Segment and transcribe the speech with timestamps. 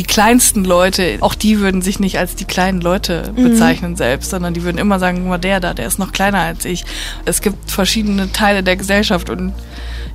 [0.00, 3.42] die kleinsten Leute, auch die würden sich nicht als die kleinen Leute mhm.
[3.42, 3.96] bezeichnen mhm.
[3.96, 6.64] selbst, sondern die würden immer sagen, guck mal, der da, der ist noch kleiner als
[6.64, 6.86] ich.
[7.26, 9.52] Es gibt verschiedene Teile der Gesellschaft und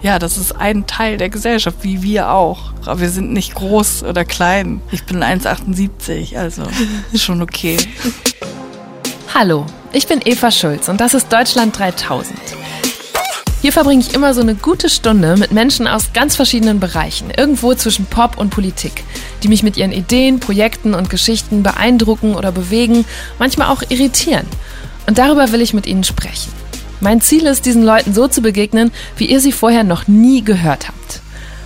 [0.01, 2.73] ja, das ist ein Teil der Gesellschaft, wie wir auch.
[2.87, 4.81] Aber wir sind nicht groß oder klein.
[4.89, 6.63] Ich bin 1,78, also
[7.11, 7.77] ist schon okay.
[9.35, 12.35] Hallo, ich bin Eva Schulz und das ist Deutschland 3000.
[13.65, 17.73] Hier verbringe ich immer so eine gute Stunde mit Menschen aus ganz verschiedenen Bereichen, irgendwo
[17.73, 19.03] zwischen Pop und Politik,
[19.41, 23.05] die mich mit ihren Ideen, Projekten und Geschichten beeindrucken oder bewegen,
[23.39, 24.45] manchmal auch irritieren.
[25.07, 26.53] Und darüber will ich mit ihnen sprechen.
[26.99, 30.87] Mein Ziel ist, diesen Leuten so zu begegnen, wie ihr sie vorher noch nie gehört
[30.87, 31.21] habt.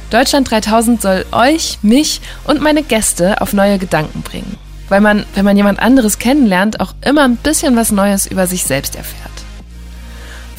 [0.10, 4.56] Deutschland 3000 soll euch, mich und meine Gäste auf neue Gedanken bringen.
[4.88, 8.64] Weil man, wenn man jemand anderes kennenlernt, auch immer ein bisschen was Neues über sich
[8.64, 9.39] selbst erfährt.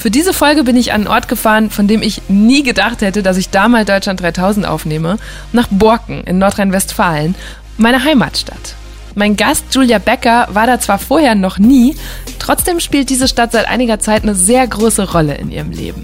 [0.01, 3.23] Für diese Folge bin ich an einen Ort gefahren, von dem ich nie gedacht hätte,
[3.23, 5.19] dass ich da mal Deutschland 3000 aufnehme,
[5.53, 7.35] nach Borken in Nordrhein-Westfalen,
[7.77, 8.77] meine Heimatstadt.
[9.15, 11.97] Mein Gast Julia Becker war da zwar vorher noch nie,
[12.39, 16.03] trotzdem spielt diese Stadt seit einiger Zeit eine sehr große Rolle in ihrem Leben.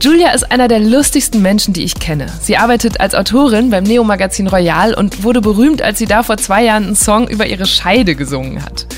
[0.00, 2.26] Julia ist einer der lustigsten Menschen, die ich kenne.
[2.40, 6.64] Sie arbeitet als Autorin beim Neo-Magazin Royal und wurde berühmt, als sie da vor zwei
[6.64, 8.88] Jahren einen Song über ihre Scheide gesungen hat.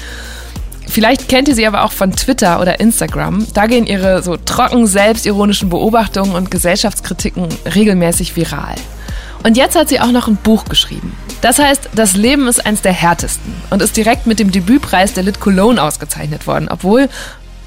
[0.88, 3.46] Vielleicht kennt ihr sie aber auch von Twitter oder Instagram.
[3.54, 8.76] Da gehen ihre so trocken selbstironischen Beobachtungen und Gesellschaftskritiken regelmäßig viral.
[9.42, 11.16] Und jetzt hat sie auch noch ein Buch geschrieben.
[11.40, 15.22] Das heißt, das Leben ist eins der härtesten und ist direkt mit dem Debütpreis der
[15.22, 17.08] Lit Cologne ausgezeichnet worden, obwohl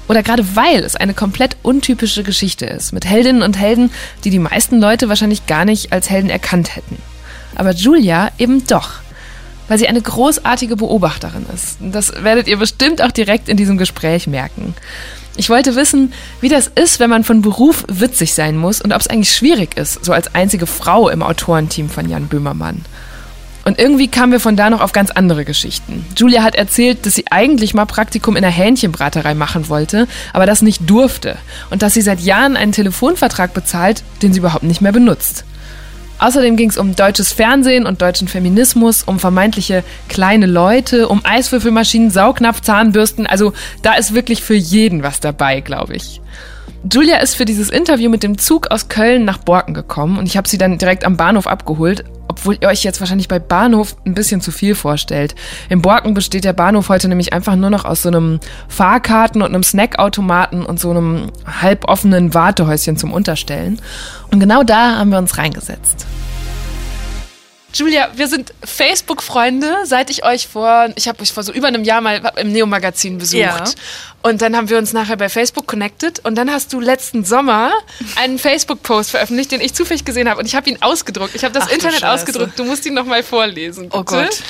[0.08, 3.92] oder gerade weil es eine komplett untypische Geschichte ist, mit Heldinnen und Helden,
[4.24, 6.98] die die meisten Leute wahrscheinlich gar nicht als Helden erkannt hätten.
[7.54, 8.90] Aber Julia eben doch
[9.70, 11.76] weil sie eine großartige Beobachterin ist.
[11.80, 14.74] Das werdet ihr bestimmt auch direkt in diesem Gespräch merken.
[15.36, 19.00] Ich wollte wissen, wie das ist, wenn man von Beruf witzig sein muss und ob
[19.00, 22.84] es eigentlich schwierig ist, so als einzige Frau im Autorenteam von Jan Böhmermann.
[23.64, 26.04] Und irgendwie kamen wir von da noch auf ganz andere Geschichten.
[26.16, 30.62] Julia hat erzählt, dass sie eigentlich mal Praktikum in der Hähnchenbraterei machen wollte, aber das
[30.62, 31.36] nicht durfte.
[31.70, 35.44] Und dass sie seit Jahren einen Telefonvertrag bezahlt, den sie überhaupt nicht mehr benutzt.
[36.20, 42.10] Außerdem ging es um deutsches Fernsehen und deutschen Feminismus, um vermeintliche kleine Leute, um Eiswürfelmaschinen,
[42.10, 43.26] Saugnapf, Zahnbürsten.
[43.26, 46.20] Also da ist wirklich für jeden was dabei, glaube ich.
[46.88, 50.38] Julia ist für dieses Interview mit dem Zug aus Köln nach Borken gekommen und ich
[50.38, 54.14] habe sie dann direkt am Bahnhof abgeholt, obwohl ihr euch jetzt wahrscheinlich bei Bahnhof ein
[54.14, 55.34] bisschen zu viel vorstellt.
[55.68, 59.48] In Borken besteht der Bahnhof heute nämlich einfach nur noch aus so einem Fahrkarten und
[59.48, 63.78] einem Snackautomaten und so einem halboffenen Wartehäuschen zum Unterstellen.
[64.30, 66.06] Und genau da haben wir uns reingesetzt.
[67.72, 71.84] Julia, wir sind Facebook-Freunde, seit ich euch vor, ich habe euch vor so über einem
[71.84, 73.40] Jahr mal im Neo-Magazin besucht.
[73.40, 73.64] Ja.
[74.22, 77.72] Und dann haben wir uns nachher bei Facebook connected und dann hast du letzten Sommer
[78.16, 81.34] einen Facebook-Post veröffentlicht, den ich zufällig gesehen habe und ich habe ihn ausgedruckt.
[81.34, 82.58] Ich habe das Ach, Internet ausgedruckt.
[82.58, 83.88] Du musst ihn noch mal vorlesen.
[83.92, 84.16] Oh bitte.
[84.18, 84.42] Oh Gott.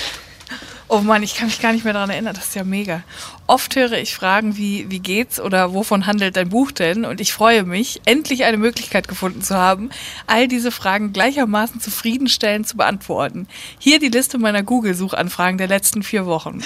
[0.92, 2.34] Oh Mann, ich kann mich gar nicht mehr daran erinnern.
[2.34, 3.04] Das ist ja mega.
[3.46, 7.04] Oft höre ich Fragen wie, wie geht's oder wovon handelt dein Buch denn?
[7.04, 9.90] Und ich freue mich, endlich eine Möglichkeit gefunden zu haben,
[10.26, 13.46] all diese Fragen gleichermaßen zufriedenstellend zu beantworten.
[13.78, 16.60] Hier die Liste meiner Google-Suchanfragen der letzten vier Wochen.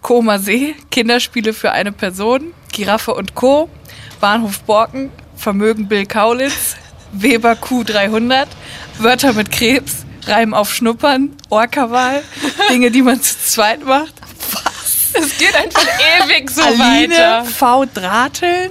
[0.00, 3.70] Koma See, Kinderspiele für eine Person, Giraffe und Co.,
[4.20, 6.74] Bahnhof Borken, Vermögen Bill Kaulitz,
[7.12, 8.48] Weber Q300,
[8.98, 12.22] Wörter mit Krebs, Reim auf Schnuppern, Orkawahl,
[12.70, 14.14] Dinge, die man zu zweit macht.
[14.52, 15.10] Was?
[15.14, 15.82] Es geht einfach
[16.24, 17.44] ewig so Aline, weiter.
[17.44, 17.84] V.
[17.86, 18.70] Drateln,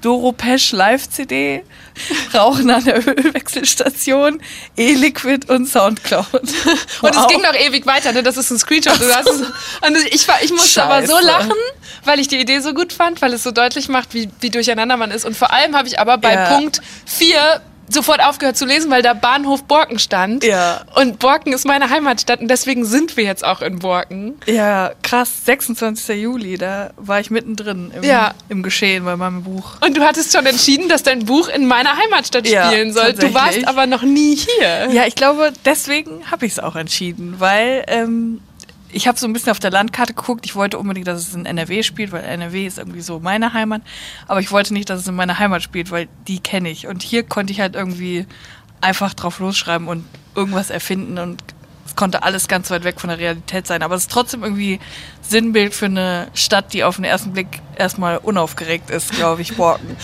[0.00, 1.62] Doro Pesch Live-CD,
[2.34, 4.40] Rauchen an der Ölwechselstation,
[4.76, 6.26] E-Liquid und Soundcloud.
[6.32, 7.02] Wow.
[7.02, 8.22] Und es ging noch ewig weiter, ne?
[8.22, 9.00] Das ist ein Screenshot.
[9.00, 10.92] Es, und ich, war, ich musste Scheiße.
[10.92, 11.52] aber so lachen,
[12.04, 14.96] weil ich die Idee so gut fand, weil es so deutlich macht, wie, wie durcheinander
[14.96, 15.24] man ist.
[15.24, 16.56] Und vor allem habe ich aber bei ja.
[16.56, 20.44] Punkt 4 sofort aufgehört zu lesen, weil da Bahnhof Borken stand.
[20.44, 20.82] Ja.
[20.94, 24.34] Und Borken ist meine Heimatstadt und deswegen sind wir jetzt auch in Borken.
[24.46, 25.44] Ja, krass.
[25.44, 26.20] 26.
[26.20, 28.34] Juli, da war ich mittendrin im, ja.
[28.48, 29.76] im Geschehen bei meinem Buch.
[29.84, 33.12] Und du hattest schon entschieden, dass dein Buch in meiner Heimatstadt ja, spielen soll.
[33.12, 34.90] Du warst aber noch nie hier.
[34.90, 38.40] Ja, ich glaube, deswegen habe ich es auch entschieden, weil ähm,
[38.94, 40.46] ich habe so ein bisschen auf der Landkarte geguckt.
[40.46, 43.82] Ich wollte unbedingt, dass es in NRW spielt, weil NRW ist irgendwie so meine Heimat.
[44.28, 46.86] Aber ich wollte nicht, dass es in meiner Heimat spielt, weil die kenne ich.
[46.86, 48.26] Und hier konnte ich halt irgendwie
[48.80, 50.04] einfach drauf losschreiben und
[50.36, 51.42] irgendwas erfinden und
[51.86, 53.82] es konnte alles ganz weit weg von der Realität sein.
[53.82, 54.78] Aber es ist trotzdem irgendwie
[55.22, 59.96] Sinnbild für eine Stadt, die auf den ersten Blick erstmal unaufgeregt ist, glaube ich, Borken.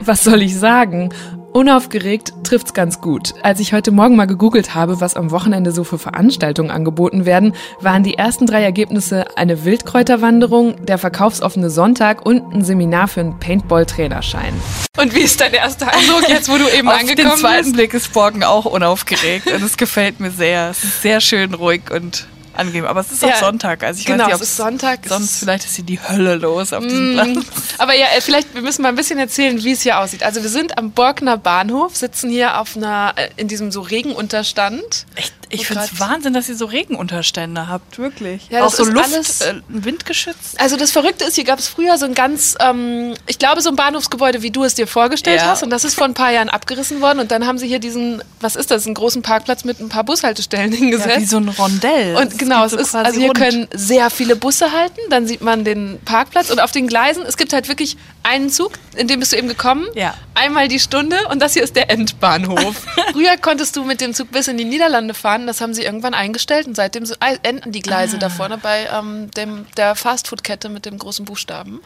[0.00, 1.12] Was soll ich sagen?
[1.52, 3.34] Unaufgeregt trifft's ganz gut.
[3.42, 7.54] Als ich heute Morgen mal gegoogelt habe, was am Wochenende so für Veranstaltungen angeboten werden,
[7.78, 13.38] waren die ersten drei Ergebnisse eine Wildkräuterwanderung, der verkaufsoffene Sonntag und ein Seminar für einen
[13.38, 14.54] Paintball-Trainerschein.
[14.98, 17.74] Und wie ist dein erster Eindruck jetzt, wo du eben Auf angekommen den zweiten bist?
[17.74, 20.70] Blick ist Borken auch unaufgeregt und es gefällt mir sehr.
[20.70, 22.84] Es ist sehr schön ruhig und angenehm.
[22.86, 23.82] Aber es ist auch Ja, Sonntag.
[23.82, 25.00] Also ich genau, weiß nicht, es ist Sonntag.
[25.06, 27.46] Sonst vielleicht ist hier die Hölle los auf diesem Mm, Platz.
[27.78, 30.22] Aber ja, äh, vielleicht, wir müssen mal ein bisschen erzählen, wie es hier aussieht.
[30.22, 35.06] Also wir sind am Borkener Bahnhof, sitzen hier auf einer, äh, in diesem so Regenunterstand.
[35.14, 38.48] Echt, ich Wo finde es Wahnsinn, dass ihr so Regenunterstände habt, wirklich.
[38.50, 40.58] Ja, auch so ist Luft, alles- äh, windgeschützt.
[40.60, 43.68] Also das Verrückte ist, hier gab es früher so ein ganz, ähm, ich glaube so
[43.68, 45.48] ein Bahnhofsgebäude, wie du es dir vorgestellt Ja.
[45.48, 45.62] hast.
[45.62, 47.18] Und das ist vor ein paar Jahren abgerissen worden.
[47.20, 50.04] Und dann haben sie hier diesen, was ist das, einen großen Parkplatz mit ein paar
[50.04, 51.10] Bushaltestellen hingesetzt.
[51.14, 52.16] Ja, wie so ein Rondell.
[52.16, 55.40] Und genau, es geht so ist, also hier können sehr viele Busse halten, dann sieht
[55.40, 59.20] man den Parkplatz und auf den Gleisen, es gibt halt wirklich einen Zug, in dem
[59.20, 60.14] bist du eben gekommen, Ja.
[60.34, 62.76] einmal die Stunde und das hier ist der Endbahnhof.
[63.12, 66.14] Früher konntest du mit dem Zug bis in die Niederlande fahren, das haben sie irgendwann
[66.14, 70.68] eingestellt und seitdem so- äh, enden die Gleise da vorne bei ähm, dem, der Fastfood-Kette
[70.68, 71.80] mit dem großen Buchstaben.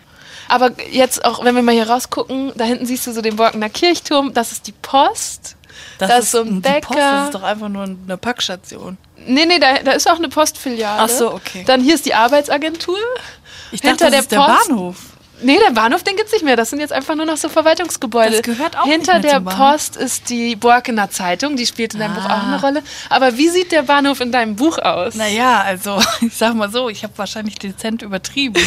[0.49, 3.69] Aber jetzt auch, wenn wir mal hier rausgucken, da hinten siehst du so den Borkener
[3.69, 5.57] Kirchturm, das ist die Post.
[5.99, 7.01] Das da ist so ein die Post, Bäcker.
[7.13, 8.99] das ist doch einfach nur eine Packstation.
[9.27, 11.03] Nee, nee, da, da ist auch eine Postfiliale.
[11.03, 11.65] Ach so, okay.
[11.67, 12.99] Dann hier ist die Arbeitsagentur.
[13.73, 14.97] Ich Hinter dachte, der das ist der Post- Bahnhof.
[15.43, 16.57] Nee, der Bahnhof, den gibt's nicht mehr.
[16.57, 18.33] Das sind jetzt einfach nur noch so Verwaltungsgebäude.
[18.33, 19.51] Das gehört auch Hinter nicht mehr der.
[19.51, 21.57] Post ist die Borkener Zeitung.
[21.57, 22.47] Die spielt in deinem Buch auch Ah.
[22.47, 22.83] eine Rolle.
[23.11, 25.15] Aber wie sieht der Bahnhof in deinem Buch aus?
[25.15, 28.63] Naja, also ich sag mal so, ich habe wahrscheinlich dezent übertrieben,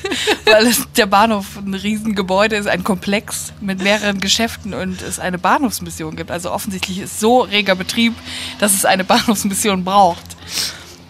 [0.46, 5.38] weil es, der Bahnhof ein Riesengebäude ist, ein Komplex mit mehreren Geschäften und es eine
[5.38, 6.30] Bahnhofsmission gibt.
[6.30, 8.14] Also offensichtlich ist so reger Betrieb,
[8.58, 10.24] dass es eine Bahnhofsmission braucht.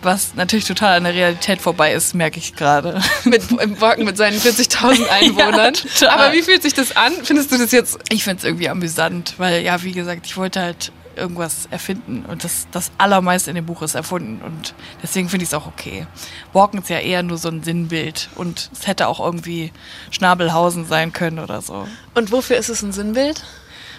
[0.05, 3.01] Was natürlich total an der Realität vorbei ist, merke ich gerade.
[3.25, 5.75] Mit, Im Borken mit seinen 40.000 Einwohnern.
[5.75, 6.09] total.
[6.09, 7.13] Aber wie fühlt sich das an?
[7.23, 7.99] Findest du das jetzt...
[8.11, 12.45] Ich finde es irgendwie amüsant, weil ja, wie gesagt, ich wollte halt irgendwas erfinden und
[12.45, 16.07] das, das Allermeiste in dem Buch ist erfunden und deswegen finde ich es auch okay.
[16.53, 19.73] Borken ist ja eher nur so ein Sinnbild und es hätte auch irgendwie
[20.11, 21.87] Schnabelhausen sein können oder so.
[22.15, 23.45] Und wofür ist es ein Sinnbild?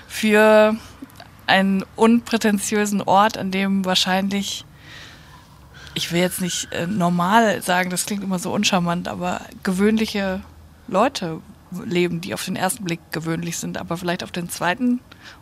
[0.07, 0.75] Für
[1.47, 4.65] einen unprätentiösen Ort, an dem wahrscheinlich,
[5.95, 10.41] ich will jetzt nicht äh, normal sagen, das klingt immer so uncharmant, aber gewöhnliche
[10.87, 11.41] Leute
[11.83, 14.99] leben, die auf den ersten Blick gewöhnlich sind, aber vielleicht auf den zweiten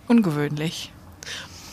[0.08, 0.92] ungewöhnlich.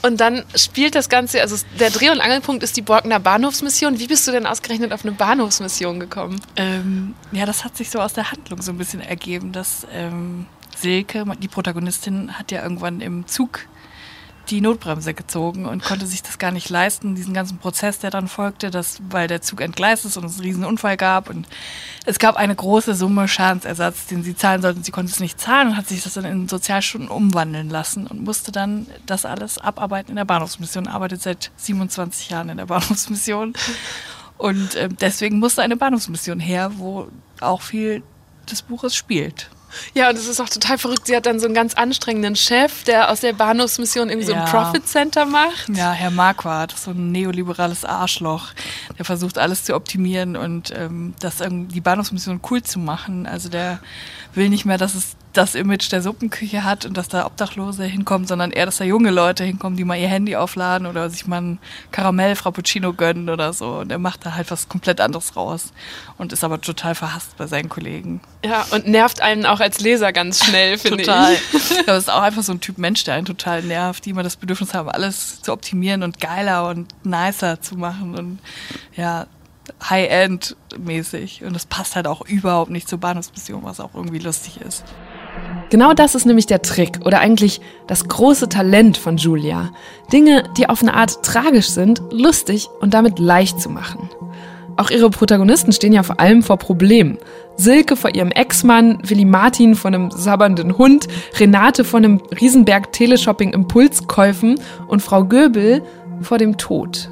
[0.03, 3.99] Und dann spielt das Ganze, also der Dreh- und Angelpunkt ist die Borkener Bahnhofsmission.
[3.99, 6.41] Wie bist du denn ausgerechnet auf eine Bahnhofsmission gekommen?
[6.57, 10.47] Ähm, ja, das hat sich so aus der Handlung so ein bisschen ergeben, dass ähm,
[10.75, 13.67] Silke, die Protagonistin, hat ja irgendwann im Zug
[14.51, 18.29] die Notbremse gezogen und konnte sich das gar nicht leisten, diesen ganzen Prozess, der dann
[18.29, 21.47] folgte, dass, weil der Zug entgleist ist und es einen riesen Unfall gab und
[22.05, 24.83] es gab eine große Summe Schadensersatz, den sie zahlen sollten.
[24.83, 28.25] Sie konnte es nicht zahlen und hat sich das dann in Sozialstunden umwandeln lassen und
[28.25, 33.55] musste dann das alles abarbeiten in der Bahnhofsmission, arbeitet seit 27 Jahren in der Bahnhofsmission
[34.37, 37.09] und ähm, deswegen musste eine Bahnhofsmission her, wo
[37.41, 38.03] auch viel
[38.51, 39.51] des Buches spielt.
[39.95, 41.07] Ja, und es ist auch total verrückt.
[41.07, 44.45] Sie hat dann so einen ganz anstrengenden Chef, der aus der Bahnhofsmission irgendwie so ein.
[44.45, 45.69] Profit Center macht.
[45.69, 48.49] Ja, Herr Marquardt, so ein neoliberales Arschloch,
[48.99, 53.27] der versucht alles zu optimieren und ähm, das die Bahnhofsmission cool zu machen.
[53.27, 53.81] Also der
[54.35, 58.27] will nicht mehr, dass es das Image der Suppenküche hat und dass da Obdachlose hinkommen,
[58.27, 61.41] sondern eher, dass da junge Leute hinkommen, die mal ihr Handy aufladen oder sich mal
[61.41, 61.59] ein
[61.93, 63.79] Karamell Frappuccino gönnen oder so.
[63.79, 65.73] Und er macht da halt was komplett anderes raus
[66.19, 68.21] und ist aber total verhasst bei seinen Kollegen.
[68.45, 71.33] Ja, und nervt einen auch als Leser ganz schnell, finde Total.
[71.33, 71.79] ich.
[71.81, 74.25] Aber es ist auch einfach so ein Typ Mensch, der einen total nervt, die immer
[74.25, 78.39] das Bedürfnis haben, alles zu optimieren und geiler und nicer zu machen und
[78.97, 79.27] ja,
[79.89, 81.45] High-End-mäßig.
[81.45, 84.85] Und das passt halt auch überhaupt nicht zur Bahnhofsmission, was auch irgendwie lustig ist.
[85.71, 89.71] Genau das ist nämlich der Trick oder eigentlich das große Talent von Julia.
[90.13, 94.11] Dinge, die auf eine Art tragisch sind, lustig und damit leicht zu machen.
[94.77, 97.19] Auch ihre Protagonisten stehen ja vor allem vor Problemen.
[97.57, 101.07] Silke vor ihrem Ex-Mann, Willi Martin von einem sabbernden Hund,
[101.39, 104.59] Renate von einem Riesenberg Teleshopping-Impulskäufen
[104.89, 105.83] und Frau Göbel
[106.23, 107.11] vor dem Tod.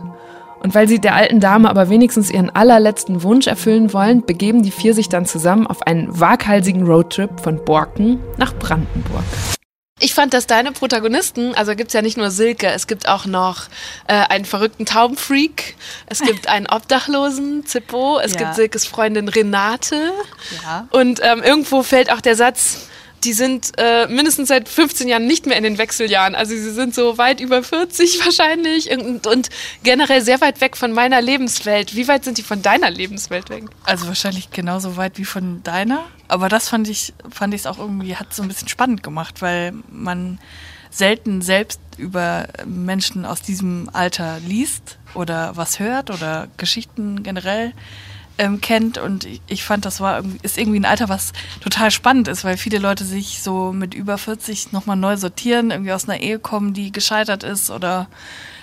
[0.61, 4.71] Und weil sie der alten Dame aber wenigstens ihren allerletzten Wunsch erfüllen wollen, begeben die
[4.73, 9.23] vier sich dann zusammen auf einen waghalsigen Roadtrip von Borken nach Brandenburg.
[10.01, 13.63] Ich fand, dass deine Protagonisten, also gibt's ja nicht nur Silke, es gibt auch noch
[14.07, 15.75] äh, einen verrückten Taubenfreak,
[16.07, 18.39] es gibt einen Obdachlosen, Zippo, es Ja.
[18.39, 20.13] gibt Silkes Freundin Renate
[20.63, 20.87] Ja.
[20.93, 22.89] und ähm, irgendwo fällt auch der Satz,
[23.25, 26.35] die sind äh, mindestens seit 15 Jahren nicht mehr in den Wechseljahren.
[26.35, 29.49] Also sie sind so weit über 40 wahrscheinlich und, und
[29.83, 31.95] generell sehr weit weg von meiner Lebenswelt.
[31.95, 33.65] Wie weit sind die von deiner Lebenswelt weg?
[33.85, 36.05] Also wahrscheinlich genauso weit wie von deiner.
[36.29, 39.41] Aber das fand ich, fand ich es auch irgendwie, hat so ein bisschen spannend gemacht,
[39.41, 40.39] weil man
[40.91, 47.73] selten selbst über Menschen aus diesem Alter liest oder was hört oder Geschichten generell
[48.39, 52.45] ähm, kennt und ich fand, das war ist irgendwie ein Alter, was total spannend ist,
[52.45, 56.39] weil viele Leute sich so mit über 40 nochmal neu sortieren, irgendwie aus einer Ehe
[56.39, 58.09] kommen, die gescheitert ist oder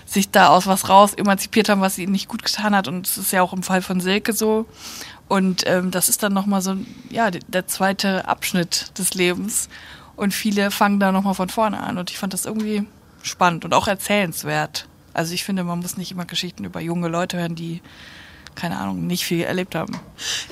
[0.06, 2.88] sich da aus was raus emanzipiert haben, was ihnen nicht gut getan hat.
[2.88, 4.66] Und es ist ja auch im Fall von Silke so.
[5.28, 6.78] Und ähm, das ist dann nochmal so,
[7.10, 9.68] ja, der zweite Abschnitt des Lebens.
[10.16, 11.98] Und viele fangen da nochmal von vorne an.
[11.98, 12.86] Und ich fand das irgendwie
[13.24, 14.88] spannend und auch erzählenswert.
[15.14, 17.82] Also ich finde, man muss nicht immer Geschichten über junge Leute hören, die
[18.56, 20.00] keine Ahnung, nicht viel erlebt haben.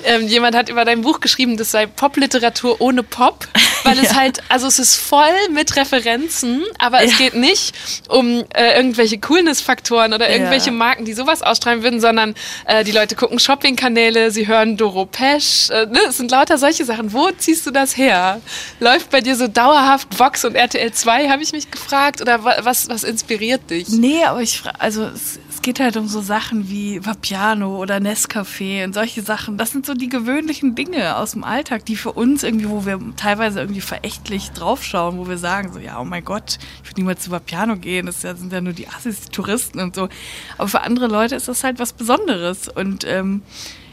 [0.04, 3.48] Ähm, jemand hat über dein Buch geschrieben, das sei Popliteratur ohne Pop,
[3.82, 4.16] weil es ja.
[4.16, 7.08] halt, also es ist voll mit Referenzen, aber ja.
[7.08, 7.74] es geht nicht
[8.08, 10.72] um äh, irgendwelche Coolness-Faktoren oder irgendwelche ja.
[10.72, 12.34] Marken, die sowas ausstrahlen würden, sondern
[12.66, 16.00] äh, die Leute gucken Shopping-Kanäle, sie hören Doro Pesch, äh, ne?
[16.08, 17.12] es sind lauter solche Sachen.
[17.12, 18.40] Wo ziehst du das her?
[18.80, 22.88] Läuft bei dir so dauerhaft Vox und RTL 2, habe ich mich gefragt, oder was,
[22.88, 23.88] was inspiriert dich?
[23.88, 28.84] Nee, aber ich, also es, es geht halt um so Sachen wie Vapiano oder Nescafé
[28.84, 29.56] und solche Sachen.
[29.56, 33.00] Das sind so die gewöhnlichen Dinge aus dem Alltag, die für uns irgendwie, wo wir
[33.16, 37.22] teilweise irgendwie verächtlich draufschauen, wo wir sagen so, ja, oh mein Gott, ich würde niemals
[37.22, 40.10] zu Vapiano gehen, das sind ja nur die Assis, die Touristen und so.
[40.58, 43.40] Aber für andere Leute ist das halt was Besonderes und ähm,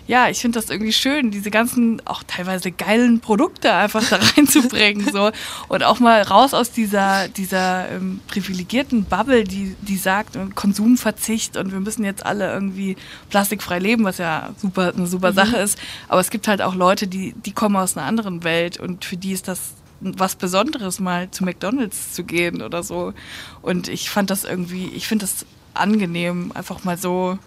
[0.07, 5.11] ja, ich finde das irgendwie schön, diese ganzen auch teilweise geilen Produkte einfach da reinzubringen
[5.11, 5.31] so.
[5.67, 11.57] Und auch mal raus aus dieser dieser ähm, privilegierten Bubble, die die sagt äh, Konsumverzicht
[11.57, 12.97] und wir müssen jetzt alle irgendwie
[13.29, 15.35] plastikfrei leben, was ja super eine super mhm.
[15.35, 18.79] Sache ist, aber es gibt halt auch Leute, die die kommen aus einer anderen Welt
[18.79, 23.13] und für die ist das was Besonderes mal zu McDonald's zu gehen oder so.
[23.61, 27.37] Und ich fand das irgendwie, ich finde das angenehm einfach mal so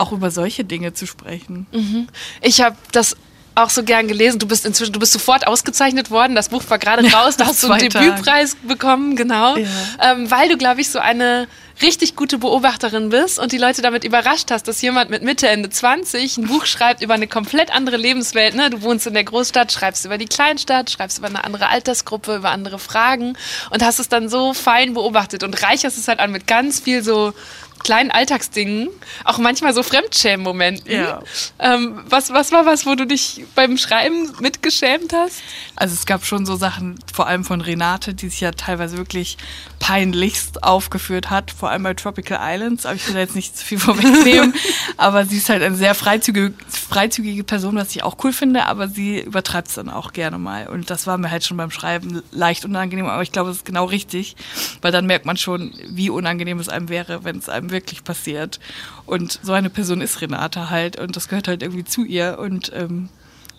[0.00, 1.66] auch über solche Dinge zu sprechen.
[1.72, 2.08] Mhm.
[2.40, 3.16] Ich habe das
[3.54, 4.38] auch so gern gelesen.
[4.38, 6.34] Du bist inzwischen, du bist sofort ausgezeichnet worden.
[6.34, 7.36] Das Buch war gerade raus.
[7.36, 9.56] Da hast du einen Debütpreis bekommen, genau.
[9.56, 9.66] Ja.
[10.00, 11.48] Ähm, weil du, glaube ich, so eine
[11.82, 15.70] richtig gute Beobachterin bist und die Leute damit überrascht hast, dass jemand mit Mitte, Ende
[15.70, 18.54] 20 ein Buch schreibt über eine komplett andere Lebenswelt.
[18.54, 18.68] Ne?
[18.68, 22.50] Du wohnst in der Großstadt, schreibst über die Kleinstadt, schreibst über eine andere Altersgruppe, über
[22.50, 23.36] andere Fragen
[23.70, 27.02] und hast es dann so fein beobachtet und reicherst es halt an mit ganz viel
[27.02, 27.32] so
[27.82, 28.88] kleinen Alltagsdingen,
[29.24, 30.92] auch manchmal so Fremdschämen-Momenten.
[30.92, 31.22] Ja.
[31.58, 35.42] Ähm, was, was war was, wo du dich beim Schreiben mitgeschämt hast?
[35.76, 39.38] Also es gab schon so Sachen, vor allem von Renate, die sich ja teilweise wirklich
[39.78, 43.64] peinlichst aufgeführt hat, vor allem bei Tropical Islands, aber ich will da jetzt nicht zu
[43.64, 44.54] viel vorwegnehmen,
[44.98, 48.88] aber sie ist halt eine sehr freizügige, freizügige Person, was ich auch cool finde, aber
[48.88, 52.22] sie übertreibt es dann auch gerne mal und das war mir halt schon beim Schreiben
[52.30, 54.36] leicht unangenehm, aber ich glaube, das ist genau richtig,
[54.82, 58.60] weil dann merkt man schon, wie unangenehm es einem wäre, wenn es einem wirklich passiert
[59.06, 62.72] und so eine Person ist Renate halt und das gehört halt irgendwie zu ihr und
[62.74, 63.08] ähm,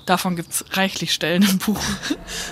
[0.06, 1.80] Davon gibt es reichlich Stellen im Buch.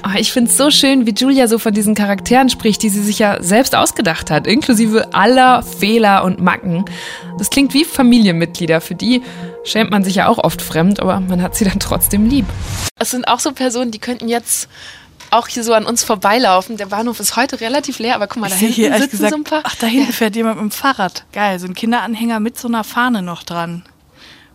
[0.05, 3.01] Oh, ich finde es so schön, wie Julia so von diesen Charakteren spricht, die sie
[3.01, 6.85] sich ja selbst ausgedacht hat, inklusive aller Fehler und Macken.
[7.37, 8.81] Das klingt wie Familienmitglieder.
[8.81, 9.23] Für die
[9.63, 12.45] schämt man sich ja auch oft fremd, aber man hat sie dann trotzdem lieb.
[12.99, 14.69] Es sind auch so Personen, die könnten jetzt
[15.31, 16.77] auch hier so an uns vorbeilaufen.
[16.77, 19.37] Der Bahnhof ist heute relativ leer, aber guck mal, da hinten hier, sitzen gesagt, so
[19.37, 19.61] ein paar.
[19.63, 20.13] Ach, da hinten ja.
[20.13, 21.25] fährt jemand mit dem Fahrrad.
[21.31, 23.83] Geil, so ein Kinderanhänger mit so einer Fahne noch dran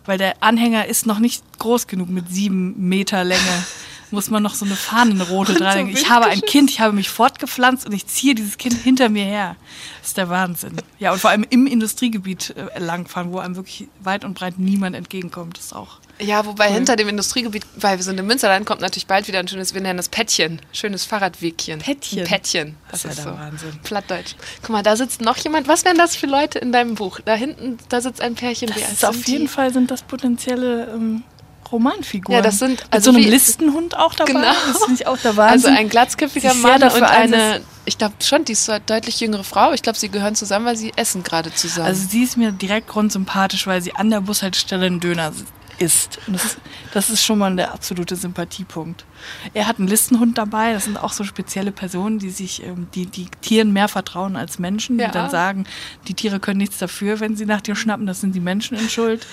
[0.05, 3.41] weil der Anhänger ist noch nicht groß genug mit sieben Meter Länge.
[4.11, 5.87] Muss man noch so eine Fahnenrote dran.
[5.87, 9.09] So ich habe ein Kind, ich habe mich fortgepflanzt und ich ziehe dieses Kind hinter
[9.09, 9.55] mir her.
[9.99, 10.77] Das ist der Wahnsinn.
[10.99, 14.95] Ja, und vor allem im Industriegebiet äh, langfahren, wo einem wirklich weit und breit niemand
[14.95, 16.75] entgegenkommt, das ist auch ja, wobei cool.
[16.75, 19.81] hinter dem Industriegebiet, weil wir sind im Münsterland, kommt natürlich bald wieder ein schönes, wir
[19.81, 21.79] nennen das Pättchen, schönes Fahrradwegchen.
[21.79, 22.19] Pättchen?
[22.19, 22.77] Ein Pättchen.
[22.89, 23.79] Das, das ist ja der so Wahnsinn.
[23.83, 24.35] Plattdeutsch.
[24.61, 25.67] Guck mal, da sitzt noch jemand.
[25.67, 27.19] Was wären das für Leute in deinem Buch?
[27.25, 28.69] Da hinten, da sitzt ein Pärchen.
[28.69, 31.23] Das ist auf jeden Fall sind das potenzielle ähm,
[31.71, 32.37] Romanfiguren.
[32.37, 34.33] Ja, das sind also Mit so einem Listenhund auch dabei.
[34.33, 34.53] Genau.
[34.67, 35.69] Das finde ich auch der Wahnsinn.
[35.71, 39.73] Also ein glatzköpfiger Mann und eine, ich glaube schon, die ist eine deutlich jüngere Frau.
[39.73, 41.87] Ich glaube, sie gehören zusammen, weil sie essen gerade zusammen.
[41.87, 45.33] Also sie ist mir direkt grundsympathisch, weil sie an der Bushaltestelle einen Döner
[45.79, 46.19] ist.
[46.27, 46.57] Das,
[46.93, 49.05] das ist schon mal der absolute Sympathiepunkt.
[49.53, 50.73] Er hat einen Listenhund dabei.
[50.73, 54.59] Das sind auch so spezielle Personen, die sich, ähm, die, die Tieren mehr vertrauen als
[54.59, 55.07] Menschen, ja.
[55.07, 55.65] die dann sagen,
[56.07, 58.05] die Tiere können nichts dafür, wenn sie nach dir schnappen.
[58.05, 59.25] Das sind die Menschen in Schuld.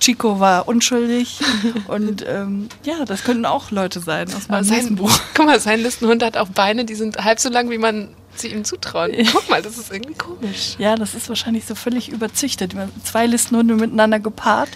[0.00, 1.40] Chico war unschuldig.
[1.88, 5.18] Und ähm, ja, das könnten auch Leute sein aus meinem sein, Buch.
[5.34, 8.48] Guck mal, sein Listenhund hat auch Beine, die sind halb so lang, wie man sie
[8.48, 9.12] ihm zutrauen.
[9.32, 10.76] Guck mal, das ist irgendwie komisch.
[10.78, 12.74] Ja, das ist wahrscheinlich so völlig überzüchtet.
[13.04, 14.70] Zwei Listenhunde miteinander gepaart.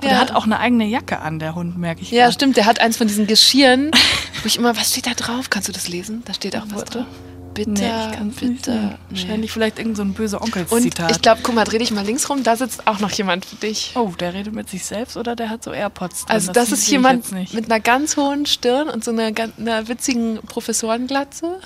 [0.00, 0.10] Und ja.
[0.10, 2.10] er hat auch eine eigene Jacke an, der Hund, merke ich.
[2.10, 2.34] Ja, grad.
[2.34, 2.56] stimmt.
[2.56, 3.90] Der hat eins von diesen Geschirren,
[4.42, 5.50] wo ich immer, was steht da drauf?
[5.50, 6.22] Kannst du das lesen?
[6.24, 7.06] Da steht auch was drauf.
[7.54, 8.46] Bitter, nee, ich kann bitter.
[8.48, 8.96] Nicht nee.
[9.10, 11.08] Wahrscheinlich vielleicht irgend so ein böse Onkel-Zitat.
[11.08, 13.46] Und ich glaube, guck mal, dreh dich mal links rum, da sitzt auch noch jemand
[13.46, 13.94] für dich.
[13.96, 16.34] Oh, der redet mit sich selbst oder der hat so Airpods drin?
[16.34, 20.38] Also das, das ist jemand mit einer ganz hohen Stirn und so einer, einer witzigen
[20.46, 21.58] Professorenglatze.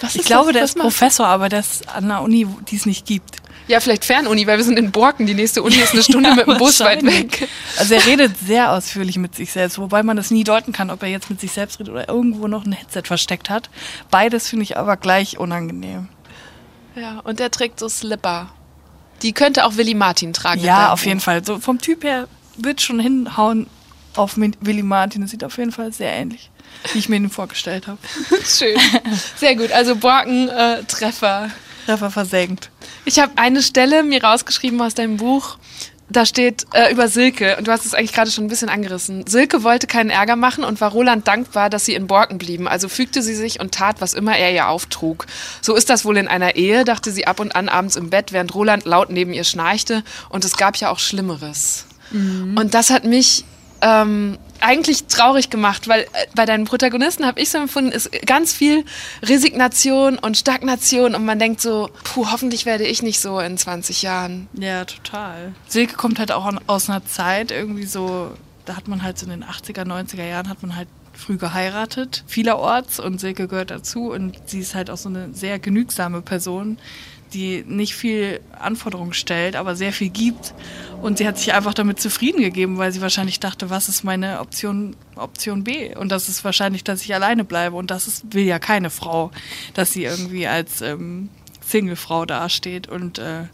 [0.00, 0.54] Was ich glaube, das?
[0.54, 3.36] der ist Professor, aber das an einer Uni, die es nicht gibt.
[3.66, 5.26] Ja, vielleicht Fernuni, weil wir sind in Borken.
[5.26, 7.48] Die nächste Uni ist eine Stunde ja, mit dem Bus weit weg.
[7.78, 11.02] Also er redet sehr ausführlich mit sich selbst, wobei man das nie deuten kann, ob
[11.02, 13.70] er jetzt mit sich selbst redet oder irgendwo noch ein Headset versteckt hat.
[14.10, 16.08] Beides finde ich aber gleich unangenehm.
[16.94, 18.50] Ja, und er trägt so Slipper.
[19.22, 20.60] Die könnte auch Willy Martin tragen.
[20.60, 21.44] Ja, auf jeden Fall.
[21.44, 23.66] So vom Typ her wird schon hinhauen
[24.14, 25.22] auf Willy Martin.
[25.22, 26.50] Das sieht auf jeden Fall sehr ähnlich,
[26.92, 27.98] wie ich mir ihn vorgestellt habe.
[28.44, 28.78] Schön.
[29.36, 29.72] Sehr gut.
[29.72, 31.50] Also Borken, äh, Treffer.
[31.84, 32.70] Treffer versenkt.
[33.04, 35.58] Ich habe eine Stelle mir rausgeschrieben aus deinem Buch.
[36.10, 39.26] Da steht äh, über Silke, und du hast es eigentlich gerade schon ein bisschen angerissen.
[39.26, 42.68] Silke wollte keinen Ärger machen und war Roland dankbar, dass sie in Borken blieben.
[42.68, 45.26] Also fügte sie sich und tat, was immer er ihr auftrug.
[45.62, 48.32] So ist das wohl in einer Ehe, dachte sie ab und an abends im Bett,
[48.32, 50.04] während Roland laut neben ihr schnarchte.
[50.28, 51.86] Und es gab ja auch Schlimmeres.
[52.10, 52.56] Mhm.
[52.58, 53.44] Und das hat mich
[53.80, 58.52] ähm, eigentlich traurig gemacht, weil äh, bei deinen Protagonisten habe ich so empfunden, ist ganz
[58.52, 58.84] viel
[59.22, 64.02] Resignation und Stagnation und man denkt so, puh, hoffentlich werde ich nicht so in 20
[64.02, 64.48] Jahren.
[64.54, 65.54] Ja, total.
[65.68, 68.32] Silke kommt halt auch aus einer Zeit irgendwie so,
[68.64, 72.24] da hat man halt so in den 80er, 90er Jahren hat man halt früh geheiratet,
[72.26, 76.78] vielerorts und Silke gehört dazu und sie ist halt auch so eine sehr genügsame Person,
[77.34, 80.54] die nicht viel Anforderungen stellt, aber sehr viel gibt.
[81.02, 84.40] Und sie hat sich einfach damit zufrieden gegeben, weil sie wahrscheinlich dachte, was ist meine
[84.40, 85.94] Option, Option B?
[85.94, 87.76] Und das ist wahrscheinlich, dass ich alleine bleibe.
[87.76, 89.30] Und das ist, will ja keine Frau,
[89.74, 91.28] dass sie irgendwie als ähm,
[91.60, 92.88] Singlefrau dasteht.
[92.88, 93.44] Und äh,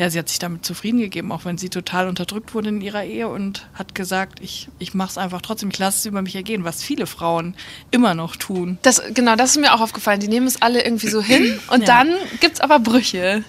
[0.00, 3.04] ja, sie hat sich damit zufrieden gegeben, auch wenn sie total unterdrückt wurde in ihrer
[3.04, 6.34] Ehe und hat gesagt, ich, ich mache es einfach trotzdem, ich lasse es über mich
[6.34, 7.54] ergehen, was viele Frauen
[7.90, 8.78] immer noch tun.
[8.80, 10.18] Das, genau, das ist mir auch aufgefallen.
[10.20, 11.86] Die nehmen es alle irgendwie so hin und ja.
[11.86, 13.44] dann gibt es aber Brüche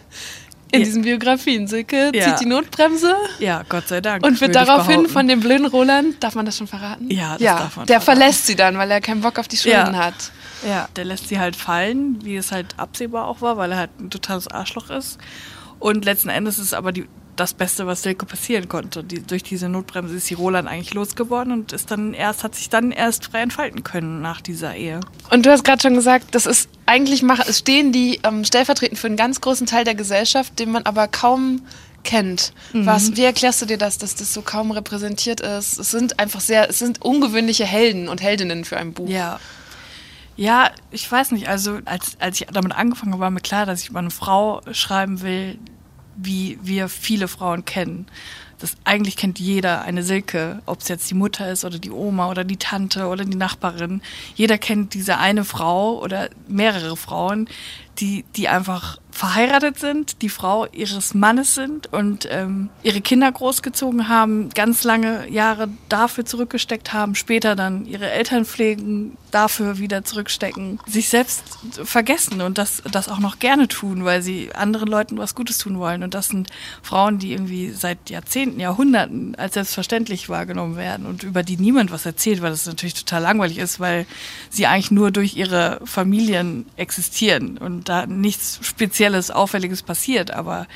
[0.73, 0.85] in ja.
[0.85, 1.67] diesen Biografien.
[1.67, 2.25] Silke ja.
[2.25, 3.15] zieht die Notbremse.
[3.39, 4.25] Ja, Gott sei Dank.
[4.25, 7.09] Und wird daraufhin von dem blöden Roland, darf man das schon verraten?
[7.09, 7.59] Ja, das ja.
[7.59, 7.85] darf man.
[7.85, 8.19] Der verraten.
[8.19, 10.15] verlässt sie dann, weil er keinen Bock auf die Schulden hat.
[10.67, 14.01] Ja, der lässt sie halt fallen, wie es halt absehbar auch war, weil er halt
[14.01, 15.17] ein totales Arschloch ist.
[15.81, 19.03] Und letzten Endes ist aber die, das Beste, was Silke passieren konnte.
[19.03, 22.69] Die, durch diese Notbremse ist sie Roland eigentlich losgeworden und ist dann erst, hat sich
[22.69, 24.99] dann erst frei entfalten können nach dieser Ehe.
[25.31, 28.99] Und du hast gerade schon gesagt, das ist eigentlich machen, es stehen die ähm, stellvertretend
[28.99, 31.63] für einen ganz großen Teil der Gesellschaft, den man aber kaum
[32.03, 32.53] kennt.
[32.73, 32.85] Mhm.
[32.85, 35.79] Was, wie erklärst du dir das, dass das so kaum repräsentiert ist?
[35.79, 39.09] Es sind einfach sehr, es sind ungewöhnliche Helden und Heldinnen für ein Buch.
[39.09, 39.39] Ja.
[40.37, 41.47] Ja, ich weiß nicht.
[41.47, 44.61] Also als, als ich damit angefangen habe, war mir klar, dass ich über eine Frau
[44.71, 45.59] schreiben will,
[46.15, 48.07] wie wir viele Frauen kennen.
[48.59, 52.29] Das eigentlich kennt jeder eine Silke, ob es jetzt die Mutter ist oder die Oma
[52.29, 54.01] oder die Tante oder die Nachbarin.
[54.35, 57.49] Jeder kennt diese eine Frau oder mehrere Frauen,
[57.97, 64.07] die, die einfach verheiratet sind, die Frau ihres Mannes sind und ähm, ihre Kinder großgezogen
[64.07, 70.79] haben, ganz lange Jahre dafür zurückgesteckt haben, später dann ihre Eltern pflegen, dafür wieder zurückstecken,
[70.87, 71.43] sich selbst
[71.83, 75.77] vergessen und das, das auch noch gerne tun, weil sie anderen Leuten was Gutes tun
[75.79, 76.03] wollen.
[76.03, 76.49] Und das sind
[76.81, 82.05] Frauen, die irgendwie seit Jahrzehnten, Jahrhunderten als selbstverständlich wahrgenommen werden und über die niemand was
[82.05, 84.05] erzählt, weil das natürlich total langweilig ist, weil
[84.49, 89.00] sie eigentlich nur durch ihre Familien existieren und da nichts Spezielles,
[89.31, 90.31] Auffälliges passiert.
[90.31, 90.67] Aber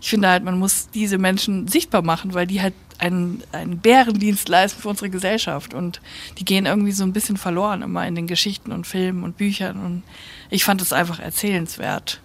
[0.00, 4.48] ich finde halt, man muss diese Menschen sichtbar machen, weil die halt einen, einen Bärendienst
[4.48, 5.74] leisten für unsere Gesellschaft.
[5.74, 6.00] Und
[6.38, 9.84] die gehen irgendwie so ein bisschen verloren immer in den Geschichten und Filmen und Büchern.
[9.84, 10.02] Und
[10.50, 12.20] ich fand es einfach erzählenswert.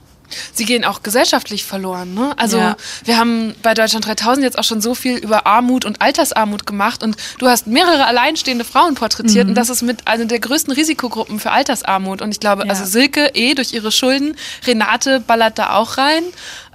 [0.54, 2.14] Sie gehen auch gesellschaftlich verloren.
[2.14, 2.34] Ne?
[2.38, 2.76] Also ja.
[3.04, 7.04] wir haben bei Deutschland 3000 jetzt auch schon so viel über Armut und Altersarmut gemacht
[7.04, 9.52] und du hast mehrere alleinstehende Frauen porträtiert mhm.
[9.52, 12.22] und das ist mit einer der größten Risikogruppen für Altersarmut.
[12.22, 12.70] Und ich glaube, ja.
[12.70, 16.24] also Silke eh durch ihre Schulden, Renate ballert da auch rein.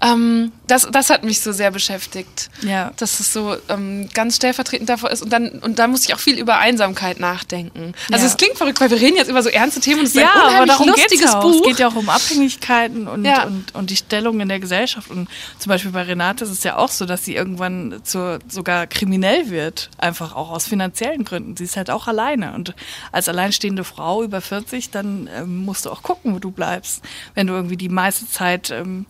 [0.04, 2.50] Ähm, das, das hat mich so sehr beschäftigt.
[2.62, 2.92] Ja.
[2.96, 5.22] Dass es so ähm, ganz stellvertretend davor ist.
[5.22, 7.94] Und dann, und dann muss ich auch viel über Einsamkeit nachdenken.
[8.10, 8.30] Also ja.
[8.30, 10.32] es klingt verrückt, weil wir reden jetzt über so ernste Themen und es ist ja,
[10.32, 11.60] ein unheimlich aber lustiges Buch.
[11.60, 13.44] Es geht ja auch um Abhängigkeiten und, ja.
[13.44, 15.10] und, und die Stellung in der Gesellschaft.
[15.10, 18.86] Und zum Beispiel bei Renate ist es ja auch so, dass sie irgendwann zur, sogar
[18.86, 19.90] kriminell wird.
[19.98, 21.56] Einfach auch aus finanziellen Gründen.
[21.56, 22.54] Sie ist halt auch alleine.
[22.54, 22.74] Und
[23.12, 27.02] als alleinstehende Frau über 40, dann ähm, musst du auch gucken, wo du bleibst.
[27.34, 29.06] Wenn du irgendwie die meiste Zeit ähm,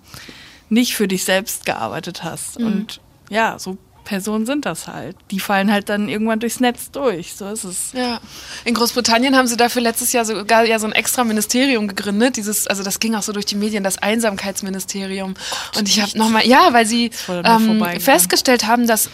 [0.74, 2.58] nicht für dich selbst gearbeitet hast.
[2.58, 2.66] Mhm.
[2.66, 5.16] Und ja, so Personen sind das halt.
[5.30, 7.34] Die fallen halt dann irgendwann durchs Netz durch.
[7.34, 7.92] So ist es.
[7.94, 8.20] Ja.
[8.64, 12.36] In Großbritannien haben sie dafür letztes Jahr sogar ja so ein extra Ministerium gegründet.
[12.36, 15.34] Dieses, also das ging auch so durch die Medien, das Einsamkeitsministerium.
[15.34, 19.08] Gott, Und ich habe nochmal, ja, weil sie ähm, festgestellt haben, dass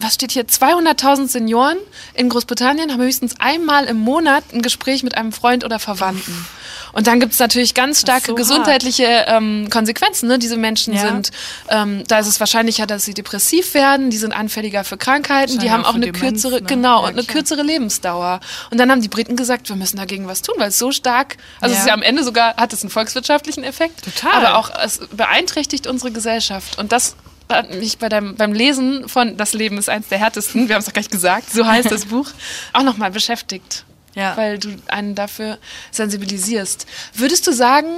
[0.00, 0.44] was steht hier?
[0.46, 1.76] 200.000 Senioren
[2.14, 6.46] in Großbritannien haben höchstens einmal im Monat ein Gespräch mit einem Freund oder Verwandten.
[6.92, 10.26] Und dann gibt es natürlich ganz starke so gesundheitliche ähm, Konsequenzen.
[10.26, 10.38] Ne?
[10.38, 11.02] Diese Menschen Ja.
[11.02, 11.30] sind,
[11.68, 15.70] ähm, da ist es wahrscheinlicher, dass sie depressiv werden, die sind anfälliger für Krankheiten, die
[15.70, 16.66] haben auch eine Demenz, kürzere, ne?
[16.66, 17.34] genau, Ja, und eine klar.
[17.36, 18.40] kürzere Lebensdauer.
[18.70, 21.36] Und dann haben die Briten gesagt, wir müssen dagegen was tun, weil es so stark,
[21.60, 21.82] also es Ja.
[21.84, 24.02] ist ja am Ende sogar, hat es einen volkswirtschaftlichen Effekt.
[24.04, 24.32] Total.
[24.46, 26.78] Aber auch, es beeinträchtigt unsere Gesellschaft.
[26.78, 27.16] Und das
[27.52, 30.80] hat mich bei deinem, beim Lesen von Das Leben ist eins der härtesten, wir haben
[30.80, 32.28] es doch gleich gesagt, so heißt das Buch,
[32.72, 33.84] auch nochmal beschäftigt.
[34.14, 34.36] Ja.
[34.36, 35.58] Weil du einen dafür
[35.90, 36.86] sensibilisierst.
[37.14, 37.88] Würdest du sagen,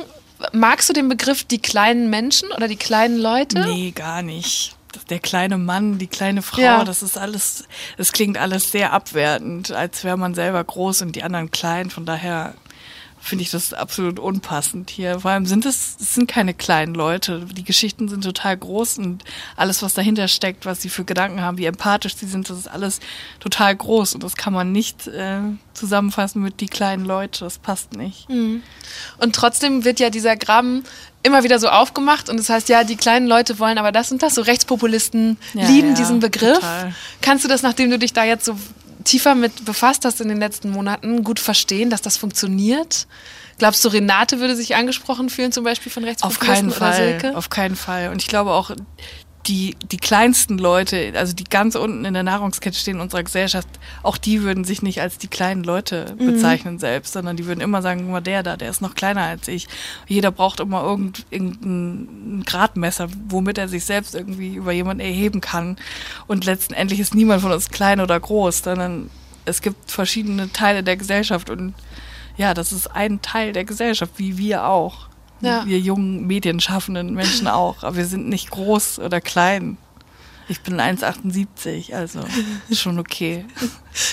[0.53, 3.61] magst du den Begriff die kleinen Menschen oder die kleinen Leute?
[3.61, 4.75] Nee, gar nicht.
[5.09, 6.85] Der kleine Mann, die kleine Frau, Ja.
[6.85, 7.65] das ist alles,
[7.97, 11.91] das klingt alles sehr abwertend, als wäre man selber groß und die anderen klein.
[11.91, 12.55] Von daher
[13.23, 15.21] finde ich das absolut unpassend hier.
[15.21, 17.47] Vor allem sind es, es sind keine kleinen Leute.
[17.53, 19.25] Die Geschichten sind total groß und
[19.57, 22.69] alles, was dahinter steckt, was sie für Gedanken haben, wie empathisch sie sind, das ist
[22.69, 23.01] alles
[23.39, 25.41] total groß und das kann man nicht äh,
[25.75, 27.45] zusammenfassen mit die kleinen Leute.
[27.45, 28.29] Das passt nicht.
[28.31, 30.85] Und trotzdem wird ja dieser Graben
[31.23, 34.23] immer wieder so aufgemacht und das heißt, ja, die kleinen Leute wollen aber das und
[34.23, 34.35] das.
[34.35, 36.55] So Rechtspopulisten Ja, lieben ja, diesen Begriff.
[36.55, 36.95] total.
[37.21, 38.57] Kannst du das, nachdem du dich da jetzt so
[39.05, 43.07] tiefer mit befasst hast in den letzten Monaten, gut verstehen, dass das funktioniert?
[43.59, 46.97] Glaubst du, Renate würde sich angesprochen fühlen, zum Beispiel von Auf Rechtspopulisten keinen oder Fall.
[46.97, 47.37] Silke?
[47.37, 48.09] Auf keinen Fall.
[48.09, 48.71] Und ich glaube auch,
[49.47, 53.67] die, die kleinsten Leute, also die ganz unten in der Nahrungskette stehen in unserer Gesellschaft,
[54.03, 56.27] auch die würden sich nicht als die kleinen Leute Mhm.
[56.27, 59.23] bezeichnen selbst, sondern die würden immer sagen, guck mal, der da, der ist noch kleiner
[59.23, 59.67] als ich.
[60.07, 65.77] Jeder braucht immer irgend, irgendein Gradmesser, womit er sich selbst irgendwie über jemanden erheben kann.
[66.27, 69.11] Und letztendlich ist niemand von uns klein oder groß, sondern
[69.47, 71.75] es gibt verschiedene Teile der Gesellschaft und
[72.37, 75.10] ja, das ist ein Teil der Gesellschaft, wie wir auch.
[75.41, 75.65] Ja.
[75.67, 77.83] Wir jungen medienschaffenden Menschen auch.
[77.83, 79.77] Aber wir sind nicht groß oder klein.
[80.49, 82.21] Ich bin 1,78, also
[82.73, 83.45] schon okay.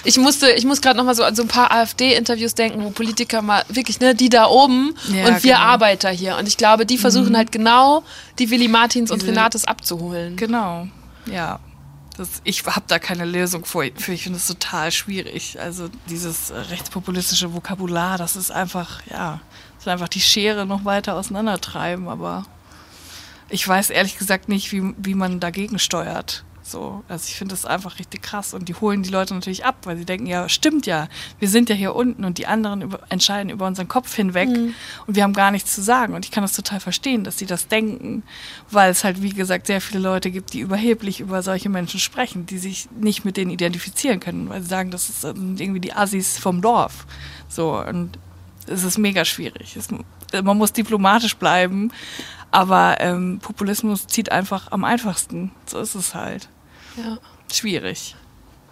[0.03, 2.91] Ich musste, ich muss gerade noch mal so an so ein paar AfD-Interviews denken, wo
[2.91, 5.65] Politiker mal wirklich, ne, die da oben Ja, und wir genau.
[5.65, 6.37] Arbeiter hier.
[6.37, 8.03] Und ich glaube, die versuchen halt genau
[8.37, 10.35] die Willi Martins und Diese- Renates abzuholen.
[10.35, 10.87] Genau,
[11.25, 11.59] ja.
[12.17, 13.85] Das, ich habe da keine Lösung für.
[13.85, 15.59] ich finde es total schwierig.
[15.59, 19.39] Also dieses rechtspopulistische Vokabular, das ist einfach, ja,
[19.85, 22.07] will einfach die Schere noch weiter auseinandertreiben.
[22.07, 22.45] Aber
[23.49, 26.43] ich weiß ehrlich gesagt nicht, wie, wie man dagegen steuert.
[26.67, 28.53] So, also ich finde das einfach richtig krass.
[28.53, 31.07] Und die holen die Leute natürlich ab, weil sie denken, ja, stimmt ja,
[31.39, 35.15] wir sind ja hier unten und die anderen über, entscheiden über unseren Kopf hinweg und
[35.15, 36.13] wir haben gar nichts zu sagen.
[36.13, 38.23] Und ich kann das total verstehen, dass sie das denken,
[38.69, 42.45] weil es halt, wie gesagt, sehr viele Leute gibt, die überheblich über solche Menschen sprechen,
[42.45, 45.93] die sich nicht mit denen identifizieren können, weil sie sagen, das ist, sind irgendwie die
[45.93, 47.07] Assis vom Dorf.
[47.47, 48.19] So, und
[48.67, 49.75] es ist mega schwierig.
[49.75, 49.89] Es,
[50.43, 51.91] man muss diplomatisch bleiben,
[52.51, 55.51] aber ähm, Populismus zieht einfach am einfachsten.
[55.65, 56.49] So ist es halt.
[56.97, 57.17] Ja.
[57.51, 58.15] Schwierig.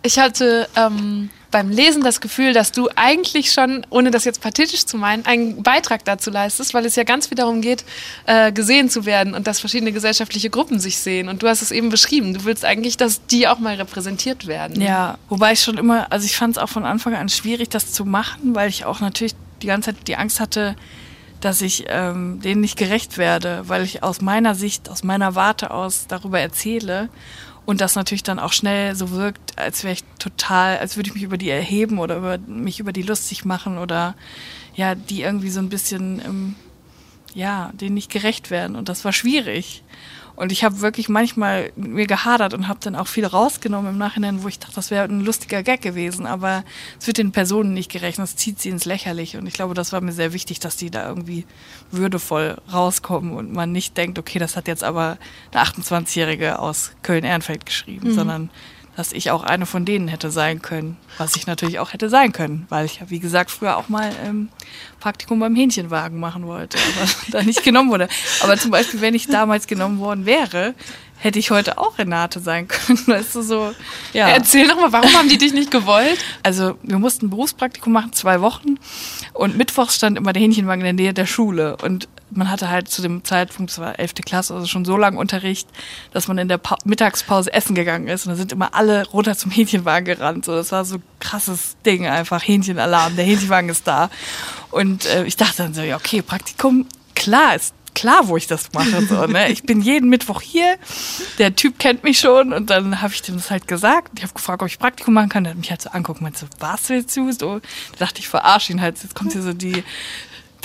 [0.05, 4.85] Ich hatte ähm, beim Lesen das Gefühl, dass du eigentlich schon, ohne das jetzt pathetisch
[4.85, 7.85] zu meinen, einen Beitrag dazu leistest, weil es ja ganz viel darum geht,
[8.27, 11.27] äh, gesehen zu werden und dass verschiedene gesellschaftliche Gruppen sich sehen.
[11.27, 12.35] Und du hast es eben beschrieben.
[12.35, 14.79] Du willst eigentlich, dass die auch mal repräsentiert werden.
[14.79, 17.91] Ja, wobei ich schon immer, also ich fand es auch von Anfang an schwierig, das
[17.91, 20.75] zu machen, weil ich auch natürlich die ganze Zeit die Angst hatte,
[21.41, 25.71] dass ich ähm, denen nicht gerecht werde, weil ich aus meiner Sicht, aus meiner Warte
[25.71, 27.09] aus darüber erzähle
[27.65, 31.15] und das natürlich dann auch schnell so wirkt, als wäre ich total, als würde ich
[31.15, 34.15] mich über die erheben oder über mich über die lustig machen oder
[34.75, 36.55] ja, die irgendwie so ein bisschen, ähm,
[37.33, 39.83] ja, denen nicht gerecht werden und das war schwierig.
[40.35, 43.97] Und ich habe wirklich manchmal mit mir gehadert und habe dann auch viel rausgenommen im
[43.97, 46.25] Nachhinein, wo ich dachte, das wäre ein lustiger Gag gewesen.
[46.25, 46.63] Aber
[46.99, 49.37] es wird den Personen nicht gerecht, das zieht sie ins Lächerliche.
[49.37, 51.45] Und ich glaube, das war mir sehr wichtig, dass die da irgendwie
[51.91, 55.17] würdevoll rauskommen und man nicht denkt, okay, das hat jetzt aber
[55.51, 58.49] eine 28-Jährige aus Köln-Ehrenfeld geschrieben, sondern
[58.95, 62.31] dass ich auch eine von denen hätte sein können, was ich natürlich auch hätte sein
[62.31, 64.49] können, weil ich ja, wie gesagt, früher auch mal ähm,
[64.99, 68.07] Praktikum beim Hähnchenwagen machen wollte, aber da nicht genommen wurde.
[68.41, 70.73] Aber zum Beispiel, wenn ich damals genommen worden wäre,
[71.17, 72.99] hätte ich heute auch Renate sein können.
[73.07, 73.73] Weißt du, so,
[74.13, 74.29] ja.
[74.29, 76.19] Erzähl doch mal, warum haben die dich nicht gewollt?
[76.43, 78.77] Also wir mussten ein Berufspraktikum machen, zwei Wochen.
[79.33, 81.77] Und mittwochs stand immer der Hähnchenwagen in der Nähe der Schule.
[81.77, 84.15] Und man hatte halt zu dem Zeitpunkt, es war 11.
[84.25, 85.67] Klasse, also schon so lange Unterricht,
[86.11, 88.25] dass man in der pa Mittagspause essen gegangen ist.
[88.25, 90.45] Und da sind immer alle runter zum Hähnchenwagen gerannt.
[90.45, 92.41] So, das war so ein krasses Ding einfach.
[92.45, 94.09] Hähnchenalarm, der Hähnchenwagen ist da.
[94.71, 98.71] Und äh, ich dachte dann so, ja okay, Praktikum, klar, ist klar, wo ich das
[98.73, 99.05] mache.
[99.05, 99.49] So, ne?
[99.51, 100.77] Ich bin jeden Mittwoch hier,
[101.39, 104.11] der Typ kennt mich schon und dann habe ich dem das halt gesagt.
[104.17, 105.43] Ich habe gefragt, ob ich Praktikum machen kann.
[105.43, 107.31] Der hat mich halt so anguckt und meinte so, was willst du?
[107.31, 109.01] So, da dachte ich, verarsche ihn halt.
[109.01, 109.83] Jetzt kommt hier so die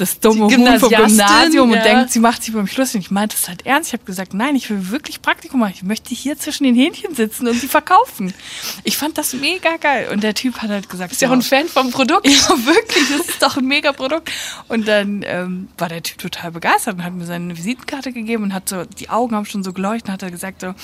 [0.01, 2.97] das dumme Huhn vom Gymnasium und denkt, sie macht sich über mich lustig.
[2.97, 3.89] Und ich meinte es halt ernst.
[3.89, 5.75] Ich habe gesagt, nein, ich will wirklich Praktikum machen.
[5.77, 8.33] Ich möchte hier zwischen den Hähnchen sitzen und sie verkaufen.
[8.85, 10.09] Ich fand das mega geil.
[10.13, 12.29] Und der Typ hat halt gesagt, ist ja auch ein Fan vom Produkt.
[12.41, 14.31] Ja, wirklich, das ist doch ein mega Produkt.
[14.69, 18.55] Und dann ähm, war der Typ total begeistert und hat mir seine Visitenkarte gegeben und
[18.55, 20.75] hat so, die Augen haben schon so geleuchtet und hat er gesagt so,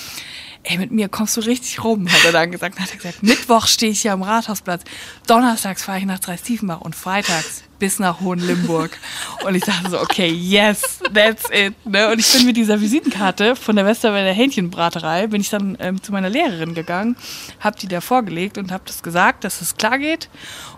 [0.66, 2.76] ey, mit mir kommst du richtig rum, hat er dann gesagt.
[2.76, 4.83] Dann hat er gesagt, Mittwoch stehe ich hier am Rathausplatz,
[5.26, 8.98] donnerstags fahre ich nach Dreistiefenbach und freitags bis nach Hohenlimburg.
[9.44, 11.74] Und ich dachte so, okay, yes, that's it.
[11.85, 12.11] Ne?
[12.11, 16.12] Und ich bin mit dieser Visitenkarte von der Westerwälder Hähnchenbraterei, bin ich dann ähm, zu
[16.12, 17.16] meiner Lehrerin gegangen,
[17.61, 20.29] habe die da vorgelegt und habe das gesagt, dass es klar geht.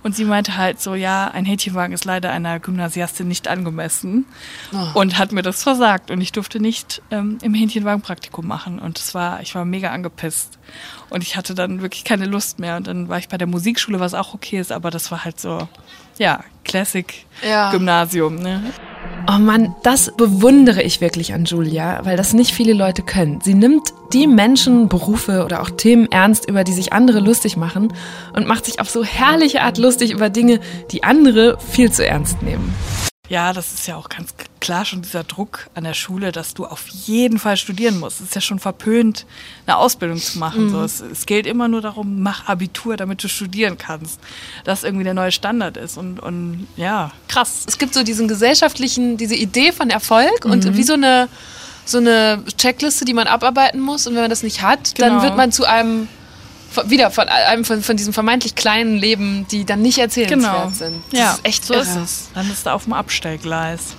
[0.03, 4.27] Und sie meinte halt so, ja, ein Hähnchenwagen ist leider einer Gymnasiastin nicht angemessen.
[4.73, 5.01] Oh.
[5.01, 6.11] Und hat mir das versagt.
[6.11, 8.79] Und ich durfte nicht ähm, im Hähnchenwagen Praktikum machen.
[8.79, 10.59] Und das war, ich war mega angepisst.
[11.11, 12.77] Und ich hatte dann wirklich keine Lust mehr.
[12.77, 15.41] Und dann war ich bei der Musikschule, was auch okay ist, aber das war halt
[15.41, 15.69] so,
[16.19, 18.39] ja, Classic-Gymnasium.
[18.39, 18.43] Ja.
[18.43, 18.63] Ne?
[19.31, 23.41] Oh Mann, das bewundere ich wirklich an Julia, weil das nicht viele Leute können.
[23.43, 27.93] Sie nimmt die Menschen, Berufe oder auch Themen ernst, über die sich andere lustig machen
[28.35, 30.61] und macht sich auf so herrliche Art lustig über Dinge,
[30.93, 32.75] die andere viel zu ernst nehmen.
[33.29, 36.65] Ja, das ist ja auch ganz klar schon dieser Druck an der Schule, dass du
[36.65, 38.21] auf jeden Fall studieren musst.
[38.21, 39.27] Es ist ja schon verpönt,
[39.67, 40.67] eine Ausbildung zu machen.
[40.67, 40.71] Mhm.
[40.71, 44.19] So, es, es geht immer nur darum, mach Abitur, damit du studieren kannst.
[44.65, 45.99] Das irgendwie der neue Standard ist.
[45.99, 47.13] Und, und ja.
[47.29, 47.65] Krass.
[47.67, 50.53] Es gibt so diesen gesellschaftlichen, diese Idee von Erfolg mhm.
[50.53, 51.29] und wie so eine,
[51.85, 54.07] so eine Checkliste, die man abarbeiten muss.
[54.07, 55.09] Und wenn man das nicht hat, genau.
[55.09, 56.09] dann wird man zu einem
[56.87, 60.71] wieder von einem von, von diesen vermeintlich kleinen Leben, die dann nicht erzählenswert genau.
[60.71, 61.03] sind.
[61.11, 61.83] Das ja, ist echt so irre.
[61.83, 62.29] ist es.
[62.35, 63.95] Dann ist er auf dem Abstellgleis.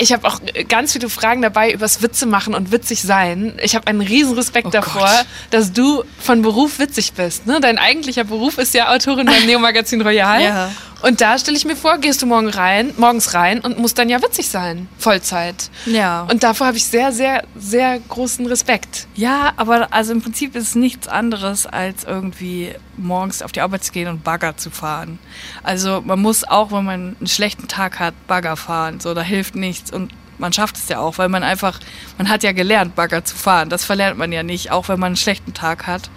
[0.00, 3.58] Ich habe auch ganz viele Fragen dabei übers Witze machen und witzig sein.
[3.62, 5.26] Ich habe einen riesen Respekt oh davor, Gott.
[5.50, 7.46] dass du von Beruf witzig bist.
[7.46, 7.60] Ne?
[7.60, 10.42] Dein eigentlicher Beruf ist ja Autorin beim Neo-Magazin Royal.
[10.42, 10.70] ja.
[11.02, 14.08] Und da stelle ich mir vor, gehst du morgen rein, morgens rein und musst dann
[14.08, 15.70] ja witzig sein, Vollzeit.
[15.84, 16.22] Ja.
[16.30, 19.06] Und davor habe ich sehr, sehr, sehr großen Respekt.
[19.14, 23.84] Ja, aber also im Prinzip ist es nichts anderes, als irgendwie morgens auf die Arbeit
[23.84, 25.18] zu gehen und Bagger zu fahren.
[25.62, 29.00] Also man muss auch, wenn man einen schlechten Tag hat, Bagger fahren.
[29.00, 29.92] So, da hilft nichts.
[29.92, 31.80] Und man schafft es ja auch, weil man einfach,
[32.18, 33.68] man hat ja gelernt, Bagger zu fahren.
[33.68, 36.10] Das verlernt man ja nicht, auch wenn man einen schlechten Tag hat.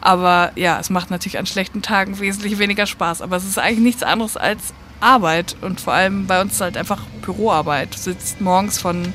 [0.00, 3.22] Aber ja, es macht natürlich an schlechten Tagen wesentlich weniger Spaß.
[3.22, 7.02] Aber es ist eigentlich nichts anderes als Arbeit und vor allem bei uns halt einfach
[7.22, 7.94] Büroarbeit.
[7.94, 9.12] Du sitzt morgens von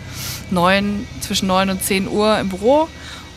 [0.51, 2.87] neun, zwischen 9 und 10 Uhr im Büro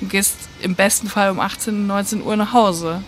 [0.01, 3.03] und gehst im besten Fall um 18, 19 Uhr nach Hause.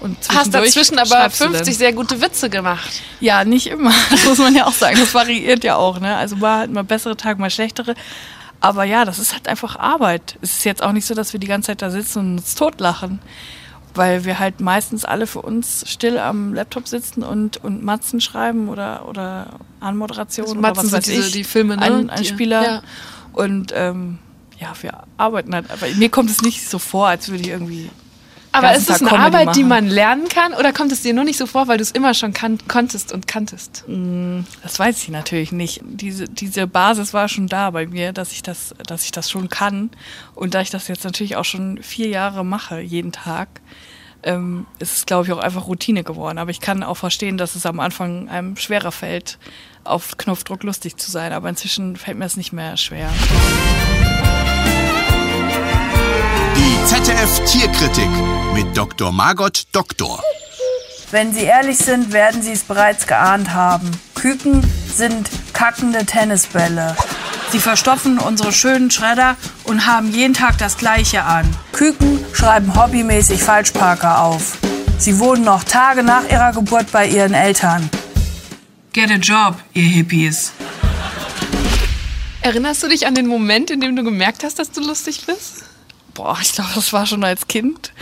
[0.00, 3.02] Und Hast dazwischen aber 50 sehr gute Witze gemacht.
[3.20, 3.92] Ja, nicht immer.
[4.10, 4.98] Das muss man ja auch sagen.
[4.98, 6.00] Das variiert ja auch.
[6.00, 6.16] Ne?
[6.16, 7.94] Also mal, mal bessere Tage, mal schlechtere.
[8.60, 10.38] Aber ja, das ist halt einfach Arbeit.
[10.40, 12.54] Es ist jetzt auch nicht so, dass wir die ganze Zeit da sitzen und uns
[12.54, 13.20] totlachen
[13.94, 18.68] weil wir halt meistens alle für uns still am Laptop sitzen und, und Matzen schreiben
[18.68, 21.32] oder, oder Anmoderationen also oder was weiß ich.
[21.32, 21.82] die Filme, ne?
[21.82, 22.64] Ein, ein Spieler.
[22.64, 22.82] Ja.
[23.32, 24.18] Und ähm,
[24.58, 25.70] ja, wir arbeiten halt.
[25.70, 27.90] Aber mir kommt es nicht so vor, als würde ich irgendwie
[28.54, 29.58] aber ist es eine Comedy Arbeit, machen.
[29.58, 31.90] die man lernen kann oder kommt es dir nur nicht so vor, weil du es
[31.90, 33.84] immer schon kan konntest und kanntest?
[33.88, 35.80] Mm, das weiß ich natürlich nicht.
[35.84, 39.48] Diese, diese Basis war schon da bei mir, dass ich, das, dass ich das schon
[39.48, 39.90] kann.
[40.34, 43.48] Und da ich das jetzt natürlich auch schon vier Jahre mache, jeden Tag,
[44.22, 46.38] ähm, ist es, glaube ich, auch einfach Routine geworden.
[46.38, 49.38] Aber ich kann auch verstehen, dass es am Anfang einem schwerer fällt,
[49.82, 51.32] auf Knopfdruck lustig zu sein.
[51.32, 53.10] Aber inzwischen fällt mir es nicht mehr schwer.
[56.86, 58.08] ZDF Tierkritik
[58.54, 59.12] mit Dr.
[59.12, 60.22] Margot Doktor.
[61.10, 63.90] Wenn Sie ehrlich sind, werden Sie es bereits geahnt haben.
[64.14, 66.96] Küken sind kackende Tennisbälle.
[67.50, 71.48] Sie verstopfen unsere schönen Schredder und haben jeden Tag das Gleiche an.
[71.72, 74.56] Küken schreiben hobbymäßig Falschparker auf.
[74.98, 77.90] Sie wohnen noch Tage nach ihrer Geburt bei ihren Eltern.
[78.92, 80.52] Get a job, ihr Hippies.
[82.40, 85.64] Erinnerst du dich an den Moment, in dem du gemerkt hast, dass du lustig bist?
[86.14, 87.92] Boah, ich glaube, das war schon als Kind.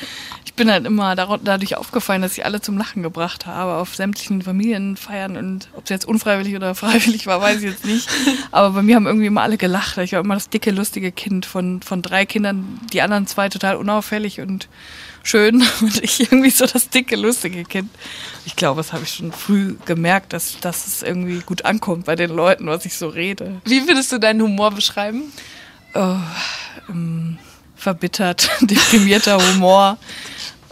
[0.44, 4.42] Ich bin halt immer dadurch aufgefallen, dass ich alle zum Lachen gebracht habe auf sämtlichen
[4.42, 8.06] Familienfeiern und ob es jetzt unfreiwillig oder freiwillig war, weiß ich jetzt nicht.
[8.50, 9.96] Aber bei mir haben irgendwie immer alle gelacht.
[9.98, 13.76] Ich war immer das dicke, lustige Kind von, von drei Kindern, die anderen zwei total
[13.76, 14.68] unauffällig und
[15.22, 17.88] schön und ich irgendwie so das dicke, lustige Kind.
[18.44, 22.14] Ich glaube, das habe ich schon früh gemerkt, dass, dass es irgendwie gut ankommt bei
[22.14, 23.62] den Leuten, was ich so rede.
[23.64, 25.32] Wie würdest du deinen Humor beschreiben?
[25.94, 26.16] Oh,
[26.88, 27.38] ähm,
[27.82, 29.98] verbittert, deprimierter Humor.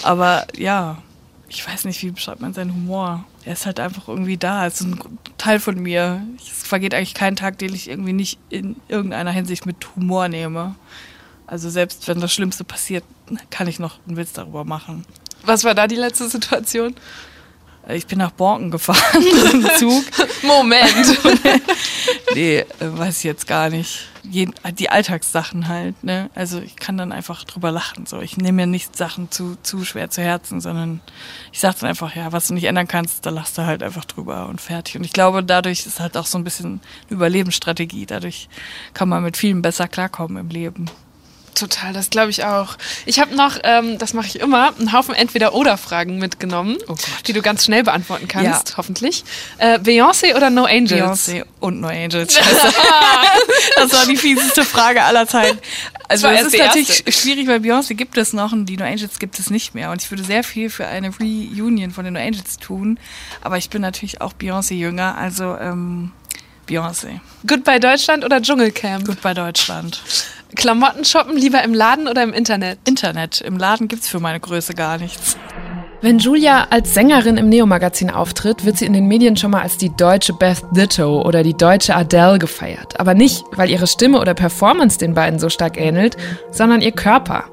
[0.03, 1.03] Aber ja,
[1.49, 3.25] ich weiß nicht, wie beschreibt man seinen Humor?
[3.45, 4.67] Er ist halt einfach irgendwie da.
[4.67, 5.01] Es ist ein
[5.37, 6.23] Teil von mir.
[6.39, 10.77] Es vergeht eigentlich kein Tag, den ich irgendwie nicht in irgendeiner Hinsicht mit Humor nehme.
[11.47, 13.03] Also selbst wenn das Schlimmste passiert,
[13.51, 15.05] kann ich noch einen Witz darüber machen.
[15.43, 16.95] Was war da die letzte Situation?
[17.95, 19.23] Ich bin nach Borken gefahren
[19.53, 20.05] im Zug.
[20.43, 21.19] Moment.
[22.35, 24.09] nee, weiß ich jetzt gar nicht.
[24.23, 26.31] Die Alltagssachen halt, ne?
[26.35, 28.07] Also ich kann dann einfach drüber lachen.
[28.07, 31.01] So, ich nehme mir nicht Sachen zu, zu schwer zu Herzen, sondern
[31.53, 34.05] ich sage dann einfach, ja, was du nicht ändern kannst, da lachst du halt einfach
[34.05, 34.97] drüber und fertig.
[34.97, 36.81] Und ich glaube, dadurch ist halt auch so ein bisschen eine
[37.17, 38.07] Überlebensstrategie.
[38.07, 38.49] Dadurch
[38.95, 40.87] kann man mit vielen besser klarkommen im Leben.
[41.55, 42.77] Total, das glaube ich auch.
[43.07, 46.95] Ich habe noch, ähm, das mache ich immer, einen Haufen Entweder-Oder-Fragen mitgenommen, Oh
[47.27, 48.77] die du ganz schnell beantworten kannst, Ja.
[48.77, 49.25] hoffentlich.
[49.59, 51.29] Äh, Beyoncé oder No Angels?
[51.29, 52.39] Beyoncé und No Angels.
[53.77, 55.59] Das war die fieseste Frage aller Zeiten.
[56.09, 57.13] Also es ist natürlich erste.
[57.13, 59.91] schwierig, weil Beyoncé gibt es noch und die No Angels gibt es nicht mehr.
[59.91, 62.99] Und ich würde sehr viel für eine Reunion von den No Angels tun.
[63.43, 66.13] Aber ich bin natürlich auch Beyoncé-Jünger, also ähm,
[66.69, 67.21] Beyoncé.
[67.47, 69.21] Goodbye Deutschland oder Dschungelcamp?
[69.23, 70.03] Bei Deutschland.
[70.55, 72.79] Klamotten shoppen lieber im Laden oder im Internet?
[72.87, 73.41] Internet.
[73.41, 75.37] Im Laden gibt's für meine Größe gar nichts.
[76.03, 79.77] Wenn Julia als Sängerin im Neo-Magazin auftritt, wird sie in den Medien schon mal als
[79.77, 82.99] die deutsche Beth Ditto oder die deutsche Adele gefeiert.
[82.99, 86.17] Aber nicht, weil ihre Stimme oder Performance den beiden so stark ähnelt,
[86.51, 87.45] sondern ihr Körper.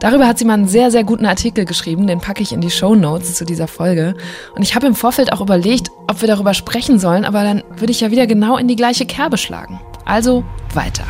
[0.00, 2.70] Darüber hat sie mal einen sehr, sehr guten Artikel geschrieben, den packe ich in die
[2.70, 4.14] Show Notes zu dieser Folge.
[4.56, 7.92] Und ich habe im Vorfeld auch überlegt, ob wir darüber sprechen sollen, aber dann würde
[7.92, 9.80] ich ja wieder genau in die gleiche Kerbe schlagen.
[10.06, 11.04] Also weiter.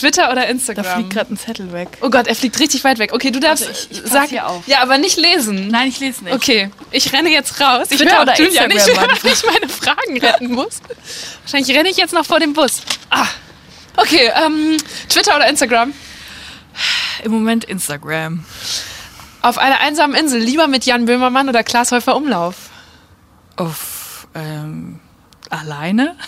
[0.00, 0.84] Twitter oder Da Instagram?
[0.84, 1.88] fliegt gerade ein Zettel weg.
[2.00, 3.12] oh Gott, er fliegt richtig weit weg.
[3.12, 4.28] Okay, du darfst Warte, ich- ich pass sagen.
[4.28, 4.66] hier auf.
[4.66, 5.68] Ja, aber nicht lesen.
[5.68, 6.34] Nein, ich lese nicht.
[6.34, 7.88] Okay, ich renne jetzt raus.
[7.90, 10.80] Ich Twitter will auch oder Julia Instagram nicht, ich meine Fragen retten muss.
[11.42, 12.82] Wahrscheinlich renne ich jetzt noch vor dem Bus.
[13.10, 13.26] Ah.
[13.96, 14.76] Okay, ähm,
[15.08, 15.92] Twitter oder Instagram?
[17.24, 18.44] Im Moment Instagram.
[19.42, 22.54] Auf einer einsamen Insel, lieber mit Jan Böhmermann oder Klaas Häufer Umlauf?
[23.56, 25.00] Auf ähm,
[25.50, 26.16] alleine?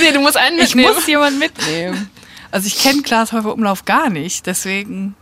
[0.00, 0.94] Nee, du musst einen Ich mitnehmen.
[0.94, 2.10] muss jemanden mitnehmen.
[2.50, 5.14] Also ich kenne Klaas Häufer Umlauf gar nicht, deswegen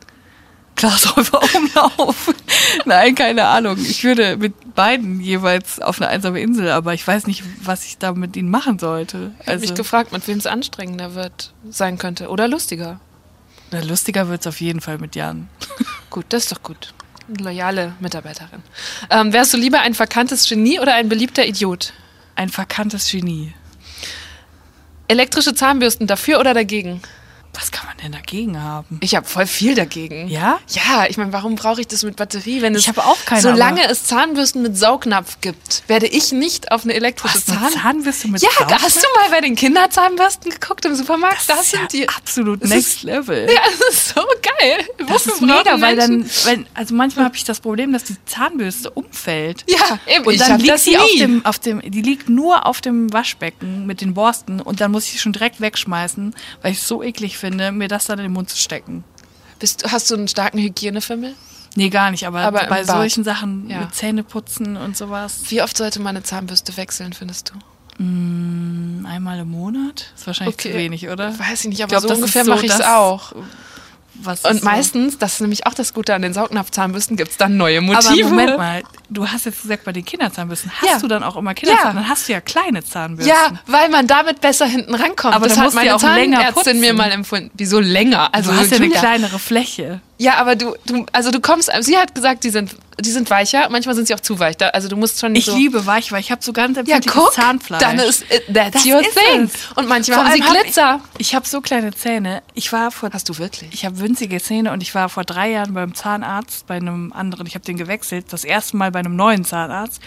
[0.77, 2.35] Klaas Häufer Umlauf.
[2.85, 3.79] Nein, keine Ahnung.
[3.79, 7.99] Ich würde mit beiden jeweils auf eine einsame Insel, aber ich weiß nicht, was ich
[7.99, 9.33] da mit ihnen machen sollte.
[9.41, 13.01] Ich habe mich Also gefragt, mit wem es anstrengender wird sein könnte oder lustiger.
[13.71, 15.49] na, lustiger wird's auf jeden Fall mit Jan.
[16.11, 16.95] Gut, das ist doch gut.
[17.29, 18.63] Eine Loyale Mitarbeiterin.
[19.11, 21.93] Ähm, wärst du lieber ein verkanntes Genie oder ein beliebter Idiot?
[22.37, 23.53] Ein verkanntes Genie.
[25.09, 27.01] Elektrische Zahnbürsten dafür oder dagegen?
[27.59, 28.99] Was kann man denn dagegen haben?
[29.01, 30.29] Ich habe voll viel dagegen.
[30.29, 30.59] Ja?
[30.69, 33.41] Ja, ich meine, warum brauche ich das mit Batterie, wenn es Ich habe auch keine,
[33.41, 37.73] solange aber- es Zahnbürsten mit Saugnapf gibt, werde ich nicht auf eine elektrische eine Zahn
[37.73, 38.83] Zahnbürste mit Ja, Saugnapf?
[38.83, 41.39] hast du mal bei den Kinderzahnbürsten geguckt im Supermarkt?
[41.39, 43.49] Das, Das ist sind ja die absolut Das next ist- level.
[43.51, 44.21] Ja, das ist so
[44.61, 44.85] geil.
[44.99, 48.17] Das Wofür ist mega, weil dann, wenn, also manchmal habe ich das Problem, dass die
[48.27, 49.65] Zahnbürste umfällt.
[49.69, 53.13] Ja, eben, Und dann liegt sie auf dem, auf dem, die liegt nur auf dem
[53.13, 56.87] Waschbecken mit den Borsten und dann muss ich sie schon direkt wegschmeißen, weil ich es
[56.89, 59.05] so eklig finde, mir das dann in den Mund zu stecken.
[59.59, 61.35] Bist, hast du einen starken Hygienefimmel?
[61.75, 63.81] Nee, gar nicht, aber, Aber bei solchen Sachen Ja.
[63.81, 67.55] mit Zähneputzen und sowas, Wie oft sollte man eine Zahnbürste wechseln, findest du?
[67.99, 70.73] einmal im Monat, ist wahrscheinlich Okay.
[70.73, 71.39] zu wenig, oder?
[71.39, 73.33] Weiß ich nicht, aber glaub, so das ungefähr so mache ich es das- auch.
[74.23, 77.33] Was Und ist so- meistens, das ist nämlich auch das Gute an den Saugnapfzahnbürsten, gibt
[77.33, 78.29] es dann neue Aber Motive.
[78.29, 80.99] Moment mal, du hast jetzt gesagt, bei den Kinderzahnbürsten, hast Ja.
[80.99, 81.97] du dann auch immer Kinderzahnbürsten?
[81.97, 82.03] Ja.
[82.03, 83.35] Dann hast du ja kleine Zahnbürsten.
[83.35, 85.35] Ja, weil man damit besser hinten rankommt.
[85.35, 87.51] Aber das hat meine ja auch länger Zahnärztin mir mal empfunden.
[87.55, 88.35] Wieso länger?
[88.35, 90.01] Also du hast ja eine kleinere Fläche.
[90.19, 93.69] Ja, aber du, du, also du kommst, sie hat gesagt, die sind, die sind weicher.
[93.69, 94.57] Manchmal sind sie auch zu weich.
[94.57, 95.55] Da, also du musst schon Ich so.
[95.55, 97.81] liebe weich, weil ich habe so ganz ja, empfindliches guck, Zahnfleisch.
[97.83, 99.43] dann ist it, that's Das your thing.
[99.45, 99.53] es.
[99.77, 101.01] Und manchmal Vor haben sie allem hab Glitzer.
[101.19, 102.43] Ich, ich habe so kleine Zähne.
[102.55, 103.69] Ich war vor Hast du wirklich?
[103.75, 107.47] ich habe winzige Zähne und ich war vor drei Jahren beim Zahnarzt, bei einem anderen,
[107.47, 110.01] ich habe den gewechselt, das erste Mal bei einem neuen Zahnarzt.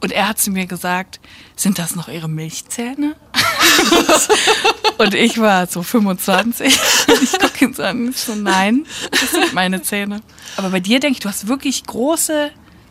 [0.00, 1.18] Und er hat zu mir gesagt,
[1.56, 3.16] sind das noch Ihre Milchzähne?
[4.98, 6.78] und ich war so 25.
[7.08, 10.20] Und ich gucke ihn so an, ich so, nein, das sind meine Zähne.
[10.56, 12.50] Aber bei dir denke ich, du hast wirklich große,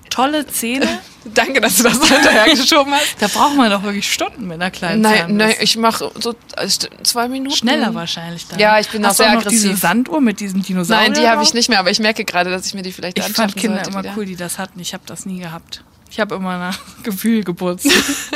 [0.09, 0.87] tolle Zähne.
[1.33, 3.15] Danke, dass du das so hinterher geschoben hast.
[3.19, 5.33] Da braucht man doch wirklich Stunden mit einer kleinen Nein, Zahnbürste.
[5.47, 7.55] nein, ich mache so st- zwei Minuten.
[7.55, 8.59] Schneller wahrscheinlich dann.
[8.59, 9.81] Ja, ich bin auch Hast sehr noch diese aggressiv.
[9.81, 11.09] Sanduhr mit diesem Dinosaurier.
[11.09, 13.17] Nein, die habe ich nicht mehr, aber ich merke gerade, dass ich mir die vielleicht
[13.17, 14.13] Ich fand Kinder sollte immer wieder.
[14.15, 14.79] cool, die das hatten.
[14.79, 15.83] Ich habe das nie gehabt.
[16.15, 17.91] Ich habe immer nach Gefühl geputzt.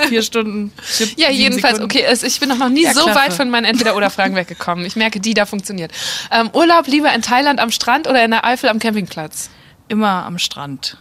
[0.09, 0.73] Vier Stunden.
[0.97, 1.97] Chip, Ja, jedenfalls, Sekunden.
[1.97, 3.19] okay, ich bin noch nie Ja, so klasse.
[3.19, 4.83] weit von meinen Entweder-Oder-Fragen weggekommen.
[4.85, 5.93] Ich merke, die da funktioniert.
[6.29, 9.49] Ähm, Urlaub lieber in Thailand am Strand oder in der Eifel am Campingplatz?
[9.87, 10.97] Immer am Strand.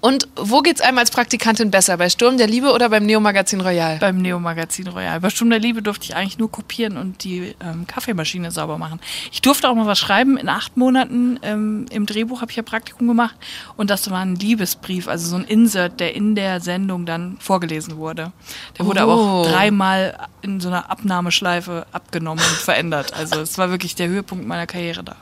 [0.00, 1.96] Und wo geht's einem als Praktikantin besser?
[1.96, 3.98] Bei Sturm der Liebe oder beim Neo-Magazin Royal?
[3.98, 5.18] Beim Neo-Magazin Royal.
[5.20, 9.00] Bei Sturm der Liebe durfte ich eigentlich nur kopieren und die ähm, Kaffeemaschine sauber machen.
[9.32, 10.36] Ich durfte auch mal was schreiben.
[10.36, 13.34] In acht Monaten ähm, im Drehbuch habe ich ja Praktikum gemacht.
[13.76, 17.96] Und das war ein Liebesbrief, also so ein Insert, der in der Sendung dann vorgelesen
[17.96, 18.32] wurde.
[18.78, 19.18] Der wurde aber Oh.
[19.42, 23.14] auch dreimal in so einer Abnahmeschleife abgenommen und verändert.
[23.14, 25.16] Also es war wirklich der Höhepunkt meiner Karriere da.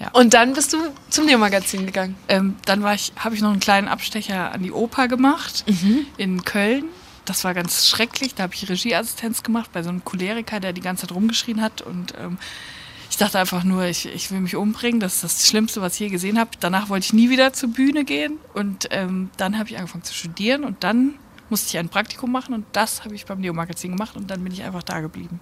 [0.00, 0.10] Ja.
[0.12, 0.78] Und dann bist du
[1.08, 2.16] zum Neo-Magazin gegangen.
[2.28, 5.64] Ähm, dann war ich, habe ich noch einen kleinen Abstecher an die Oper gemacht
[6.16, 6.86] in Köln.
[7.24, 8.34] Das war ganz schrecklich.
[8.34, 11.80] Da habe ich Regieassistenz gemacht bei so einem Choleriker, der die ganze Zeit rumgeschrien hat.
[11.80, 12.38] Und ähm,
[13.08, 15.00] ich dachte einfach nur, ich, ich will mich umbringen.
[15.00, 16.50] Das ist das Schlimmste, was ich je gesehen habe.
[16.60, 18.38] Danach wollte ich nie wieder zur Bühne gehen.
[18.52, 20.64] Und ähm, dann habe ich angefangen zu studieren.
[20.64, 21.14] Und dann
[21.48, 22.54] musste ich ein Praktikum machen.
[22.54, 24.16] Und das habe ich beim Neo-Magazin gemacht.
[24.16, 25.40] Und dann bin ich einfach da geblieben.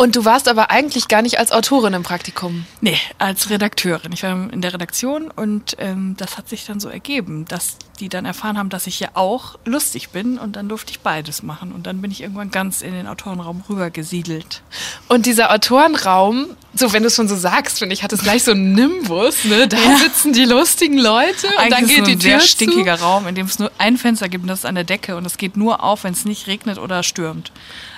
[0.00, 2.64] Und du warst aber eigentlich gar nicht als Autorin im Praktikum.
[2.80, 4.12] Nee, als Redakteurin.
[4.12, 8.08] Ich war in der Redaktion und ähm, das hat sich dann so ergeben, dass die
[8.08, 11.70] dann erfahren haben, dass ich ja auch lustig bin und dann durfte ich beides machen.
[11.72, 14.62] Und dann bin ich irgendwann ganz in den Autorenraum rübergesiedelt.
[15.08, 18.42] Und dieser Autorenraum, so wenn du es schon so sagst, finde ich, hat es gleich
[18.42, 19.68] so einen Nimbus, ne?
[19.68, 22.96] Da sitzen die lustigen Leute und Eigentlich dann geht es die ein Tür sehr stinkiger
[22.96, 23.04] zu.
[23.04, 25.26] Raum, in dem es nur ein Fenster gibt und das ist an der Decke und
[25.26, 27.52] es geht nur auf, wenn es nicht regnet oder stürmt.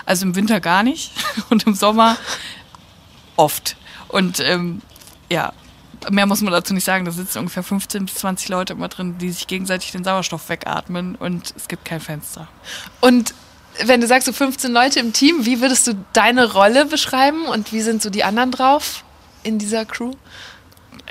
[0.07, 1.13] Also im Winter gar nicht
[1.51, 2.17] und im Sommer
[3.37, 3.77] oft.
[4.09, 4.83] Und ähm,
[5.31, 5.53] ja,
[6.11, 7.05] mehr muss man dazu nicht sagen.
[7.05, 11.15] Da sitzen ungefähr 15 bis 20 Leute immer drin, die sich gegenseitig den Sauerstoff wegatmen
[11.15, 12.49] und es gibt kein Fenster.
[13.01, 13.35] Und
[13.85, 17.73] wenn du sagst, so 15 Leute im Team, wie würdest du deine Rolle beschreiben und
[17.73, 19.03] wie sind so die anderen drauf
[19.45, 20.13] in dieser Crew?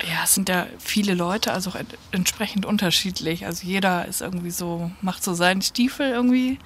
[0.08, 3.46] Ja, es sind ja viele Leute, also auch ent- entsprechend unterschiedlich.
[3.46, 6.58] Also jeder ist irgendwie so, macht so seinen Stiefel irgendwie.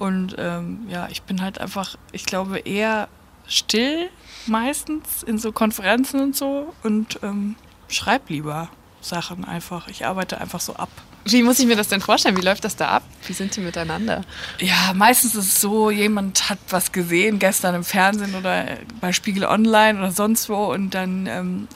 [0.00, 3.08] Und ähm, ja, ich bin halt einfach, ich glaube, eher
[3.46, 4.08] still
[4.46, 7.54] meistens in so Konferenzen und so und ähm,
[7.88, 8.70] schreib lieber
[9.02, 9.88] Sachen einfach.
[9.88, 10.88] Ich arbeite einfach so ab.
[11.26, 12.34] Wie muss ich mir das denn vorstellen?
[12.38, 13.02] Wie läuft das da ab?
[13.26, 14.22] Wie sind die miteinander?
[14.58, 19.44] Ja, meistens ist es so, jemand hat was gesehen gestern im Fernsehen oder bei Spiegel
[19.44, 21.68] Online oder sonst wo und dann ähm,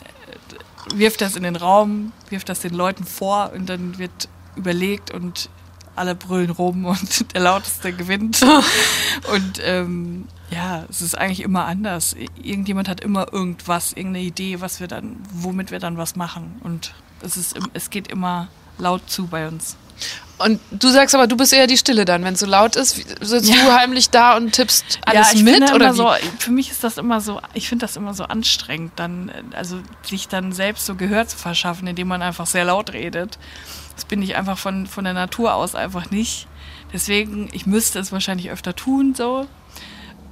[0.94, 5.50] wirft das in den Raum, wirft das den Leuten vor und dann wird überlegt und
[5.96, 8.44] alle brüllen rum und der Lauteste gewinnt.
[9.32, 12.14] und ähm, ja, es ist eigentlich immer anders.
[12.42, 16.60] Irgendjemand hat immer irgendwas, irgendeine Idee, was wir dann, womit wir dann was machen.
[16.62, 19.76] Und es ist, es geht immer laut zu bei uns.
[20.38, 22.96] Und du sagst aber, du bist eher die Stille dann, wenn es so laut ist.
[23.20, 23.54] Sitzt Ja.
[23.64, 25.72] du heimlich da und tippst alles ja, mit?
[25.72, 29.28] Oder so, für mich ist das immer so, ich finde das immer so anstrengend, dann,
[29.28, 33.38] äh, also sich dann selbst so Gehör zu verschaffen, indem man einfach sehr laut redet.
[33.94, 36.46] Das bin ich einfach von, von der Natur aus einfach nicht.
[36.92, 39.46] Deswegen, ich müsste es wahrscheinlich öfter tun, so.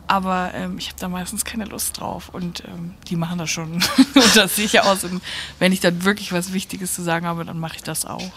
[0.09, 3.73] Aber ähm, ich habe da meistens keine Lust drauf und ähm, die machen das schon.
[4.15, 5.05] und das sehe ich ja aus.
[5.05, 5.23] Und
[5.59, 8.31] wenn ich dann wirklich was Wichtiges zu sagen habe, dann mache ich das auch.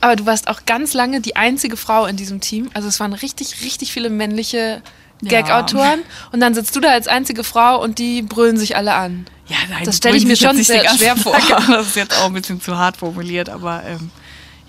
[0.00, 2.70] Aber du warst auch ganz lange die einzige Frau in diesem Team.
[2.74, 4.82] Also es waren richtig, richtig viele männliche
[5.22, 5.30] Ja.
[5.30, 6.00] Gag-Autoren.
[6.32, 9.26] Und dann sitzt du da als einzige Frau und die brüllen sich alle an.
[9.48, 11.36] Ja, nein, Das die stell ich mir sich schon sehr schwer vor.
[11.68, 14.10] Das ist jetzt auch ein bisschen zu hart formuliert, aber ähm,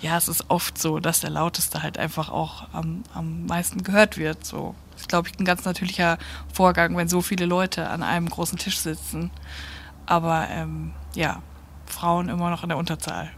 [0.00, 4.16] ja, es ist oft so, dass der Lauteste halt einfach auch am, am meisten gehört
[4.16, 4.44] wird.
[4.44, 6.18] So, das ist, glaube ich, ein ganz natürlicher
[6.52, 9.30] Vorgang, wenn so viele Leute an einem großen Tisch sitzen.
[10.06, 11.42] Aber ähm, ja,
[11.86, 13.30] Frauen immer noch in der Unterzahl.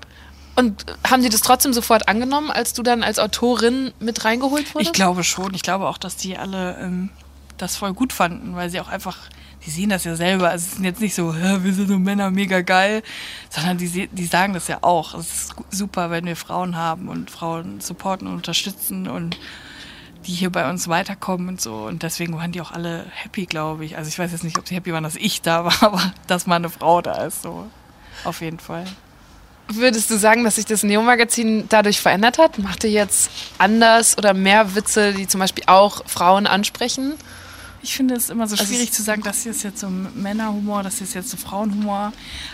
[0.56, 4.90] Und haben die das trotzdem sofort angenommen, als du dann als Autorin mit reingeholt wurdest?
[4.90, 5.54] Ich glaube schon.
[5.54, 7.11] Ich glaube auch, dass die alle ähm,
[7.56, 9.16] das voll gut fanden, weil sie auch einfach,
[9.70, 10.50] die sehen das ja selber.
[10.50, 13.02] Also es sind jetzt nicht so, "Hä, wir sind so Männer, mega geil,
[13.50, 15.14] sondern die, die sagen das ja auch.
[15.14, 19.38] Es ist super, wenn wir Frauen haben und Frauen supporten und unterstützen und
[20.26, 21.84] die hier bei uns weiterkommen und so.
[21.86, 23.96] Und deswegen waren die auch alle happy, glaube ich.
[23.96, 26.46] Also ich weiß jetzt nicht, ob sie happy waren, dass ich da war, aber dass
[26.46, 27.66] mal eine Frau da ist, so.
[28.24, 28.84] Auf jeden Fall.
[29.68, 32.58] Würdest du sagen, dass sich das Neo-Magazin dadurch verändert hat?
[32.58, 37.14] Macht ihr jetzt anders oder mehr Witze, die zum Beispiel auch Frauen ansprechen?
[37.82, 40.82] Ich finde es immer so Also schwierig zu sagen, das hier ist jetzt so Männerhumor,
[40.82, 42.12] das hier ist jetzt so Frauenhumor.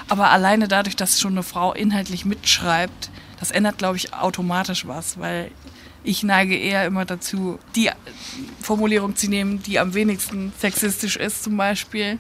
[0.09, 3.11] Aber alleine dadurch, dass schon eine Frau inhaltlich mitschreibt,
[3.41, 5.51] das ändert, glaube ich, automatisch was, weil
[6.05, 7.91] ich neige eher immer dazu, die
[8.63, 12.19] Formulierung zu nehmen, die am wenigsten sexistisch ist zum Beispiel.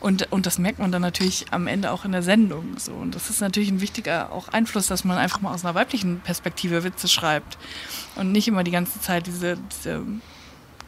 [0.00, 2.78] Und, und das merkt man dann natürlich am Ende auch in der Sendung.
[2.78, 2.92] So.
[2.92, 6.20] Und das ist natürlich ein wichtiger auch Einfluss, dass man einfach mal aus einer weiblichen
[6.20, 7.58] Perspektive Witze schreibt.
[8.16, 10.02] Und nicht immer die ganze Zeit diese, diese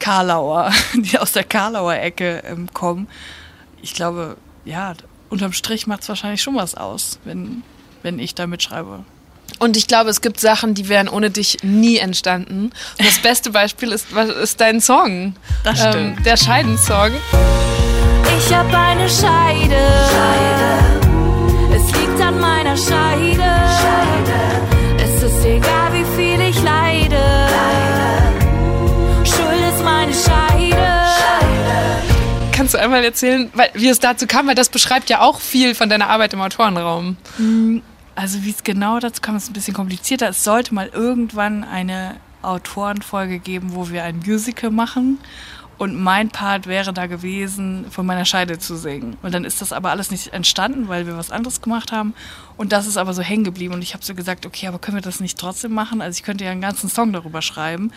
[0.03, 3.07] Karlauer, die aus der Karlauer Ecke ähm, kommen.
[3.81, 4.35] Ich glaube,
[4.65, 4.93] ja,
[5.29, 7.63] unterm Strich macht es wahrscheinlich schon was aus, wenn,
[8.01, 8.99] wenn ich da mitschreibe.
[9.59, 12.71] Und ich glaube, es gibt Sachen, die wären ohne dich nie entstanden.
[12.99, 15.35] Und das beste Beispiel ist, was ist dein Song.
[15.63, 16.25] Das Ähm, stimmt.
[16.25, 17.11] der Scheidensong.
[18.37, 19.77] Ich hab eine Scheide.
[21.75, 23.43] Es liegt an meiner Scheide.
[23.65, 24.52] Es
[32.73, 34.47] Kannst du einmal erzählen, weil, wie es dazu kam?
[34.47, 37.17] Weil das beschreibt ja auch viel von deiner Arbeit im Autorenraum.
[38.15, 40.29] Also wie es genau dazu kam, ist ein bisschen komplizierter.
[40.29, 45.19] Es sollte mal irgendwann eine Autorenfolge geben, wo wir ein Musical machen.
[45.83, 49.17] Und mein Part wäre da gewesen, von meiner Scheide zu singen.
[49.21, 52.13] Und dann ist das aber alles nicht entstanden, weil wir was anderes gemacht haben.
[52.55, 53.73] Und das ist aber so hängen geblieben.
[53.73, 56.01] Und ich habe so gesagt, okay, aber können wir das nicht trotzdem machen?
[56.01, 57.91] Also ich könnte ja einen ganzen Song darüber schreiben.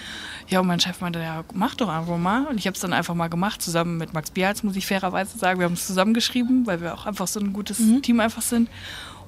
[0.48, 2.46] Ja, und mein Chef meinte, ja, mach doch einfach mal.
[2.46, 5.38] Und ich habe es dann einfach mal gemacht, zusammen mit Max Bials, muss ich fairerweise
[5.38, 5.60] sagen.
[5.60, 8.68] Wir haben es zusammengeschrieben, weil wir auch einfach so ein gutes Team einfach sind.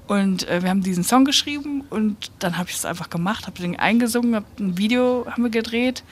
[0.08, 3.60] Und äh, wir haben diesen Song geschrieben und dann habe ich es einfach gemacht, habe
[3.60, 6.02] den eingesungen, hab ein Video haben wir gedreht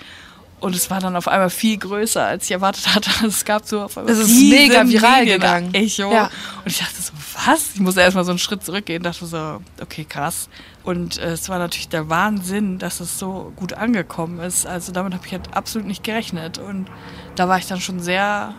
[0.66, 3.10] und es war dann auf einmal viel größer, als ich erwartet hatte.
[3.26, 5.74] Es gab so auf einmal Es ist mega viral Medien- gegangen.
[5.74, 6.12] Echo.
[6.12, 6.24] Ja.
[6.24, 7.12] Und ich dachte so,
[7.46, 7.74] was?
[7.74, 10.48] Ich musste erstmal so einen Schritt zurückgehen, dachte so, okay, krass.
[10.84, 14.66] Und äh, es war natürlich der Wahnsinn, dass es so gut angekommen ist.
[14.66, 16.58] Also damit habe ich halt absolut nicht gerechnet.
[16.58, 16.86] Und
[17.34, 18.54] da war ich dann schon sehr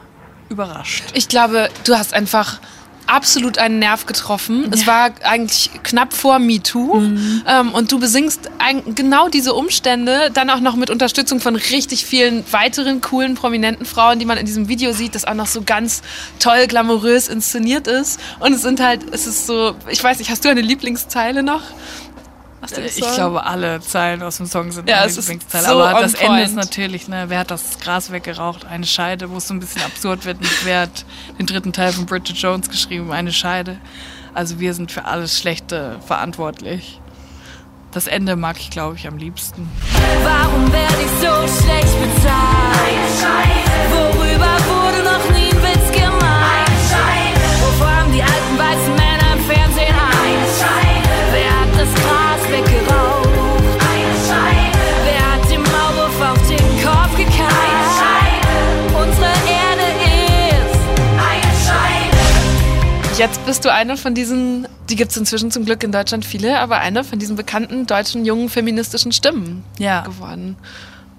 [0.49, 1.03] überrascht.
[1.13, 2.59] Ich glaube, du hast einfach
[3.07, 4.69] absolut einen Nerv getroffen.
[4.71, 7.01] Es war eigentlich knapp vor MeToo.
[7.47, 12.05] Ähm, und du besingst ein, genau diese Umstände, dann auch noch mit Unterstützung von richtig
[12.05, 15.61] vielen weiteren coolen, prominenten Frauen, die man in diesem Video sieht, das auch noch so
[15.61, 16.01] ganz
[16.39, 18.19] toll, glamourös inszeniert ist.
[18.39, 21.63] Und es sind halt, es ist so, ich weiß nicht, hast du eine Lieblingszeile noch?
[22.67, 23.13] Aus dem Äh, Ich Song?
[23.15, 25.65] glaube, alle Zeilen aus dem Song sind Ja, meine Lieblingsteile.
[25.67, 26.55] so Aber das Ende ist point.
[26.55, 28.65] natürlich, ne, wer hat das Gras weggeraucht?
[28.65, 30.37] Eine Scheide, wo es so ein bisschen absurd wird.
[30.39, 31.05] Und wer hat
[31.39, 33.11] den dritten Teil von Bridget Jones geschrieben?
[33.11, 33.77] Eine Scheide.
[34.33, 36.99] Also wir sind für alles Schlechte verantwortlich.
[37.91, 39.69] Das Ende mag ich, glaube ich, am liebsten.
[40.23, 43.57] Warum werde ich so schlecht bezahlt?
[43.91, 45.46] Worüber wurde noch nie
[63.17, 66.59] Jetzt bist du eine von diesen, die gibt es inzwischen zum Glück in Deutschland viele,
[66.59, 70.01] aber eine von diesen bekannten deutschen jungen feministischen Stimmen Ja.
[70.01, 70.55] geworden.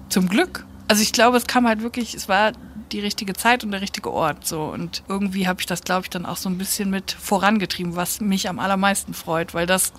[0.07, 0.65] Zum Glück.
[0.87, 2.53] Also ich glaube, es kam halt wirklich, es war
[2.93, 6.09] die richtige Zeit und der richtige Ort so und irgendwie habe ich das glaube ich
[6.09, 9.91] dann auch so ein bisschen mit vorangetrieben, was mich am allermeisten freut, weil das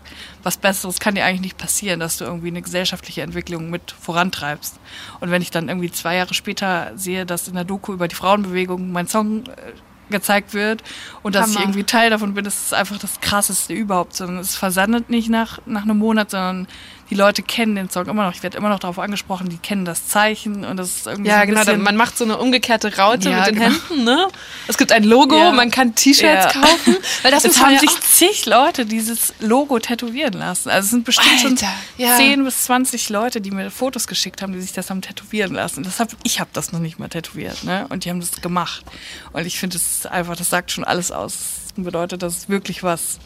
[0.42, 4.80] was besseres kann dir eigentlich nicht passieren, dass du irgendwie eine gesellschaftliche Entwicklung mit vorantreibst.
[5.20, 8.16] Und wenn ich dann irgendwie zwei Jahre später sehe, dass in der Doku über die
[8.16, 9.50] Frauenbewegung mein Song äh,
[10.10, 10.82] gezeigt wird
[11.22, 11.66] und dass ich Hammer.
[11.66, 15.60] irgendwie Teil davon bin, das ist einfach das krasseste überhaupt, sondern es versandet nicht nach,
[15.66, 16.66] nach einem Monat, sondern
[17.10, 18.34] die Leute kennen den Song immer noch.
[18.34, 21.34] Ich werde immer noch darauf angesprochen, die kennen das Zeichen und das ist irgendwie so
[21.36, 21.60] Ja, ein genau.
[21.64, 23.66] bisschen, Man macht so eine umgekehrte Raute Ja, mit den genau.
[23.66, 24.28] Händen, ne?
[24.68, 25.50] Es gibt ein Logo, Ja.
[25.52, 26.60] man kann T-Shirts Ja.
[26.60, 26.96] kaufen.
[27.22, 30.68] Weil das es ist haben ja sich zig Leute dieses Logo tätowieren lassen.
[30.70, 32.16] Also es sind bestimmt schon Alter, ja.
[32.16, 35.82] 10 bis 20 Leute, die mir Fotos geschickt haben, die sich das haben tätowieren lassen.
[35.82, 37.86] Das hab, ich habe das noch nicht mal tätowiert, ne?
[37.88, 38.84] Und die haben das gemacht.
[39.32, 41.34] Und ich finde, das ist einfach, das sagt schon alles aus.
[41.74, 43.18] Das bedeutet, dass es wirklich was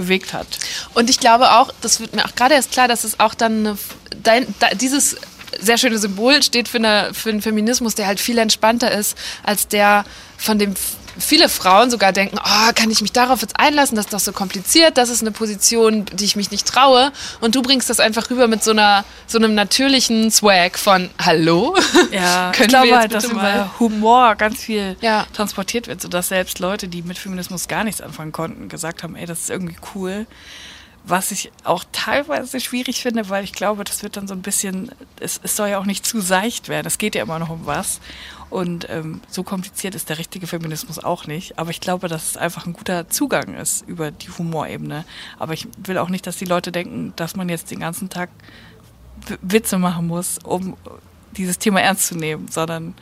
[0.00, 0.46] bewegt hat.
[0.94, 3.66] Und ich glaube auch, das wird mir auch gerade erst klar, dass es auch dann
[3.66, 3.78] eine,
[4.22, 5.16] dein, da, dieses
[5.60, 9.68] sehr schöne Symbol steht für, eine, für einen Feminismus, der halt viel entspannter ist, als
[9.68, 10.04] der,
[10.36, 10.74] von dem
[11.20, 14.32] viele Frauen sogar denken, oh, kann ich mich darauf jetzt einlassen, das ist doch so
[14.32, 17.12] kompliziert, das ist eine Position, die ich mich nicht traue.
[17.40, 21.76] Und du bringst das einfach rüber mit so einer so einem natürlichen Swag von Hallo.
[22.10, 25.26] Ja, Können ich glaube wir jetzt halt, dass über Humor ganz viel Ja.
[25.32, 29.26] transportiert wird, sodass selbst Leute, die mit Feminismus gar nichts anfangen konnten, gesagt haben, ey,
[29.26, 30.26] das ist irgendwie cool.
[31.02, 34.90] Was ich auch teilweise schwierig finde, weil ich glaube, das wird dann so ein bisschen,
[35.18, 36.86] es, es soll ja auch nicht zu seicht werden.
[36.86, 38.00] Es geht ja immer noch um was.
[38.50, 41.58] Und ähm, so kompliziert ist der richtige Feminismus auch nicht.
[41.58, 45.04] Aber ich glaube, dass es einfach ein guter Zugang ist über die Humorebene.
[45.38, 48.28] Aber ich will auch nicht, dass die Leute denken, dass man jetzt den ganzen Tag
[49.40, 50.76] Witze machen muss, um
[51.36, 52.94] dieses Thema ernst zu nehmen, sondern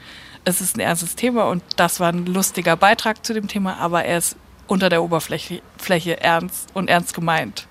[0.44, 4.04] es ist ein ernstes Thema und das war ein lustiger Beitrag zu dem Thema, aber
[4.04, 4.36] er ist
[4.66, 7.66] unter der Oberfläche Fläche ernst und ernst gemeint.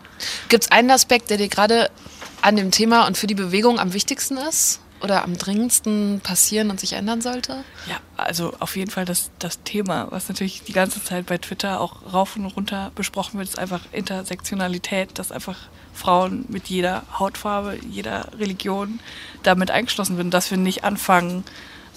[0.49, 1.91] Gibt es einen Aspekt, der dir gerade
[2.41, 4.80] an dem Thema und für die Bewegung am wichtigsten ist?
[5.01, 7.63] Oder am dringendsten passieren und sich ändern sollte?
[7.87, 11.79] Ja, also auf jeden Fall das, das Thema, was natürlich die ganze Zeit bei Twitter
[11.79, 15.57] auch rauf und runter besprochen wird, ist einfach Intersektionalität, dass einfach
[15.93, 18.99] Frauen mit jeder Hautfarbe, jeder Religion
[19.43, 21.43] damit eingeschlossen werden, dass wir nicht anfangen,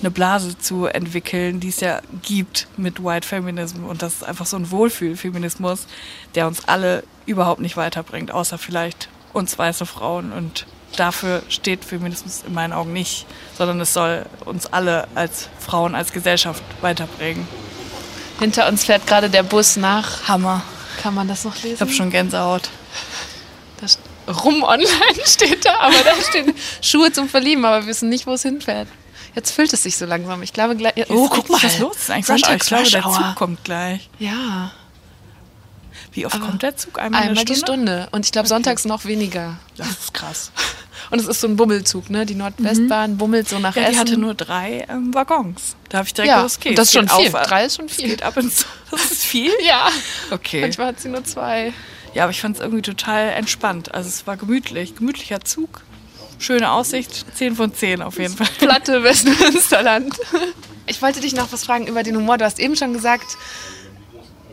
[0.00, 4.46] eine Blase zu entwickeln, die es ja gibt mit White Feminism und das ist einfach
[4.46, 5.86] so ein Wohlfühlfeminismus,
[6.34, 10.66] der uns alle überhaupt nicht weiterbringt, außer vielleicht uns weiße Frauen und
[10.96, 13.26] dafür steht Feminismus in meinen Augen nicht,
[13.56, 17.46] sondern es soll uns alle als Frauen, als Gesellschaft weiterbringen.
[18.38, 20.26] Hinter uns fährt gerade der Bus nach.
[20.28, 20.62] Hammer.
[21.02, 21.74] Kann man das noch lesen?
[21.74, 22.70] Ich habe schon Gänsehaut.
[23.80, 23.98] Das
[24.44, 24.90] Rum online
[25.24, 28.88] steht da, aber da stehen Schuhe zum Verlieben, aber wir wissen nicht, wo es hinfährt.
[29.34, 30.42] Jetzt füllt es sich so langsam.
[30.42, 30.94] Ich glaube gleich.
[31.08, 32.44] Oh, guck mal, was los ist eigentlich?
[32.48, 33.02] Ich glaube, der.
[33.02, 34.10] Zug kommt gleich.
[34.18, 34.72] Ja,
[36.12, 36.98] Wie oft Aber kommt der Zug?
[36.98, 37.92] Einmal, einmal eine die Stunde?
[37.92, 38.08] Stunde.
[38.12, 39.56] Und ich glaube, sonntags noch weniger.
[39.76, 40.50] Das ist krass.
[41.10, 42.26] Und es ist so ein Bummelzug, ne?
[42.26, 43.98] Die Nordwestbahn bummelt so nach Ja, die Essen.
[44.00, 45.74] hatte nur drei ähm, Waggons.
[45.88, 47.34] Da habe ich direkt ja, gewusst, okay, und das ist schon viel.
[47.34, 48.08] Auf, Drei ist schon viel.
[48.08, 48.66] geht ab ins.
[48.90, 49.50] Das ist viel?
[49.64, 49.88] Ja.
[50.30, 50.60] Okay.
[50.60, 51.72] Manchmal hat sie nur zwei.
[52.14, 53.94] Ja, aber ich fand es irgendwie total entspannt.
[53.94, 54.96] Also es war gemütlich.
[54.96, 55.82] Gemütlicher Zug.
[56.38, 57.24] Schöne Aussicht.
[57.34, 58.48] 10 von 10 auf jeden Fall.
[58.58, 60.14] Platte Westmünsterland.
[60.86, 62.36] Ich wollte dich noch was fragen über den Humor.
[62.36, 63.36] Du hast eben schon gesagt,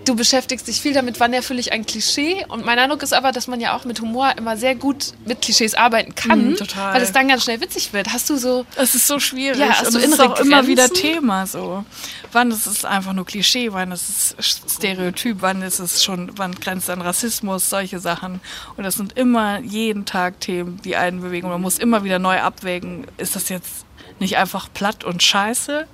[0.07, 2.45] du beschäftigst dich viel damit, wann erfülle ich ein Klischee.
[2.47, 5.41] Und mein Eindruck ist aber, dass man ja auch mit Humor immer sehr gut mit
[5.41, 6.93] Klischees arbeiten kann, Mhm, total.
[6.95, 8.13] weil es dann ganz schnell witzig wird.
[8.13, 9.59] Hast du so Es ist so schwierig.
[9.59, 10.67] Ja, hast und du es ist auch immer Grenzen?
[10.69, 11.83] wieder Thema so.
[12.31, 16.53] Wann ist es einfach nur Klischee, wann ist es Stereotyp, wann ist es schon, wann
[16.55, 18.39] grenzt an Rassismus, solche Sachen.
[18.75, 21.45] Und das sind immer jeden Tag Themen, die einen bewegen.
[21.47, 23.85] Und man muss immer wieder neu abwägen, ist das jetzt
[24.19, 25.87] nicht einfach platt und scheiße,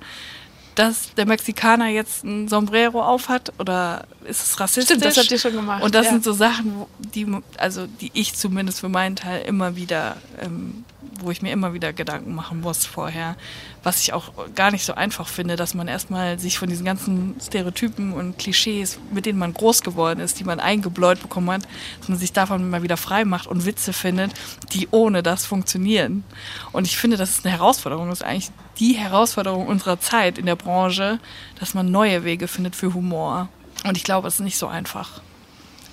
[0.74, 4.96] dass der Mexikaner jetzt ein Sombrero aufhat oder ist es rassistisch?
[4.96, 6.12] Stimmt, das habt ihr schon gemacht, Und das ja.
[6.12, 7.26] sind so Sachen, die,
[7.58, 10.84] also die ich zumindest für meinen Teil immer wieder, ähm,
[11.20, 13.36] wo ich mir immer wieder Gedanken machen muss vorher,
[13.84, 17.36] was ich auch gar nicht so einfach finde, dass man erstmal sich von diesen ganzen
[17.40, 21.62] Stereotypen und Klischees, mit denen man groß geworden ist, die man eingebläut bekommen hat,
[22.00, 24.32] dass man sich davon mal wieder frei macht und Witze findet,
[24.72, 26.24] die ohne das funktionieren.
[26.72, 28.08] Und ich finde, das ist eine Herausforderung.
[28.08, 31.18] Das ist eigentlich die Herausforderung unserer Zeit in der Branche,
[31.60, 33.48] dass man neue Wege findet für Humor.
[33.86, 35.20] Und ich glaube, es ist nicht so einfach.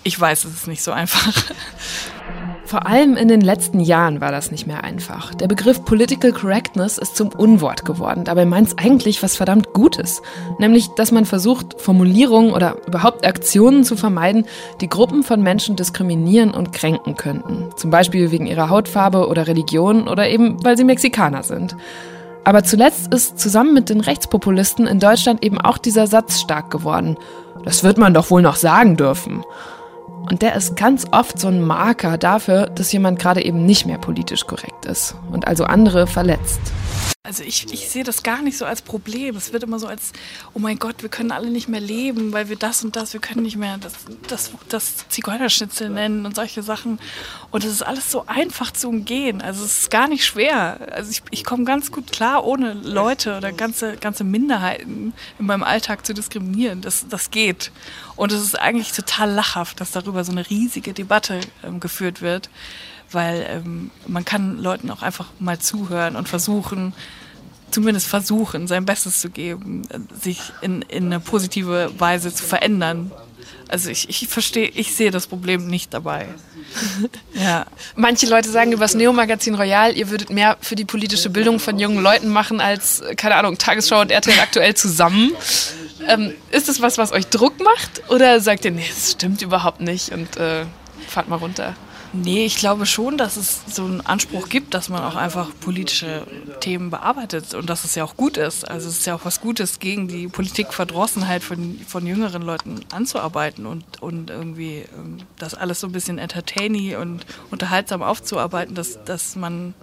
[0.04, 1.44] Ich weiß, es ist nicht so einfach.
[2.66, 5.36] Vor allem in den letzten Jahren war das nicht mehr einfach.
[5.36, 8.24] Der Begriff Political Correctness ist zum Unwort geworden.
[8.24, 10.22] Dabei meint es eigentlich was verdammt Gutes.
[10.58, 14.46] Nämlich, dass man versucht, Formulierungen oder überhaupt Aktionen zu vermeiden,
[14.80, 17.70] die Gruppen von Menschen diskriminieren und kränken könnten.
[17.76, 21.76] Zum Beispiel wegen ihrer Hautfarbe oder Religion oder eben, weil sie Mexikaner sind.
[22.44, 27.18] Aber zuletzt ist zusammen mit den Rechtspopulisten in Deutschland eben auch dieser Satz stark geworden.
[27.64, 29.44] Das wird man doch wohl noch sagen dürfen.
[30.30, 33.98] Und der ist ganz oft so ein Marker dafür, dass jemand gerade eben nicht mehr
[33.98, 36.62] politisch korrekt ist und also andere verletzt.
[37.24, 39.36] Also ich, ich sehe das gar nicht so als Problem.
[39.36, 40.12] Es wird immer so als,
[40.56, 43.20] oh mein Gott, wir können alle nicht mehr leben, weil wir das und das, wir
[43.20, 43.94] können nicht mehr das,
[44.28, 47.00] das, das Zigeunerschnitzel nennen und solche Sachen.
[47.52, 49.40] Und es ist alles so einfach zu umgehen.
[49.40, 50.80] Also es ist gar nicht schwer.
[50.94, 55.62] Also ich, ich komme ganz gut klar, ohne Leute oder ganze, ganze Minderheiten in meinem
[55.62, 56.82] Alltag zu diskriminieren.
[56.82, 57.72] Das, das geht.
[58.16, 62.50] Und es ist eigentlich total lachhaft, dass darüber so eine riesige Debatte ähm, geführt wird
[63.12, 66.94] weil ähm, man kann Leuten auch einfach mal zuhören und versuchen,
[67.72, 69.84] zumindest versuchen, sein Bestes zu geben,
[70.20, 73.12] sich in, in eine positive Weise zu verändern.
[73.70, 76.28] Also ich, ich verstehe, ich sehe das Problem nicht dabei.
[77.34, 77.66] ja.
[77.96, 81.80] Manche Leute sagen über das Neo-Magazin Royal, ihr würdet mehr für die politische Bildung von
[81.80, 85.32] jungen Leuten machen als, keine Ahnung, Tagesschau und RTL aktuell zusammen.
[86.06, 88.10] Ähm, ist das was, was euch Druck macht?
[88.10, 90.66] Oder sagt ihr, nee, das stimmt überhaupt nicht und äh,
[91.08, 91.76] fahrt mal runter?
[92.14, 96.28] Nee, ich glaube schon, dass es so einen Anspruch gibt, dass man auch einfach politische
[96.60, 98.70] Themen bearbeitet und dass es ja auch gut ist.
[98.70, 103.66] Also es ist ja auch was Gutes, gegen die Politikverdrossenheit von, von jüngeren Leuten anzuarbeiten
[103.66, 109.38] und, und irgendwie ähm, das alles so ein bisschen entertaining und unterhaltsam aufzuarbeiten, dass, dass
[109.38, 109.74] man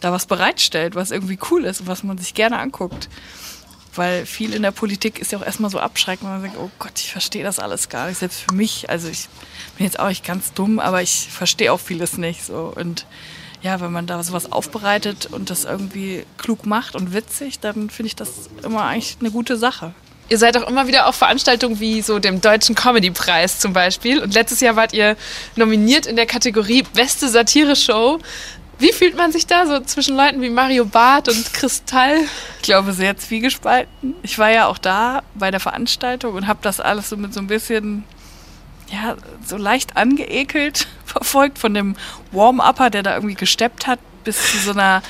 [0.00, 3.08] da was bereitstellt, was irgendwie cool ist und was man sich gerne anguckt.
[3.96, 6.70] Weil viel in der Politik ist ja auch erstmal so abschreckend, wenn man sagt, oh
[6.78, 8.90] Gott, ich verstehe das alles gar nicht, selbst für mich.
[8.90, 9.28] Also ich
[9.76, 12.44] bin jetzt auch nicht ganz dumm, aber ich verstehe auch vieles nicht.
[12.44, 12.72] So.
[12.74, 13.06] Und
[13.62, 18.08] ja, wenn man da sowas aufbereitet und das irgendwie klug macht und witzig, dann finde
[18.08, 19.94] ich das immer eigentlich eine gute Sache.
[20.28, 24.20] Ihr seid auch immer wieder auf Veranstaltungen wie so dem Deutschen Comedy-Preis zum Beispiel.
[24.20, 25.16] Und letztes Jahr wart ihr
[25.54, 28.18] nominiert in der Kategorie Beste Satire-Show.
[28.78, 32.18] Wie fühlt man sich da so zwischen Leuten wie Mario Barth und Kristall?
[32.58, 34.14] Ich glaube, sehr zwiegespalten.
[34.22, 37.40] Ich war ja auch da bei der Veranstaltung und habe das alles so mit so
[37.40, 38.04] ein bisschen,
[38.90, 41.96] ja, so leicht angeekelt verfolgt von dem
[42.32, 45.02] Warm-Upper, der da irgendwie gesteppt hat, bis zu so einer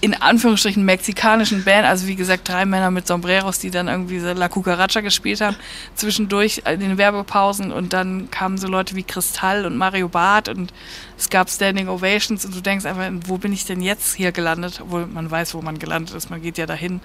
[0.00, 4.32] in Anführungsstrichen mexikanischen Band, also wie gesagt drei Männer mit Sombreros, die dann irgendwie so
[4.32, 5.56] La Cucaracha gespielt haben,
[5.96, 10.72] zwischendurch in den Werbepausen und dann kamen so Leute wie Kristall und Mario Barth und
[11.16, 14.80] es gab Standing Ovations und du denkst einfach, wo bin ich denn jetzt hier gelandet?
[14.80, 17.00] Obwohl man weiß, wo man gelandet ist, man geht ja dahin.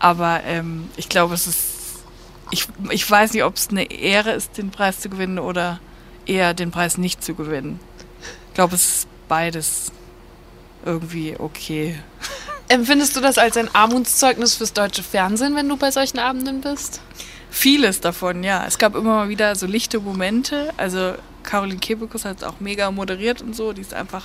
[0.00, 2.02] Aber ähm, ich glaube, es ist,
[2.50, 5.78] ich, ich weiß nicht, ob es eine Ehre ist, den Preis zu gewinnen oder
[6.26, 7.78] eher den Preis nicht zu gewinnen.
[8.48, 9.92] Ich glaube, es ist beides
[10.86, 11.96] irgendwie okay.
[12.68, 17.00] Empfindest du das als ein Armutszeugnis fürs deutsche Fernsehen, wenn du bei solchen Abenden bist?
[17.50, 18.64] Vieles davon, ja.
[18.66, 20.72] Es gab immer mal wieder so lichte Momente.
[20.76, 23.72] Also Caroline Kebekus hat es auch mega moderiert und so.
[23.72, 24.24] Die ist einfach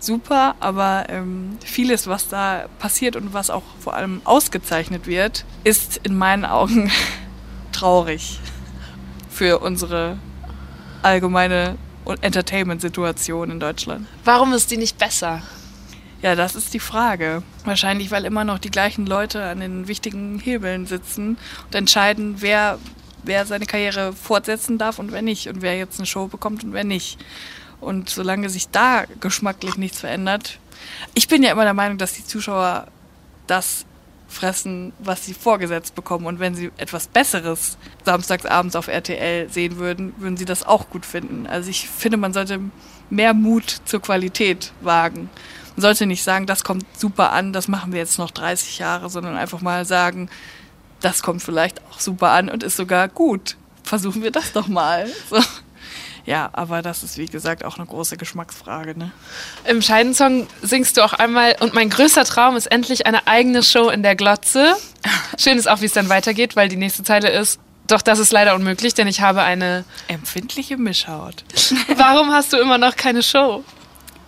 [0.00, 0.56] super.
[0.60, 6.16] Aber ähm, vieles, was da passiert und was auch vor allem ausgezeichnet wird, ist in
[6.16, 6.90] meinen Augen
[7.72, 8.40] traurig
[9.30, 10.18] für unsere
[11.02, 11.76] allgemeine
[12.22, 14.06] Entertainment-Situation in Deutschland.
[14.24, 15.42] Warum ist die nicht besser?
[16.20, 17.42] Ja, das ist die Frage.
[17.64, 22.78] Wahrscheinlich, weil immer noch die gleichen Leute an den wichtigen Hebeln sitzen und entscheiden, wer,
[23.22, 25.46] wer seine Karriere fortsetzen darf und wer nicht.
[25.46, 27.18] Und wer jetzt eine Show bekommt und wer nicht.
[27.80, 30.58] Und solange sich da geschmacklich nichts verändert.
[31.14, 32.88] Ich bin ja immer der Meinung, dass die Zuschauer
[33.46, 33.86] das
[34.26, 36.26] fressen, was sie vorgesetzt bekommen.
[36.26, 41.06] Und wenn sie etwas Besseres samstagsabends auf RTL sehen würden, würden sie das auch gut
[41.06, 41.46] finden.
[41.46, 42.60] Also ich finde, man sollte
[43.08, 45.30] mehr Mut zur Qualität wagen.
[45.78, 49.08] Man sollte nicht sagen, das kommt super an, das machen wir jetzt noch 30 Jahre,
[49.08, 50.28] sondern einfach mal sagen,
[51.00, 53.56] das kommt vielleicht auch super an und ist sogar gut.
[53.84, 55.06] Versuchen wir das doch mal.
[55.30, 55.40] So.
[56.26, 58.98] Ja, aber das ist wie gesagt auch eine große Geschmacksfrage.
[58.98, 59.12] Ne?
[59.66, 63.88] Im Scheidensong singst du auch einmal, und mein größter Traum ist endlich eine eigene Show
[63.88, 64.74] in der Glotze.
[65.38, 68.32] Schön ist auch, wie es dann weitergeht, weil die nächste Zeile ist, doch das ist
[68.32, 69.84] leider unmöglich, denn ich habe eine.
[70.08, 71.44] Empfindliche Mischhaut.
[71.96, 73.62] Warum hast du immer noch keine Show?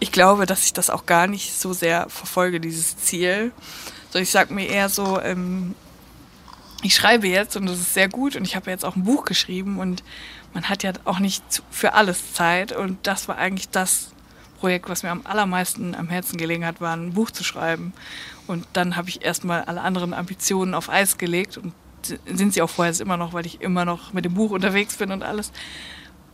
[0.01, 3.53] Ich glaube, dass ich das auch gar nicht so sehr verfolge, dieses Ziel.
[4.11, 5.74] So, ich sag mir eher so, ähm,
[6.82, 9.24] ich schreibe jetzt und das ist sehr gut und ich habe jetzt auch ein Buch
[9.24, 10.03] geschrieben und
[10.55, 14.12] man hat ja auch nicht für alles Zeit und das war eigentlich das
[14.59, 17.92] Projekt, was mir am allermeisten am Herzen gelegen hat, war ein Buch zu schreiben.
[18.46, 21.72] Und dann habe ich erstmal alle anderen Ambitionen auf Eis gelegt und
[22.26, 25.12] sind sie auch vorher immer noch, weil ich immer noch mit dem Buch unterwegs bin
[25.12, 25.53] und alles.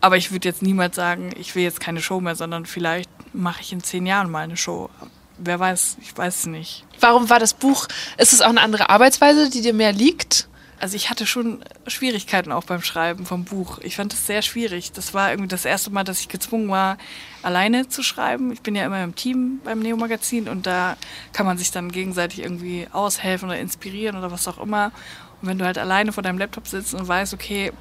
[0.01, 3.61] Aber ich würde jetzt niemals sagen, ich will jetzt keine Show mehr, sondern vielleicht mache
[3.61, 4.91] ich in zehn Jahren mal eine Show.
[5.39, 6.85] Wer weiß, ich weiß es nicht.
[7.01, 7.87] Warum war das Buch?
[8.17, 10.49] Ist es auch eine andere Arbeitsweise, die dir mehr liegt?
[10.79, 13.79] Also ich hatte schon Schwierigkeiten auch beim Schreiben vom Buch.
[13.79, 14.93] Ich fand es sehr schwierig.
[14.93, 16.99] Das war irgendwie das erste Mal, dass ich gezwungen war,
[17.43, 18.53] alleine zu schreiben.
[18.53, 20.97] Ich bin ja immer im Team beim Neo-Magazin und da
[21.33, 24.93] kann man sich dann gegenseitig irgendwie aushelfen oder inspirieren oder was auch immer.
[25.41, 27.73] Und wenn du halt alleine vor deinem Laptop sitzt und weißt, okay,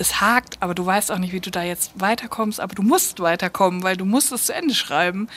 [0.00, 3.20] es hakt, aber du weißt auch nicht, wie du da jetzt weiterkommst, aber du musst
[3.20, 5.28] weiterkommen, weil du musst es zu Ende schreiben.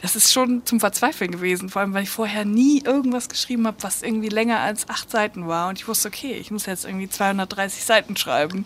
[0.00, 3.76] Das ist schon zum Verzweifeln gewesen, vor allem, weil ich vorher nie irgendwas geschrieben habe,
[3.82, 5.68] was irgendwie länger als acht Seiten war.
[5.68, 8.64] Und ich wusste, okay, ich muss jetzt irgendwie 230 Seiten schreiben.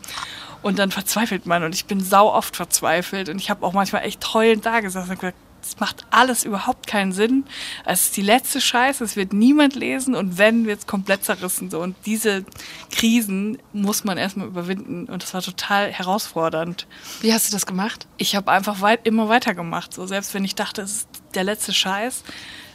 [0.63, 4.05] Und dann verzweifelt man und ich bin sau oft verzweifelt und ich habe auch manchmal
[4.05, 7.45] echt heulend da gesessen und gesagt, das macht alles überhaupt keinen Sinn.
[7.85, 11.71] Es ist die letzte Scheiße, es wird niemand lesen und wenn, wird es komplett zerrissen.
[11.71, 11.81] So.
[11.81, 12.45] Und diese
[12.91, 16.87] Krisen muss man erstmal überwinden und das war total herausfordernd.
[17.21, 18.07] Wie hast du das gemacht?
[18.17, 19.95] Ich habe einfach weit, immer weitergemacht.
[19.95, 20.07] So.
[20.07, 22.25] Selbst wenn ich dachte, es ist der letzte Scheiß,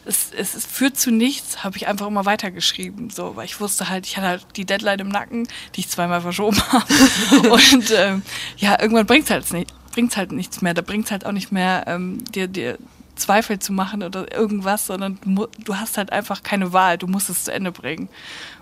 [0.06, 3.10] es, es, es führt zu nichts, habe ich einfach immer weitergeschrieben.
[3.10, 6.22] So, weil ich wusste halt, ich hatte halt die Deadline im Nacken, die ich zweimal
[6.22, 7.50] verschoben habe.
[7.50, 8.22] und ähm,
[8.58, 10.74] ja, irgendwann bringt es halt, nicht, bringt's halt nichts mehr.
[10.74, 12.78] Da bringt es halt auch nicht mehr, ähm, dir, dir
[13.16, 16.98] Zweifel zu machen oder irgendwas, sondern du, du hast halt einfach keine Wahl.
[16.98, 18.10] Du musst es zu Ende bringen.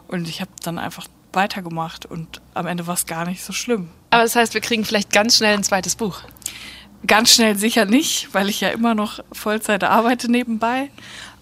[0.08, 3.90] Und ich habe dann einfach weitergemacht und am Ende war es gar nicht so schlimm.
[4.12, 6.22] Aber das heißt, wir kriegen vielleicht ganz schnell ein zweites Buch.
[7.08, 10.92] Ganz schnell sicher nicht, weil ich ja immer noch Vollzeit arbeite nebenbei.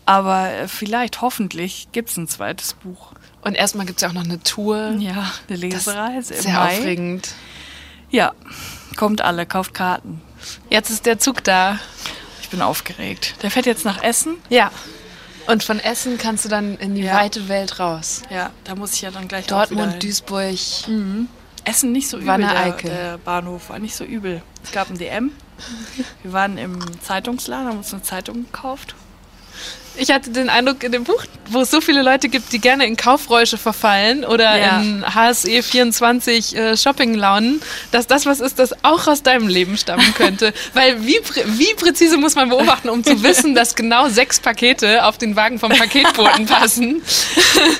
[0.05, 3.11] Aber äh, vielleicht, hoffentlich, gibt es ein zweites Buch.
[3.41, 4.95] Und erstmal gibt es ja auch noch eine Tour.
[4.99, 6.77] Ja, eine Das Lesereise ist im sehr Mai.
[6.77, 7.35] aufregend.
[8.11, 8.33] Ja,
[8.97, 10.21] kommt alle, kauft Karten.
[10.69, 11.79] Jetzt ist der Zug da.
[12.41, 13.35] Ich bin aufgeregt.
[13.41, 14.35] Der fährt jetzt nach Essen.
[14.49, 14.71] Ja.
[15.47, 17.15] Und von Essen kannst du dann in die Ja.
[17.15, 18.21] weite Welt raus.
[18.29, 20.03] Ja, da muss ich ja dann gleich Dortmund.
[20.03, 20.55] Duisburg.
[21.63, 24.41] Essen nicht so übel, der, der Bahnhof war nicht so übel.
[24.63, 25.31] Es gab ein DM.
[26.23, 28.95] Wir waren im Zeitungsladen, haben uns eine Zeitung gekauft.
[29.95, 32.85] Ich hatte den Eindruck in dem Buch, wo es so viele Leute gibt, die gerne
[32.85, 34.81] in Kaufräusche verfallen oder Ja.
[34.81, 37.61] in HSE 24 äh, Shoppinglaunen,
[37.91, 40.53] dass das was ist, das auch aus deinem Leben stammen könnte.
[40.73, 45.03] Weil wie, prä wie präzise muss man beobachten, um zu wissen, dass genau sechs Pakete
[45.05, 47.01] auf den Wagen vom Paketboten passen?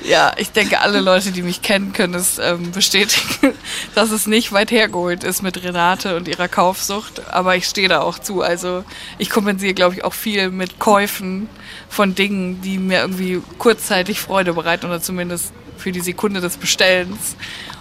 [0.04, 3.54] Ja, ich denke, alle Leute, die mich kennen, können es ähm, bestätigen,
[3.96, 7.22] dass es nicht weit hergeholt ist mit Renate und ihrer Kaufsucht.
[7.32, 8.42] Aber ich stehe da auch zu.
[8.42, 8.84] Also
[9.18, 11.48] ich kompensiere, glaube ich, auch viel mit Käufen
[11.92, 17.36] von Dingen, die mir irgendwie kurzzeitig Freude bereiten oder zumindest für die Sekunde des Bestellens.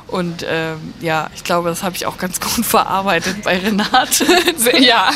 [0.09, 4.27] Und ähm, ja, ich glaube, das habe ich auch ganz gut verarbeitet bei Renate.
[4.81, 5.11] ja.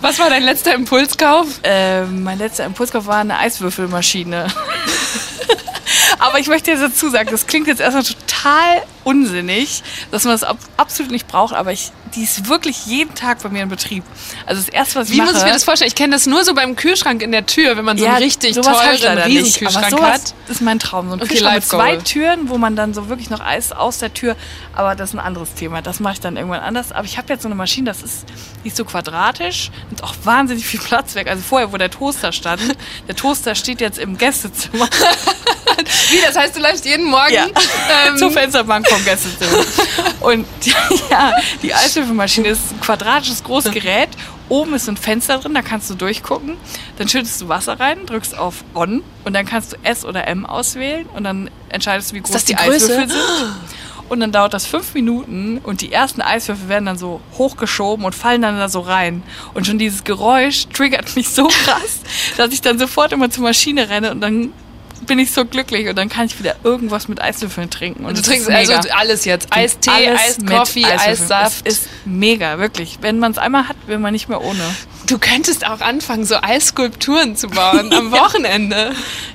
[0.00, 1.60] Was war dein letzter Impulskauf?
[1.62, 4.46] Ähm, mein letzter Impulskauf war eine Eiswürfelmaschine.
[6.18, 10.44] Aber ich möchte jetzt dazu sagen, das klingt jetzt erstmal total unsinnig, dass man das
[10.44, 14.04] ab absolut nicht braucht, aber ich, die ist wirklich jeden Tag bei mir in Betrieb.
[14.44, 15.28] Also das erste, was ich Wie mache...
[15.32, 15.88] muss ich mir das vorstellen?
[15.88, 18.54] Ich kenne das nur so beim Kühlschrank in der Tür, wenn man so einen richtig
[18.54, 20.34] teuren nicht, Riesenkühlschrank sowas hat.
[20.48, 21.08] ist mein Traum.
[21.08, 21.96] So ein Okay, Kühlschrank mit zwei.
[21.96, 24.36] Türen, wo man dann so wirklich noch Eis aus der Tür,
[24.74, 25.80] aber das ist ein anderes Thema.
[25.80, 26.92] Das mache ich dann irgendwann anders.
[26.92, 28.24] Aber ich habe jetzt so eine Maschine, das ist,
[28.64, 31.28] die ist so quadratisch und auch wahnsinnig viel Platz weg.
[31.28, 32.60] Also vorher, wo der Toaster stand,
[33.08, 34.88] der Toaster steht jetzt im Gästezimmer.
[36.10, 37.46] Wie, das heißt, du läufst jeden Morgen Ja.
[38.06, 39.64] ähm, zur Fensterbank vom Gästezimmer.
[40.20, 40.46] Und
[41.10, 41.32] ja,
[41.62, 44.10] die Eiswürfelmaschine ist ein quadratisches großes Gerät
[44.48, 46.56] oben ist ein Fenster drin, da kannst du durchgucken.
[46.96, 50.46] Dann schüttest du Wasser rein, drückst auf On und dann kannst du S oder M
[50.46, 52.58] auswählen und dann entscheidest du, wie groß die die?
[52.58, 53.20] Eiswürfel sind.
[54.08, 58.14] Und dann dauert das fünf Minuten und die ersten Eiswürfel werden dann so hochgeschoben und
[58.14, 59.22] fallen dann da so rein.
[59.52, 62.00] Und schon dieses Geräusch triggert mich so krass,
[62.38, 64.52] dass ich dann sofort immer zur Maschine renne und dann
[65.06, 68.04] bin ich so glücklich und dann kann ich wieder irgendwas mit Eiswürfeln trinken.
[68.04, 69.48] Und du trinkst also alles jetzt.
[69.50, 71.10] Eistee, Alles Eis, mit Coffee, Eiswürfeln.
[71.10, 71.60] Eissaft.
[71.66, 72.98] Es ist mega, wirklich.
[73.00, 74.60] Wenn man es einmal hat, will man nicht mehr ohne.
[75.06, 78.92] Du könntest auch anfangen, so Eisskulpturen zu bauen am Wochenende.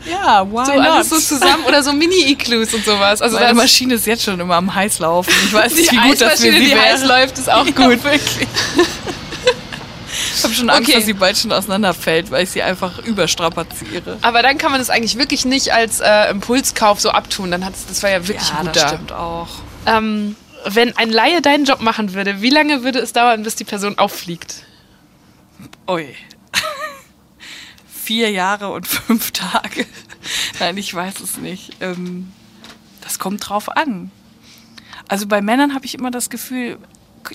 [0.09, 3.21] Ja, why So alles so zusammen oder so Mini-Iglus und sowas.
[3.21, 5.33] Also Meine das- Maschine ist jetzt schon immer am Heißlaufen.
[5.45, 6.81] Ich weiß nicht, wie gut das für sie die wäre.
[6.81, 8.03] heiß läuft, ist auch Ja, gut.
[8.03, 8.47] wirklich.
[10.53, 10.97] Ich habe schon Angst, Okay.
[10.99, 14.17] dass sie bald schon auseinanderfällt, weil ich sie einfach überstrapaziere.
[14.21, 17.51] Aber dann kann man das eigentlich wirklich nicht als äh, Impulskauf so abtun.
[17.51, 18.87] Dann hat's, das war ja wirklich Ja, gut das da.
[18.89, 19.47] stimmt auch.
[19.85, 20.35] Ähm,
[20.65, 23.97] wenn ein Laie deinen Job machen würde, wie lange würde es dauern, bis die Person
[23.97, 24.63] auffliegt?
[25.89, 26.15] Ui.
[27.87, 29.85] Vier Jahre und fünf Tage.
[30.59, 31.77] Nein, ich weiß es nicht.
[31.81, 32.31] Ähm,
[33.01, 34.11] das kommt drauf an.
[35.07, 36.77] Also bei Männern habe ich immer das Gefühl,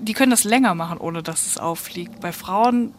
[0.00, 2.20] die können das länger machen, ohne dass es auffliegt.
[2.20, 2.94] Bei Frauen,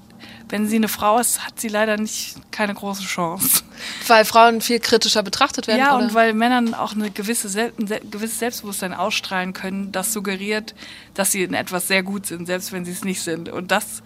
[0.49, 3.63] wenn sie eine Frau ist, hat sie leider nicht keine große Chance.
[4.07, 6.05] Weil Frauen viel kritischer betrachtet werden, Ja, oder?
[6.05, 10.75] und weil Männern auch eine gewisse Sel ein gewisses Selbstbewusstsein ausstrahlen können, das suggeriert,
[11.13, 13.49] dass sie in etwas sehr gut sind, selbst wenn sie es nicht sind.
[13.49, 14.03] Und das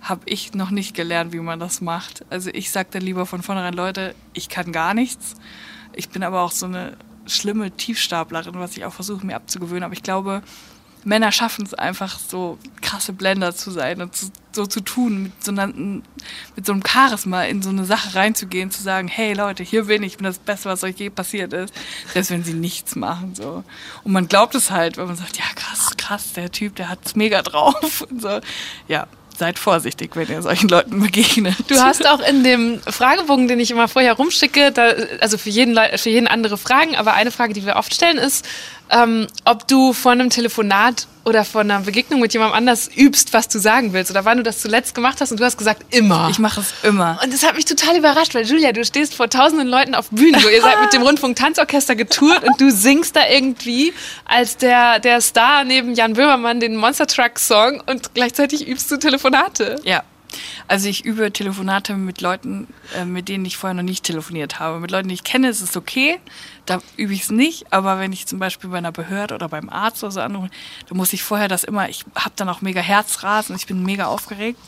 [0.00, 2.24] habe ich noch nicht gelernt, wie man das macht.
[2.30, 5.34] Also ich sage dann lieber von vornherein, Leute, ich kann gar nichts.
[5.94, 9.84] Ich bin aber auch so eine schlimme Tiefstaplerin, was ich auch versuche mir abzugewöhnen.
[9.84, 10.42] Aber ich glaube,
[11.04, 15.44] Männer schaffen es einfach so krasse Blender zu sein und zu, so zu tun, mit
[15.44, 19.62] so, einer, mit so einem Charisma in so eine Sache reinzugehen, zu sagen, hey Leute,
[19.62, 21.74] hier bin ich, ich bin das Beste, was euch je passiert ist,
[22.12, 23.34] selbst wenn sie nichts machen.
[23.34, 23.64] so
[24.04, 27.16] Und man glaubt es halt, weil man sagt, ja krass, krass, der Typ, der hat's
[27.16, 28.02] mega drauf.
[28.02, 28.40] Und so.
[28.88, 31.56] Ja, seid vorsichtig, wenn ihr solchen Leuten begegnet.
[31.68, 35.76] Du hast auch in dem Fragebogen, den ich immer vorher rumschicke, da, also für jeden,
[35.96, 38.46] für jeden andere Fragen, aber eine Frage, die wir oft stellen, ist,
[38.90, 43.48] ähm, ob du vor einem Telefonat oder vor einer Begegnung mit jemandem anders übst, was
[43.48, 46.28] du sagen willst oder wann du das zuletzt gemacht hast und du hast gesagt, immer.
[46.30, 47.18] ich mache es immer.
[47.22, 50.40] und das hat mich total überrascht, weil Julia, du stehst vor tausenden Leuten auf Bühnen.
[50.40, 53.94] So, ihr seid mit dem Rundfunk Tanzorchester getourt und du singst da irgendwie
[54.26, 58.98] als der, der Star neben Jan Böhmermann den Monster Truck Song und gleichzeitig übst du
[58.98, 59.80] Telefonate.
[59.84, 60.02] Ja.
[60.68, 64.80] Also ich übe Telefonate mit Leuten, äh, mit denen ich vorher noch nicht telefoniert habe.
[64.80, 66.18] Mit Leuten, die ich kenne, ist es okay.
[66.66, 67.72] Da übe ich es nicht.
[67.72, 70.50] Aber wenn ich zum Beispiel bei einer Behörde oder beim Arzt oder so anrufe,
[70.88, 74.06] dann muss ich vorher das immer, ich habe dann auch mega Herzrasen, ich bin mega
[74.06, 74.58] aufgeregt.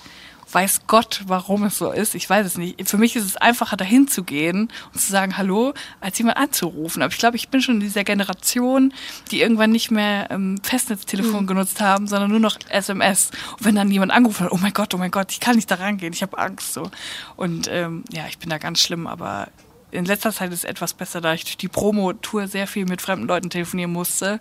[0.52, 2.14] Weiß Gott, warum es so ist.
[2.14, 2.88] Ich weiß es nicht.
[2.88, 7.02] Für mich ist es einfacher, dahin zu gehen und zu sagen Hallo, als jemand anzurufen.
[7.02, 8.94] Aber ich glaube, ich bin schon in dieser Generation,
[9.30, 13.30] die irgendwann nicht mehr ähm, Festnetztelefon genutzt haben, sondern nur noch SMS.
[13.58, 15.70] Und wenn dann jemand angerufen hat, oh mein Gott, oh mein Gott, ich kann nicht
[15.70, 16.74] da rangehen, ich habe Angst.
[16.74, 16.90] so.
[17.36, 19.48] Und ähm, ja, ich bin da ganz schlimm, aber
[19.90, 23.00] in letzter Zeit ist es etwas besser, da ich durch die Promo-Tour sehr viel mit
[23.02, 24.38] fremden Leuten telefonieren musste.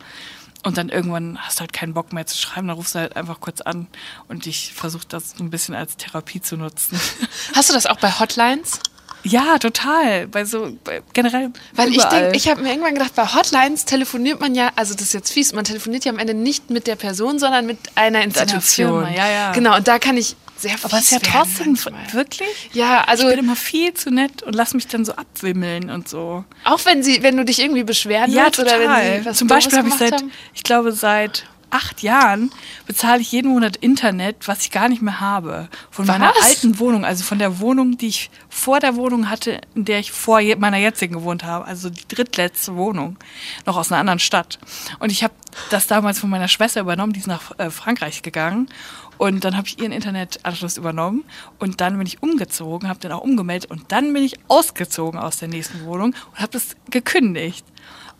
[0.66, 3.16] Und dann irgendwann hast du halt keinen Bock mehr zu schreiben, dann rufst du halt
[3.16, 3.88] einfach kurz an
[4.28, 7.00] und ich versuche das so ein bisschen als Therapie zu nutzen.
[7.56, 8.80] Hast du das auch bei Hotlines?
[9.26, 10.28] ja, total.
[10.28, 11.52] Bei so bei, generell.
[11.74, 12.22] Weil ich überall.
[12.22, 15.34] denke, ich habe mir irgendwann gedacht, bei Hotlines telefoniert man ja, also das ist jetzt
[15.34, 19.06] fies, man telefoniert ja am Ende nicht mit der Person, sondern mit einer Institution.
[19.06, 19.52] Firma, ja, ja.
[19.52, 20.36] Genau, und da kann ich
[20.68, 22.14] sehr Aber es ist ja trotzdem manchmal.
[22.14, 22.70] wirklich.
[22.74, 26.08] Ja, also ich bin immer viel zu nett und lass mich dann so abwimmeln und
[26.10, 26.44] so.
[26.64, 29.78] auch wenn sie, wenn du dich irgendwie beschweren willst oder wenn sie was Zum Beispiel
[29.78, 30.32] habe ich seit, haben.
[30.54, 31.46] ich glaube, seit
[31.76, 32.52] acht Jahren
[32.88, 35.68] bezahle ich jeden Monat Internet, was ich gar nicht mehr habe.
[35.92, 36.46] Von meiner Was?
[36.46, 40.14] alten Wohnung, also von der Wohnung, die ich vor der Wohnung hatte, in der ich
[40.14, 41.66] vor meiner jetzigen gewohnt habe.
[41.66, 43.18] Also die drittletzte Wohnung,
[43.66, 44.58] noch aus einer anderen Stadt.
[45.00, 45.34] Und ich habe
[45.70, 48.70] das damals von meiner Schwester übernommen, die ist nach äh, Frankreich gegangen.
[49.18, 51.24] Und dann habe ich ihren Internetanschluss übernommen
[51.60, 55.38] und dann bin ich umgezogen, habe den auch umgemeldet und dann bin ich ausgezogen aus
[55.38, 57.66] der nächsten Wohnung und habe das gekündigt.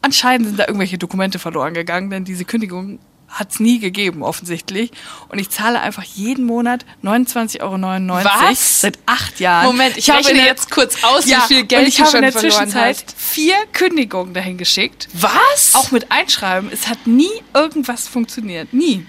[0.02, 3.00] Anscheinend sind da irgendwelche Dokumente verloren gegangen, denn diese Kündigung
[3.36, 4.92] hat es nie gegeben, offensichtlich.
[5.30, 8.82] Und ich zahle einfach jeden Monat 29,99 Euro Was?
[8.82, 9.68] seit acht Jahren.
[9.68, 11.96] Moment, ich habe rechne in der- jetzt kurz aus, ja, wie viel Geld und ich
[11.98, 13.16] du habe schon in der verloren Zwischenzeit hast.
[13.18, 15.08] vier Kündigungen dahin geschickt.
[15.14, 15.76] Was?
[15.76, 16.70] Auch mit Einschreiben.
[16.72, 18.74] Es hat nie irgendwas funktioniert.
[18.74, 19.06] Nie.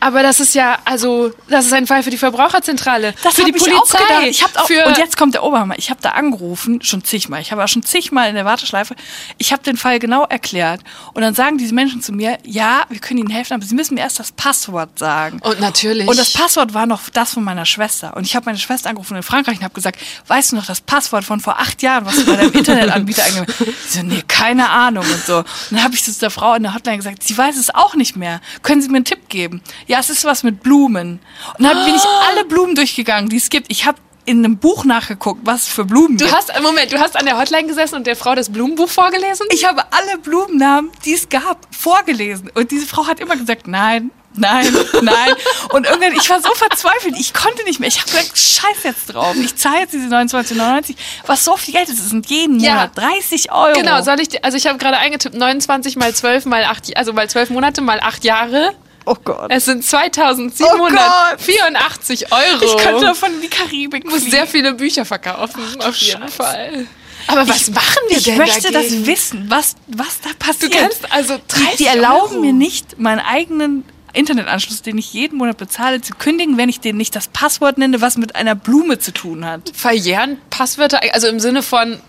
[0.00, 3.14] Aber das ist ja, also, das ist ein Fall für die Verbraucherzentrale.
[3.22, 3.78] Das für die ich Polizei.
[3.78, 4.26] auch gedacht.
[4.26, 5.74] Ich hab auch, für, und jetzt kommt der Oberhammer.
[5.78, 7.40] Ich habe da angerufen, schon zigmal.
[7.40, 8.94] Ich habe auch schon zigmal in der Warteschleife.
[9.38, 10.80] Ich habe den Fall genau erklärt.
[11.14, 13.94] Und dann sagen diese Menschen zu mir, ja, wir können Ihnen helfen, aber Sie müssen
[13.94, 15.40] mir erst das Passwort sagen.
[15.42, 16.08] Und natürlich.
[16.08, 18.16] Und das Passwort war noch das von meiner Schwester.
[18.16, 20.80] Und ich habe meine Schwester angerufen in Frankreich und habe gesagt, weißt du noch das
[20.80, 23.92] Passwort von vor acht Jahren, was du bei deinem Internetanbieter eingegeben hast?
[23.92, 25.38] So, nee, keine Ahnung und so.
[25.38, 27.94] Und dann habe ich zu der Frau in der Hotline gesagt, sie weiß es auch
[27.94, 28.40] nicht mehr.
[28.62, 29.62] Können Sie mir einen Tipp geben?
[29.88, 31.18] Ja, es ist was mit Blumen.
[31.58, 33.66] Und dann bin ich alle Blumen durchgegangen, die es gibt.
[33.72, 36.36] Ich habe in einem Buch nachgeguckt, was es für Blumen Du gibt.
[36.36, 39.46] hast, Moment, du hast an der Hotline gesessen und der Frau das Blumenbuch vorgelesen?
[39.50, 42.50] Ich habe alle Blumennamen, die es gab, vorgelesen.
[42.54, 44.66] Und diese Frau hat immer gesagt, nein, nein,
[45.00, 45.32] nein.
[45.72, 47.88] Und irgendwann, ich war so verzweifelt, ich konnte nicht mehr.
[47.88, 49.34] Ich habe gesagt, scheiß jetzt drauf.
[49.42, 51.98] Ich zahle jetzt diese 29,99, was so viel Geld ist.
[51.98, 52.74] Das sind jeden Ja.
[52.74, 53.72] Monat 30 Euro.
[53.80, 57.30] Genau, soll ich, also ich habe gerade eingetippt, 29 mal 12 mal 8, also mal
[57.30, 58.74] 12 Monate mal 8 Jahre.
[59.04, 59.50] Oh Gott.
[59.50, 62.64] Es sind Oh 2784 Euro.
[62.64, 64.30] Ich könnte davon in die Karibik muss fliegen.
[64.30, 66.86] sehr viele Bücher verkaufen, auf jeden Fall.
[67.26, 69.00] Aber was machen wir Ich denn möchte dagegen?
[69.02, 70.72] das wissen, was, was da Du passiert.
[70.72, 72.40] kannst also 30 die, die erlauben Euro.
[72.40, 73.84] mir nicht, meinen eigenen
[74.14, 78.00] Internetanschluss, den ich jeden Monat bezahle, zu kündigen, wenn ich denen nicht das Passwort nenne,
[78.00, 79.70] was mit einer Blume zu tun hat.
[79.74, 82.00] verjähren Passwörter, also im Sinne von,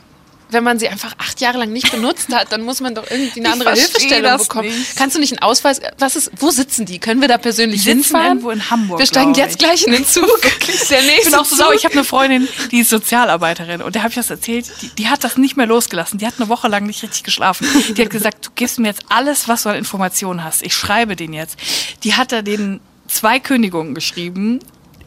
[0.52, 3.40] wenn man sie einfach acht Jahre lang nicht benutzt hat, dann muss man doch irgendwie
[3.40, 4.68] eine Ich andere Hilfestellung bekommen.
[4.70, 4.96] nicht.
[4.96, 7.00] Kannst du nicht einen Ausweis, was ist, wo sitzen die?
[7.00, 8.28] Können wir da persönlich Die sitzen hinfahren?
[8.28, 9.58] irgendwo in Hamburg, Wir steigen jetzt ich.
[9.60, 10.26] gleich in den Zug.
[10.42, 11.74] Der nächste Ich bin auch so sauer.
[11.74, 14.66] Ich habe eine Freundin, die ist Sozialarbeiterin und der habe ich das erzählt.
[14.82, 16.18] Die, die hat das nicht mehr losgelassen.
[16.20, 17.68] Die hat eine Woche lang nicht richtig geschlafen.
[17.96, 20.64] Die hat gesagt, du gibst mir jetzt alles, was du an Informationen hast.
[20.64, 21.58] Ich schreibe den jetzt.
[22.04, 24.60] Die hat da den zwei Kündigungen geschrieben.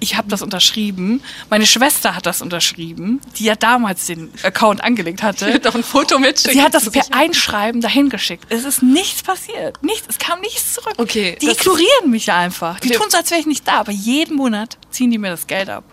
[0.03, 1.23] Ich habe das unterschrieben.
[1.49, 5.61] Meine Schwester hat das unterschrieben, die ja damals den Account angelegt hatte.
[5.63, 6.59] doch ein Foto mitschicken.
[6.59, 8.47] Sie hat das per Einschreiben dahin geschickt.
[8.49, 9.81] Es ist nichts passiert.
[9.81, 10.09] Nichts.
[10.09, 10.95] Es kam nichts zurück.
[10.97, 12.81] Okay, Die ignorieren mich einfach.
[12.81, 13.75] Die tun so, als wäre ich nicht da.
[13.75, 15.85] Aber jeden Monat ziehen die mir das Geld ab.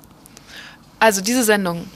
[1.00, 1.88] Also diese Sendung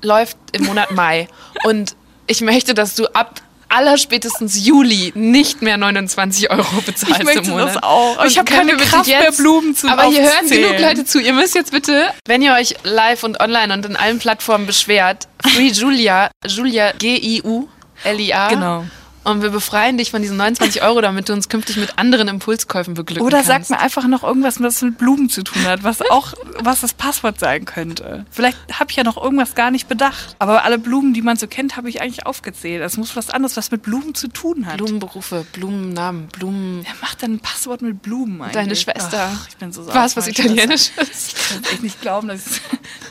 [0.00, 1.28] läuft im Monat Mai
[1.64, 1.94] und
[2.26, 7.50] ich möchte, dass du ab allerspätestens Juli nicht mehr 29 Euro bezahlst Ich möchte im
[7.50, 7.76] Monat.
[7.76, 8.18] das auch.
[8.18, 11.20] Aber ich habe können keine Kraft mehr, Blumen zu Aber hier hören genug Leute zu.
[11.20, 15.28] Ihr müsst jetzt bitte, wenn ihr euch live und online und in allen Plattformen beschwert,
[15.42, 18.48] Free Julia, Julia G-I-U-L-I-A.
[18.48, 18.84] Genau.
[19.22, 22.94] Und wir befreien dich von diesen 29 Euro, damit du uns künftig mit anderen Impulskäufen
[22.94, 23.68] beglücken Oder kannst.
[23.68, 26.94] sag mir einfach noch irgendwas, was mit Blumen zu tun hat, was auch, was das
[26.94, 28.24] Passwort sein könnte.
[28.30, 30.36] Vielleicht habe ich ja noch irgendwas gar nicht bedacht.
[30.38, 32.82] Aber alle Blumen, die man so kennt, habe ich eigentlich aufgezählt.
[32.82, 34.78] Es muss was anderes, was mit Blumen zu tun hat.
[34.78, 36.80] Blumenberufe, Blumennamen, Blumen.
[36.84, 38.54] Wer macht denn ein Passwort mit Blumen eigentlich?
[38.54, 39.30] Deine Schwester.
[39.34, 39.94] Ach, ich bin so sauer.
[39.94, 40.92] Was, was Italienisches?
[40.94, 41.36] Schwester.
[41.36, 42.60] Ich kann echt nicht glauben, dass ich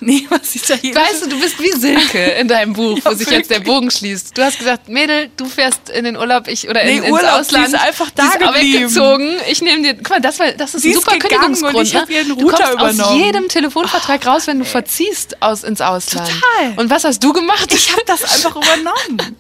[0.10, 0.96] Nee, was Italienisches.
[0.96, 4.38] Weißt du, du bist wie Silke in deinem Buch, wo sich jetzt der Bogen schließt.
[4.38, 7.40] Du hast gesagt, Mädel, du fährst in den Urlaub, ich oder in, Nee, ins Urlaub,
[7.40, 7.68] Ausland.
[7.68, 9.36] die ist einfach da Die ist weggezogen.
[9.50, 11.76] Ich nehme dir, guck mal, das, war, das ist Sie ein ist super gegangen Kündigungsgrund.
[11.76, 12.16] und ich hab ne?
[12.16, 13.24] ihren du Router kommst aus übernommen.
[13.26, 16.28] jedem Telefonvertrag raus, wenn du verziehst aus ins Ausland.
[16.30, 16.74] Total.
[16.78, 17.74] Und was hast du gemacht?
[17.74, 19.36] Ich habe das einfach übernommen.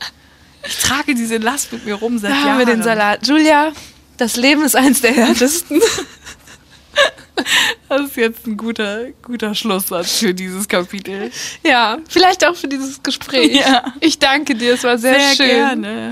[0.67, 2.49] Ich trage diese Last mit mir rum seit da Jahren.
[2.49, 3.25] haben wir den Salat.
[3.25, 3.71] Julia,
[4.17, 5.81] das Leben ist eins der härtesten.
[7.87, 11.31] Das ist jetzt ein guter, guter Schlusssatz für dieses Kapitel.
[11.63, 13.59] ja, vielleicht auch für dieses Gespräch.
[13.59, 13.93] Ja.
[13.99, 15.47] Ich danke dir, es war sehr, schön.
[15.47, 16.11] gerne.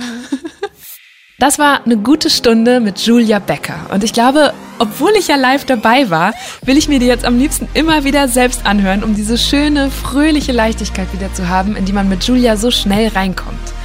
[1.39, 3.91] Das war eine gute Stunde mit Julia Becker.
[3.93, 7.37] Und ich glaube, obwohl ich ja live dabei war, will ich mir die jetzt am
[7.37, 11.93] liebsten immer wieder selbst anhören, um diese schöne, fröhliche Leichtigkeit wieder zu haben, in die
[11.93, 13.76] man mit Julia so schnell reinkommt.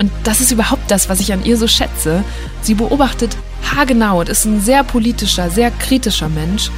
[0.00, 2.24] Und das ist überhaupt das, was ich an ihr so schätze.
[2.62, 3.36] Sie beobachtet
[3.70, 6.70] haargenau und ist ein sehr politischer, sehr kritischer Mensch.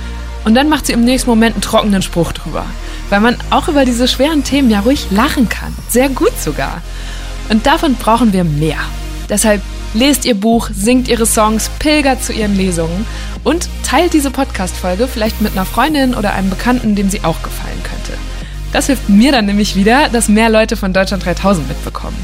[0.44, 2.66] Und dann macht sie im nächsten Moment einen trockenen Spruch drüber.
[3.10, 5.72] Weil man auch über diese schweren Themen ja ruhig lachen kann.
[5.88, 6.82] Sehr gut sogar.
[7.48, 8.78] Und davon brauchen wir mehr.
[9.28, 9.62] Deshalb
[9.94, 13.06] lest ihr Buch, singt ihre Songs, pilgert zu ihren Lesungen
[13.44, 17.82] und teilt diese Podcast-Folge vielleicht mit einer Freundin oder einem Bekannten, dem sie auch gefallen
[17.84, 18.18] könnte.
[18.72, 22.16] Das hilft mir dann nämlich wieder, dass mehr Leute von Deutschland 3000 mitbekommen.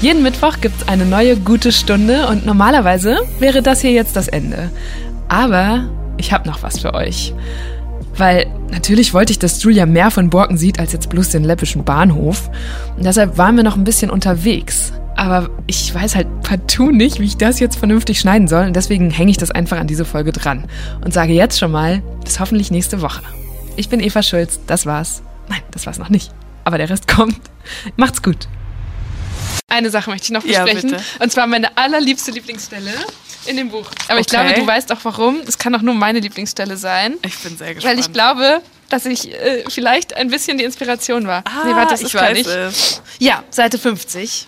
[0.00, 4.70] Jeden Mittwoch gibt's eine neue gute Stunde und normalerweise wäre das hier jetzt das Ende.
[5.28, 5.88] Aber
[6.18, 7.34] ich habe noch was für euch.
[8.16, 11.84] Weil natürlich wollte ich, dass Julia mehr von Borken sieht als jetzt bloß den läppischen
[11.84, 12.48] Bahnhof.
[12.96, 14.92] Und deshalb waren wir noch ein bisschen unterwegs.
[15.16, 18.66] Aber ich weiß halt partout nicht, wie ich das jetzt vernünftig schneiden soll.
[18.66, 20.64] Und deswegen hänge ich das einfach an diese Folge dran.
[21.04, 23.22] Und sage jetzt schon mal, bis hoffentlich nächste Woche.
[23.74, 25.22] Ich bin Eva Schulz, das war's.
[25.48, 26.32] Nein, das war's noch nicht.
[26.64, 27.40] Aber der Rest kommt.
[27.96, 28.48] Macht's gut.
[29.70, 30.92] Eine Sache möchte ich noch Ja, besprechen.
[30.92, 31.04] bitte.
[31.20, 32.90] Und zwar meine allerliebste Lieblingsstelle
[33.44, 33.86] in dem Buch.
[34.08, 34.36] Aber ich Okay.
[34.42, 35.40] glaube, du weißt auch warum.
[35.46, 37.18] Es kann auch nur meine Lieblingsstelle sein.
[37.22, 37.94] Ich bin sehr gespannt.
[37.96, 41.44] Weil ich glaube, dass ich äh, vielleicht ein bisschen die Inspiration war.
[41.46, 42.46] ah, nee, warte, das ich ist weiß nicht.
[42.48, 43.02] es.
[43.18, 44.46] Ja, Seite 50.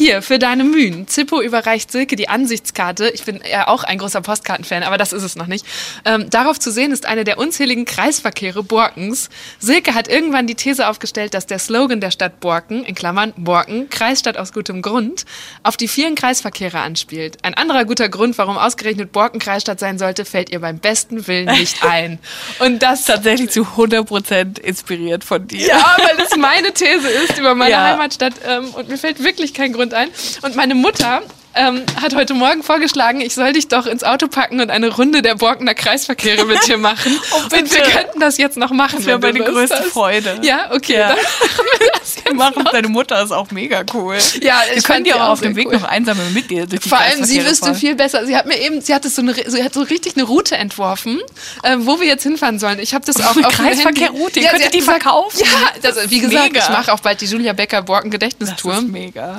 [0.00, 1.06] Hier, für deine Mühen.
[1.08, 3.10] Zippo überreicht Silke die Ansichtskarte.
[3.10, 5.66] Ich bin ja auch ein großer Postkartenfan, aber das ist es noch nicht.
[6.06, 9.28] Ähm, darauf zu sehen ist eine der unzähligen Kreisverkehre Borkens.
[9.58, 13.90] Silke hat irgendwann die These aufgestellt, dass der Slogan der Stadt Borken, in Klammern Borken,
[13.90, 15.26] Kreisstadt aus gutem Grund,
[15.64, 17.36] auf die vielen Kreisverkehre anspielt.
[17.42, 21.44] Ein anderer guter Grund, warum ausgerechnet Borken Kreisstadt sein sollte, fällt ihr beim besten Willen
[21.58, 22.18] nicht ein.
[22.60, 25.66] Und das Tatsächlich zu 100% inspiriert von dir.
[25.66, 27.84] ja, weil es meine These ist über meine Ja.
[27.84, 30.10] Heimatstadt ähm, und mir fällt wirklich kein Grund ein.
[30.42, 31.22] Und meine Mutter
[31.54, 35.20] ähm, hat heute Morgen vorgeschlagen, ich soll dich doch ins Auto packen und eine Runde
[35.22, 37.18] der Borkener Kreisverkehre mit dir machen.
[37.32, 37.82] Oh, und wir bitte.
[37.90, 38.96] könnten das jetzt noch machen.
[38.98, 39.86] Das wäre meine größte hast.
[39.92, 40.38] Freude.
[40.42, 40.94] Ja, okay.
[40.98, 41.08] Ja.
[41.08, 42.72] Dann machen wir das jetzt Machen, noch.
[42.72, 44.16] deine Mutter ist auch mega cool.
[44.40, 45.74] Ja, Wir ich können fand dir die auch auch auf dem Weg cool.
[45.74, 48.26] noch einsame mit dir durch die Vor allem, sie wüsste viel besser.
[48.26, 51.20] Sie hat mir eben, sie hatte so eine, sie hat so richtig eine Route entworfen,
[51.62, 52.78] äh, wo wir jetzt hinfahren sollen.
[52.80, 54.40] Ich habe das auch Eine auf Kreisverkehrroute?
[54.40, 55.40] Ihr Ja, könntet sie hat die gesagt- verkaufen?
[55.40, 56.64] Ja, das, Das wie gesagt, mega.
[56.64, 58.74] ich mache auch bald die Julia Becker Borken Das Gedächtnistour.
[58.74, 59.38] ist mega.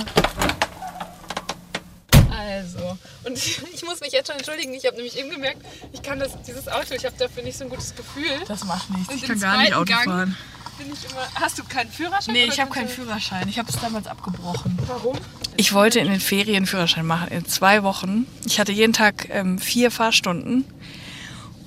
[3.24, 3.38] Und
[3.74, 4.74] ich muss mich jetzt schon entschuldigen.
[4.74, 5.62] Ich habe nämlich eben gemerkt,
[5.94, 8.40] ich kann das, dieses Auto, ich habe dafür nicht so ein gutes Gefühl.
[8.48, 9.14] Das macht nichts.
[9.14, 10.38] Ich kann gar nicht Auto Gang fahren.
[10.78, 12.34] Bin ich immer, hast du keinen Führerschein?
[12.34, 13.48] Nee, ich habe keinen Führerschein.
[13.48, 14.80] Ich habe es damals abgebrochen.
[14.88, 15.18] Warum?
[15.58, 18.26] Ich wollte in den Ferien Führerschein machen, in zwei Wochen.
[18.46, 20.66] Ich hatte jeden Tag ähm, vier Fahrstunden.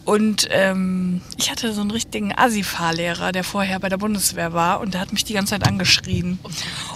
[0.04, 4.92] Und ähm, ich hatte so einen richtigen Assi-Fahrlehrer, der vorher bei der Bundeswehr war und
[4.94, 6.38] der hat mich die ganze Zeit angeschrien.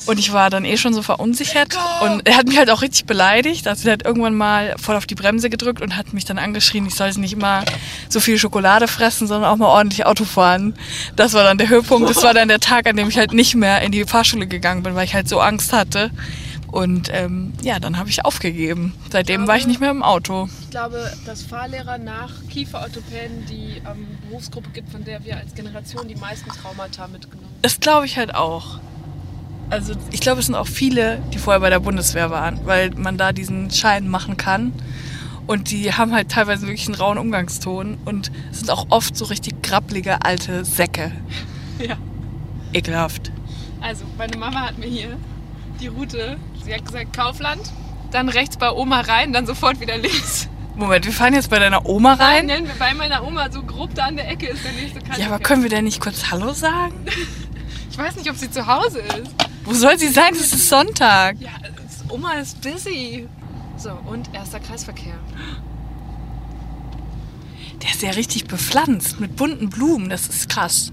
[0.07, 3.07] Und ich war dann eh schon so verunsichert und er hat mich halt auch richtig
[3.07, 3.67] beleidigt.
[3.67, 6.87] Also er hat irgendwann mal voll auf die Bremse gedrückt und hat mich dann angeschrien,
[6.87, 7.65] ich sollte nicht immer
[8.11, 10.75] so viel Schokolade fressen, sondern auch mal ordentlich Auto fahren.
[11.17, 12.11] Das war dann der Höhepunkt.
[12.11, 14.83] Das war dann der Tag, an dem ich halt nicht mehr in die Fahrschule gegangen
[14.83, 16.11] bin, weil ich halt so Angst hatte.
[16.71, 18.95] Und ähm, ja, dann habe ich aufgegeben.
[19.11, 20.49] Seitdem war ich nicht mehr im Auto.
[20.62, 26.07] Ich glaube, dass Fahrlehrer nach Kieferorthopäden die ähm, Berufsgruppe gibt, von der wir als Generation
[26.09, 27.59] die meisten Traumata mitgenommen haben.
[27.62, 28.81] Das glaube ich halt auch.
[29.71, 33.16] Also ich glaube, es sind auch viele, die vorher bei der Bundeswehr waren, weil man
[33.16, 34.73] da diesen Schein machen kann.
[35.47, 39.62] Und die haben halt teilweise wirklich einen rauen Umgangston und sind auch oft so richtig
[39.62, 41.12] grappelige alte Säcke.
[41.79, 41.97] Ja.
[42.73, 43.31] Ekelhaft.
[43.81, 45.16] Also, meine Mama hat mir hier
[45.81, 46.37] die Route,
[46.69, 47.62] sie hat gesagt Kaufland,
[48.11, 50.49] dann rechts bei Oma rein, dann sofort wieder links.
[50.77, 52.47] Moment, wir fahren jetzt bei deiner Oma Nein, rein.
[52.47, 55.19] nennen wir bei meiner Oma so grob da an der Ecke ist der nächste Kreis.
[55.19, 56.95] Ja, aber können wir denn nicht kurz Hallo sagen?
[57.91, 59.35] Ich weiß nicht, ob sie zu Hause ist.
[59.64, 60.33] Wo soll sie sein?
[60.35, 61.37] Es ist Sonntag.
[61.41, 61.51] Ja,
[62.11, 63.27] Oma ist busy.
[63.77, 65.14] So, und erster Kreisverkehr.
[67.83, 70.11] Der ist ja richtig bepflanzt mit bunten Blumen.
[70.11, 70.93] Das ist krass.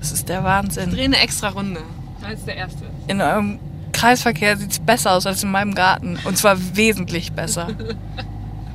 [0.00, 0.92] Das ist der Wahnsinn.
[0.92, 1.82] Dreh eine extra Runde.
[2.22, 2.84] Als der erste.
[3.06, 3.58] In eurem
[3.96, 6.18] Kreisverkehr sieht es besser aus als in meinem Garten.
[6.24, 7.68] Und zwar wesentlich besser.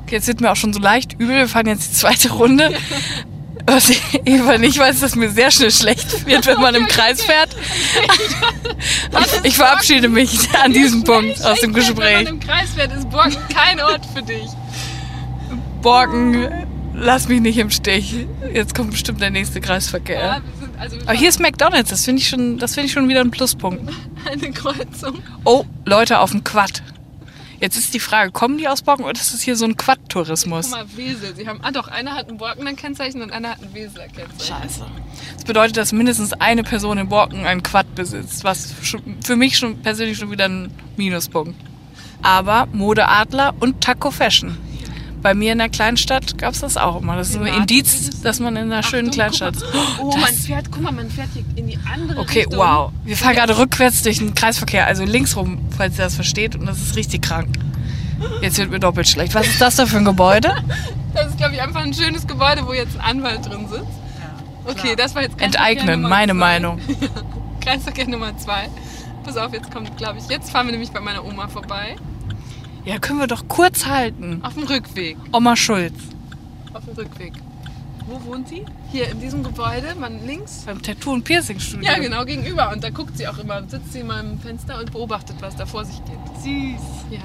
[0.02, 1.36] Okay, jetzt wird mir auch schon so leicht übel.
[1.36, 2.72] Wir fahren jetzt die zweite Runde.
[3.64, 3.90] Was
[4.24, 7.56] Eva nicht weiß, dass mir sehr schnell schlecht wird, wenn man im Kreis fährt.
[9.20, 12.24] Ich, ich verabschiede mich an diesem Punkt aus dem Wenn Gespräch.
[12.24, 14.48] man im Kreis fährt, ist Borken kein Ort für dich.
[15.80, 16.48] Borken,
[16.94, 18.14] lass mich nicht im Stich.
[18.52, 20.42] Jetzt kommt bestimmt der nächste Kreisverkehr.
[20.82, 23.30] Also Aber hier ist McDonalds, das finde ich, schon- das finde ich schon wieder ein
[23.30, 23.88] Pluspunkt.
[24.30, 25.22] eine Kreuzung.
[25.44, 26.82] Oh, Leute auf dem Quad.
[27.60, 30.70] Jetzt ist die Frage, kommen die aus Borken oder ist das hier so ein Quad-Tourismus?
[30.72, 31.36] Guck mal, Wesel.
[31.36, 34.60] Sie haben, ah doch, einer hat ein Borkener Kennzeichen und einer hat ein Weseler Kennzeichen.
[34.62, 34.84] Scheiße.
[35.36, 38.74] Das bedeutet, dass mindestens eine Person in Borken ein Quad besitzt, was
[39.22, 41.54] für mich schon persönlich schon wieder ein Minuspunkt.
[42.22, 44.58] Aber Modeadler und Taco Fashion.
[45.22, 47.16] Bei mir in der Kleinstadt gab es das auch immer.
[47.16, 49.80] Das ist ein Indiz, dass man in einer schönen Achtung, Kleinstadt Guck mal.
[50.00, 52.58] Oh, Das- man fährt, guck mal, man fährt hier in die andere Okay, Richtung.
[52.58, 52.92] wow.
[53.04, 56.56] Wir fahren gerade rückwärts durch den Kreisverkehr, also links rum, falls ihr das versteht.
[56.56, 57.48] Und das ist richtig krank.
[58.40, 59.34] Jetzt wird mir doppelt schlecht.
[59.34, 60.54] Was ist das da für ein Gebäude?
[61.14, 63.84] Das ist, glaube ich, einfach ein schönes Gebäude, wo jetzt ein Anwalt drin sitzt.
[64.64, 66.38] Okay, das war jetzt Enteignen, meine zwei.
[66.38, 66.80] Meinung.
[67.60, 68.70] Kreisverkehr Nummer zwei.
[69.22, 71.96] Pass auf, jetzt kommt, glaube ich, jetzt fahren wir nämlich bei meiner Oma vorbei.
[72.84, 74.40] Ja, können wir doch kurz halten.
[74.42, 75.16] Auf dem Rückweg.
[75.32, 75.94] Oma Schulz.
[76.74, 77.32] Auf dem Rückweg.
[78.06, 78.64] Wo wohnt sie?
[78.90, 80.64] Hier in diesem Gebäude, man links.
[80.66, 81.88] Beim Tattoo- und Piercing-Studio.
[81.88, 82.72] Ja, genau, gegenüber.
[82.72, 85.66] Und da guckt sie auch immer, sitzt sie in meinem Fenster und beobachtet, was da
[85.66, 86.42] vor sich geht.
[86.42, 86.82] Süß.
[87.10, 87.20] Ja.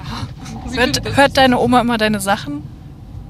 [0.69, 2.63] Sie Hört, hört deine Oma immer deine Sachen?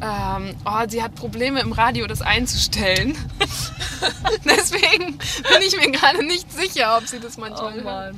[0.01, 3.15] Ähm, oh, sie hat Probleme im Radio, das einzustellen.
[4.45, 8.15] Deswegen bin ich mir gerade nicht sicher, ob sie das manchmal hört.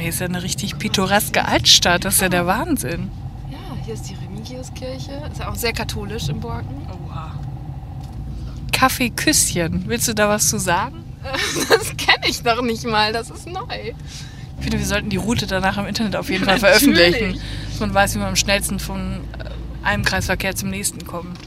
[0.00, 2.04] Hier ist ja eine richtig pittoreske Altstadt.
[2.04, 3.10] Das ist ja der Wahnsinn.
[3.50, 5.12] Ja, hier ist die Remigiuskirche.
[5.30, 6.86] Ist ja auch sehr katholisch im Borken.
[8.72, 9.84] Kaffee Küsschen.
[9.88, 11.04] Willst du da was zu sagen?
[11.68, 13.92] Das kenne ich doch nicht mal, das ist neu.
[14.58, 17.38] Ich finde, wir sollten die Route danach im Internet auf jeden Fall veröffentlichen.
[17.68, 21.38] Dass man weiß, wie man am schnellsten von äh, einem Kreisverkehr zum nächsten kommt.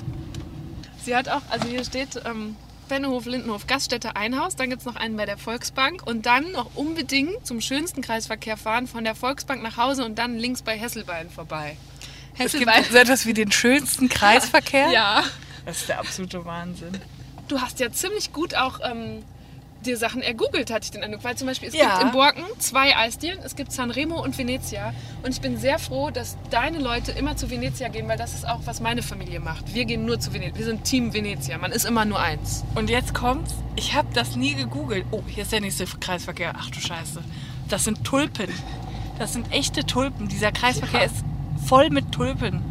[1.03, 2.55] Sie hat auch, also hier steht ähm,
[2.93, 4.55] Bennehof, Lindenhof, Gaststätte, Einhaus.
[4.55, 6.05] Dann gibt es noch einen bei der Volksbank.
[6.05, 10.37] Und dann noch unbedingt zum schönsten Kreisverkehr fahren, von der Volksbank nach Hause und dann
[10.37, 11.75] links bei Hesselbein vorbei.
[12.37, 12.83] Es gibt Hesselbein.
[12.91, 14.91] so etwas wie den schönsten Kreisverkehr.
[14.91, 15.23] Ja.
[15.65, 17.01] Das ist der absolute Wahnsinn.
[17.47, 19.23] Du hast ja ziemlich gut auch ähm,
[19.85, 21.23] dir Sachen ergoogelt, hatte ich den Eindruck.
[21.23, 21.91] Weil zum Beispiel, es Ja.
[21.97, 23.39] gibt in Borken zwei Eisdielen.
[23.43, 24.93] Es gibt Sanremo und Venezia.
[25.23, 28.47] Und ich bin sehr froh, dass deine Leute immer zu Venezia gehen, weil das ist
[28.47, 29.73] auch, was meine Familie macht.
[29.73, 30.57] Wir gehen nur zu Venezia.
[30.57, 31.57] Wir sind Team Venezia.
[31.57, 32.63] Man ist immer nur eins.
[32.75, 33.53] Und jetzt kommt's.
[33.75, 35.05] Ich habe das nie gegoogelt.
[35.11, 36.53] Oh, hier ist der nächste Kreisverkehr.
[36.57, 37.21] Ach du Scheiße.
[37.69, 38.49] Das sind Tulpen.
[39.19, 40.27] Das sind echte Tulpen.
[40.27, 41.15] Dieser Kreisverkehr ist
[41.65, 42.61] voll mit Tulpen.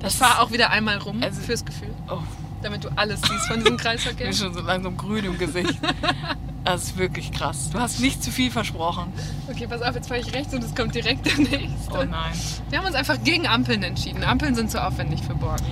[0.00, 2.18] Das Ich fahre auch wieder einmal rum Also- fürs Gefühl, Oh,
[2.62, 4.26] damit du alles siehst von diesem ich Kreisverkehr.
[4.28, 5.74] bin schon so langsam grün im Gesicht.
[6.62, 7.70] Das ist wirklich krass.
[7.72, 9.10] Du hast nicht zu viel versprochen.
[9.50, 11.90] Okay, pass auf, jetzt fahre ich rechts und es kommt direkt der nächste.
[11.90, 12.32] Oh nein.
[12.68, 14.22] Wir haben uns einfach gegen Ampeln entschieden.
[14.22, 15.64] Ampeln sind zu aufwendig für Borken.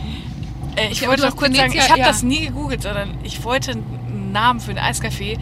[0.76, 2.06] Äh, ich Ja, wollte noch kurz sagen, ich habe ja.
[2.08, 5.38] das nie gegoogelt, sondern ich wollte einen Namen für ein Eiscafé.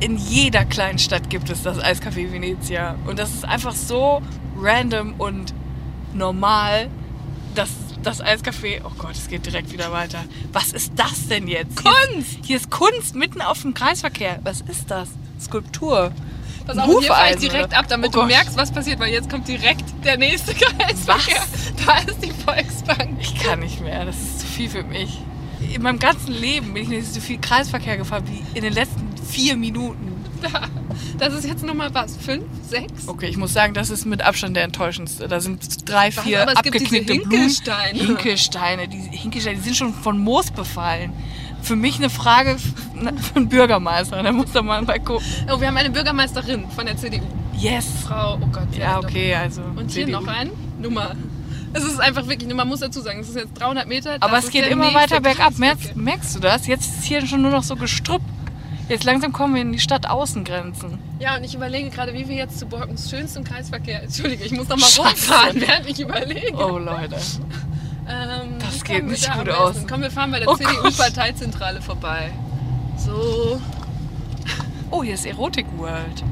[0.00, 2.96] In jeder kleinen Stadt gibt es das Eiscafé Venezia.
[3.06, 4.20] Und das ist einfach so
[4.60, 5.54] random und
[6.12, 6.90] normal,
[7.54, 7.70] dass
[8.06, 8.80] das Eiscafé.
[8.84, 10.24] Oh Gott, es geht direkt wieder weiter.
[10.52, 11.76] Was ist das denn jetzt?
[11.76, 11.92] Kunst!
[12.10, 14.38] Hier ist, hier ist Kunst mitten auf dem Kreisverkehr.
[14.44, 15.08] Was ist das?
[15.40, 16.12] Skulptur.
[16.66, 18.28] Pass auf, hier fahre ich direkt ab, damit Oh du Gott.
[18.28, 21.42] merkst, was passiert, weil jetzt kommt direkt der nächste Kreisverkehr.
[21.84, 23.18] Da ist die Volksbank.
[23.20, 24.04] Ich kann nicht mehr.
[24.06, 25.18] Das ist zu viel für mich.
[25.74, 29.12] In meinem ganzen Leben bin ich nicht so viel Kreisverkehr gefahren wie in den letzten
[29.28, 30.12] vier Minuten.
[31.18, 32.16] Das ist jetzt Nummer was?
[32.16, 32.44] Fünf?
[32.68, 33.08] Sechs?
[33.08, 35.28] Okay, ich muss sagen, das ist mit Abstand der enttäuschendste.
[35.28, 37.92] Da sind drei, vier Aber es gibt diese abgeknickte Hinkelsteine.
[37.92, 38.06] Blumen.
[38.06, 38.88] Hinkelsteine.
[38.88, 41.12] Die Hinkelsteine, die sind schon von Moos befallen.
[41.62, 44.22] Für mich eine Frage für einen Bürgermeister.
[44.22, 45.24] Da muss doch mal mal gucken.
[45.50, 47.24] Oh, wir haben eine Bürgermeisterin von der CDU.
[47.56, 47.86] Yes.
[48.04, 48.74] Frau, oh Gott.
[48.76, 49.62] Ja, okay, also.
[49.62, 50.20] Und hier CDU.
[50.20, 50.50] noch ein
[50.80, 51.14] Nummer.
[51.72, 54.16] Es ist einfach wirklich, man muss dazu sagen, es ist jetzt 300 Meter.
[54.20, 55.58] Aber es geht immer weiter bergab.
[55.58, 56.66] Merkst, merkst du das?
[56.66, 58.22] Jetzt ist hier schon nur noch so Gestrüpp.
[58.88, 60.98] Jetzt langsam kommen wir in die Stadtaußengrenzen.
[61.18, 64.02] Ja, und ich überlege gerade, wie wir jetzt zu Borkens schönstem Kreisverkehr.
[64.02, 65.08] Entschuldige, ich muss noch mal Scheiße.
[65.32, 66.54] rumfahren, während ich überlege.
[66.54, 67.16] Oh, Leute.
[68.06, 69.76] Ähm, Das geht nicht da gut aus.
[69.88, 70.56] Komm, wir fahren bei der Oh.
[70.56, 72.30] CDU-Parteizentrale vorbei.
[72.98, 73.60] So,
[74.90, 76.22] Oh, hier ist Erotik World.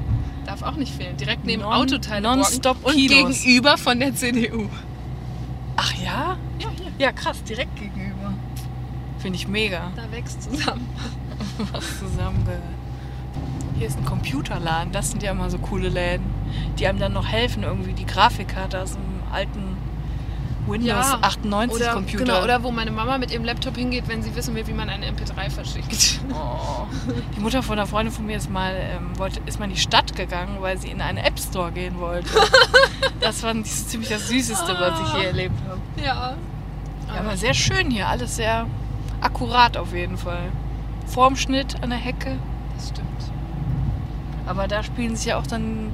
[0.44, 1.16] darf auch nicht fehlen.
[1.16, 4.68] Direkt neben Non- Autoteile nonstop und gegenüber von der CDU.
[5.76, 6.36] Ach ja?
[6.58, 6.92] Ja, hier.
[6.98, 8.34] Ja, krass, direkt gegenüber.
[9.18, 9.90] Finde ich mega.
[9.96, 10.86] Da wächst zusammen.
[11.72, 12.62] Was zusammengehört.
[13.78, 14.92] Hier ist ein Computerladen.
[14.92, 16.26] Das sind ja immer so coole Läden,
[16.78, 19.02] die einem dann noch helfen, irgendwie die Grafikkarte aus dem
[19.32, 19.76] alten
[20.66, 22.24] Windows Ja, 98 Oder, Computer.
[22.24, 24.88] genau, oder wo meine Mama mit ihrem Laptop hingeht, wenn sie wissen will, wie man
[24.88, 26.20] eine MP3 verschickt.
[26.32, 26.86] Oh.
[27.36, 29.80] Die Mutter von einer Freundin von mir ist mal, ähm, wollte, ist mal in die
[29.80, 32.28] Stadt gegangen, weil sie in einen App Store gehen wollte.
[33.20, 35.80] das fand ich ziemlich das Süßeste, was ich je erlebt habe.
[35.96, 36.36] Ja.
[37.08, 38.66] Ja, aber sehr schön hier, alles sehr
[39.20, 40.50] akkurat auf jeden Fall.
[41.12, 42.38] Formschnitt an der Hecke.
[42.74, 43.08] Das stimmt.
[44.46, 45.92] Aber da spielen sich ja auch dann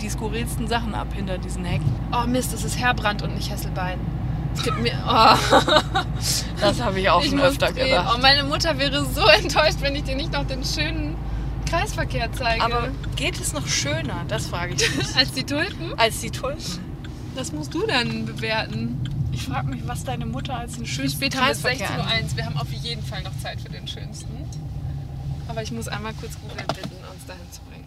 [0.00, 1.90] die, skurrilsten Sachen ab hinter diesen Hecken.
[2.12, 3.98] Oh Mist, es ist Herbrand und nicht Hesselbein.
[4.54, 4.92] Es gibt mir.
[5.06, 5.36] Oh.
[6.60, 7.88] Das habe ich auch Ich schon öfter drehen.
[7.88, 8.14] gedacht.
[8.14, 11.16] Oh, meine Mutter wäre so enttäuscht, wenn ich dir nicht noch den schönen
[11.68, 12.62] Kreisverkehr zeige.
[12.62, 14.24] Aber geht es noch schöner?
[14.28, 15.16] Das frage ich mich.
[15.16, 15.94] als die Tulpen?
[15.96, 16.60] Als die Tulpen.
[17.34, 19.00] Das musst du dann bewerten.
[19.32, 21.62] Ich frage mich, was deine Mutter als den schönsten spät haben wir es?
[21.62, 22.24] Kreisverkehr 16.01 an.
[22.24, 22.36] Uhr.
[22.36, 24.28] Wir haben auf jeden Fall noch Zeit für den schönsten.
[25.48, 27.84] Aber ich muss einmal kurz Google bitten, uns dahin zu bringen.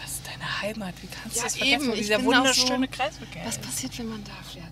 [0.00, 0.94] Was ist deine Heimat?
[1.02, 1.94] Wie kannst Ja, du das vergessen, eben.
[1.94, 4.66] dieser wunderschöne so- Kreisverkehr Was passiert, wenn man da fährt?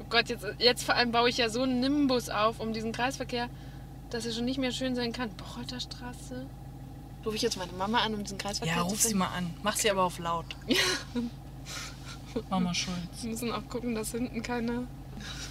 [0.00, 2.92] Oh Gott, jetzt, jetzt vor allem baue ich ja so einen Nimbus auf um diesen
[2.92, 3.48] Kreisverkehr,
[4.10, 5.30] dass er schon nicht mehr schön sein kann.
[5.30, 6.46] Bocholter Straße.
[7.26, 9.52] Rufe ich jetzt meine Mama an, um diesen Kreisverkehr Ja, zu ruf sie mal an.
[9.62, 10.46] Mach sie aber auf laut.
[12.50, 12.96] Mama Schulz.
[13.22, 14.86] Wir müssen auch gucken, dass hinten keine...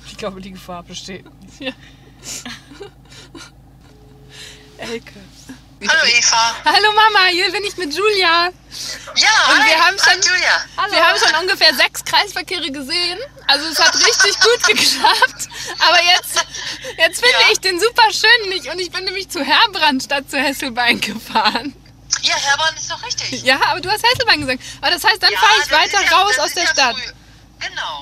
[0.08, 1.26] Ich glaube, die Gefahr besteht.
[1.60, 1.72] Ja.
[4.78, 5.14] Elke.
[5.86, 6.56] Hallo Eva.
[6.66, 8.46] Hallo Mama, hier bin ich mit Julia.
[9.16, 9.70] Ja, Und hi.
[9.70, 10.92] wir haben Hi, schon- Julia.
[10.92, 13.20] Wir haben schon ungefähr sechs Kreisverkehre gesehen.
[13.48, 15.50] Also es hat richtig gut geklappt.
[15.80, 16.46] Aber jetzt,
[16.98, 17.48] jetzt finde Ja.
[17.52, 18.70] ich den super schön nicht.
[18.72, 21.74] Und ich bin nämlich zu Herbrand statt zu Hesselbein gefahren.
[22.24, 23.44] Ja, Hermann ist doch richtig.
[23.44, 24.60] Ja, aber du hast Hesselbein gesagt.
[24.82, 26.96] Aber das heißt, dann Ja, fahre ich weiter ja- raus aus der ja Stadt.
[26.96, 27.12] früh.
[27.68, 28.02] Genau.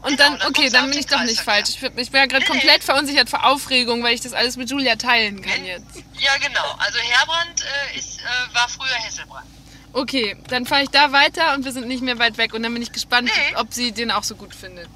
[0.00, 1.70] Und Genau, dann, okay, dann bin ich doch nicht falsch.
[1.70, 2.58] Ich, bin- ich wäre gerade Nee, nee.
[2.60, 5.70] komplett verunsichert vor Aufregung, weil ich das alles mit Julia teilen kann Nee.
[5.72, 5.96] jetzt.
[6.20, 6.76] Ja, genau.
[6.78, 7.62] Also Herbrand
[7.92, 9.46] äh, ist, äh, war früher Hesselbrand.
[9.92, 12.54] Okay, dann fahre ich da weiter und wir sind nicht mehr weit weg.
[12.54, 13.56] Und dann bin ich gespannt, Nee.
[13.56, 14.88] ob sie den auch so gut findet.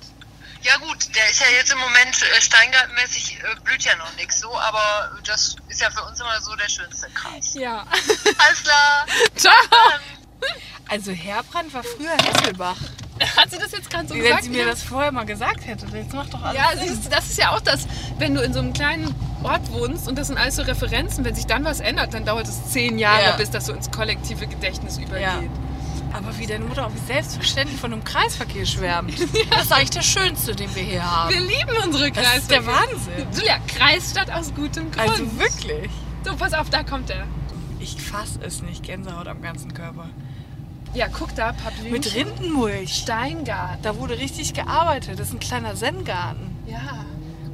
[0.63, 4.41] Ja gut, der ist ja jetzt im Moment äh, steingartenmäßig, äh, blüht ja noch nichts
[4.41, 7.55] so, aber das ist ja für uns immer so der schönste Kreis.
[7.55, 7.85] Ja.
[8.39, 9.07] Alles klar.
[9.37, 9.53] Ciao.
[10.89, 12.77] Also Herbrand war früher Hesselbach.
[13.37, 14.45] Hat sie das jetzt gerade so Wie gesagt?
[14.45, 15.87] wenn sie mir das vorher mal gesagt hätte.
[15.95, 16.89] Jetzt macht doch alles Ja, Sinn.
[16.89, 17.87] siehst du, das ist ja auch das,
[18.19, 19.15] wenn du in so einem kleinen
[19.45, 22.47] Ort wohnst und das sind alles so Referenzen, wenn sich dann was ändert, dann dauert
[22.49, 23.37] es zehn Jahre, Ja.
[23.37, 25.21] bis das so ins kollektive Gedächtnis übergeht.
[25.23, 25.41] Ja.
[26.13, 29.15] Aber wie deine Mutter auch selbstverständlich von einem Kreisverkehr schwärmt.
[29.51, 31.31] Das ist eigentlich der schönste, den wir hier haben.
[31.33, 32.39] Wir lieben unsere Das Kreisstadt.
[32.39, 33.27] ist der Wahnsinn.
[33.35, 35.09] Julia, Kreisstadt aus gutem Grund.
[35.11, 35.91] Also wirklich.
[36.25, 37.25] So, pass auf, da kommt er.
[37.81, 38.83] Ich fass es nicht.
[38.85, 40.09] Gänsehaut am ganzen Körper.
[40.95, 41.91] Ja, guck da, Pablin.
[41.93, 42.95] Mit Rindenmulch.
[42.95, 43.83] Steingarten.
[43.83, 45.19] Da wurde richtig gearbeitet.
[45.19, 46.55] Das ist ein kleiner Zen-Garten.
[46.67, 47.05] Ja.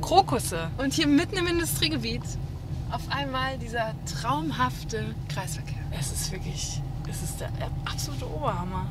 [0.02, 0.70] Krokusse.
[0.78, 2.22] Und hier mitten im Industriegebiet
[2.90, 5.78] auf einmal dieser traumhafte Kreisverkehr.
[5.98, 6.80] Es ist wirklich,
[7.10, 7.50] es ist der
[7.84, 8.86] absolute Oberhammer.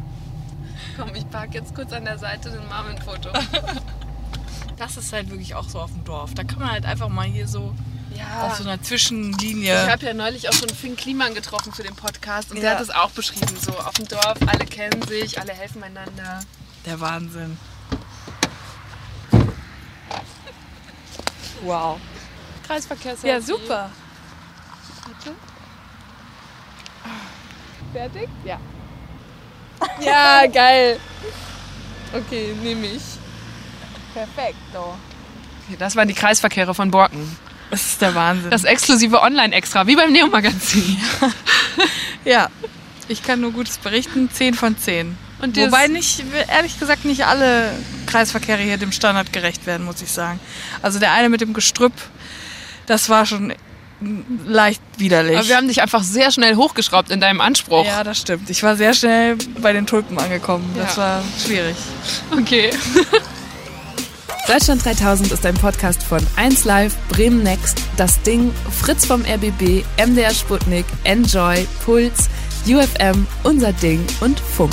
[0.97, 3.29] Komm, ich park jetzt kurz an der Seite ein Marvin-Foto.
[4.77, 6.35] Das ist halt wirklich auch so auf dem Dorf.
[6.35, 7.73] Da kann man halt einfach mal hier so
[8.15, 8.45] Ja.
[8.45, 9.91] auf so einer Ich Zwischenlinie.
[9.91, 12.61] habe ja neulich auch schon Finn Kliman getroffen für den Podcast und Ja.
[12.61, 13.57] der hat es auch beschrieben.
[13.59, 16.41] So auf dem Dorf, alle kennen sich, alle helfen einander.
[16.85, 17.57] Der Wahnsinn.
[21.63, 21.99] Wow.
[22.67, 23.89] Kreisverkehr Ja, super.
[27.93, 28.27] Fertig?
[28.43, 28.59] Ja.
[30.01, 30.99] Ja, geil.
[32.13, 33.01] Okay, nehme ich.
[34.13, 34.95] Perfekto.
[35.67, 37.37] Okay, das waren die Kreisverkehre von Borken.
[37.69, 38.49] Das ist der Wahnsinn.
[38.49, 40.97] Das exklusive Online-Extra, wie beim Neo-Magazin.
[42.25, 42.49] ja,
[43.09, 44.29] ich kann nur Gutes berichten.
[44.31, 45.17] 10 von 10.
[45.39, 47.71] Und Wobei nicht, ehrlich gesagt, nicht alle
[48.07, 50.39] Kreisverkehre hier dem Standard gerecht werden, muss ich sagen.
[50.81, 51.93] Also der eine mit dem Gestrüpp,
[52.87, 53.53] das war schon
[54.45, 55.37] leicht widerlich.
[55.37, 57.85] Aber wir haben dich einfach sehr schnell hochgeschraubt in deinem Anspruch.
[57.85, 58.49] ja, das stimmt.
[58.49, 60.69] Ich war sehr schnell bei den Tulpen angekommen.
[60.75, 61.01] Das Ja.
[61.03, 61.75] war schwierig.
[62.31, 62.69] Okay.
[64.47, 70.33] Deutschland 3000 ist ein Podcast von 1Live, Bremen Next, Das Ding, Fritz vom RBB, MDR
[70.33, 72.29] Sputnik, Enjoy, Puls,
[72.65, 74.71] UFM, Unser Ding und Funk.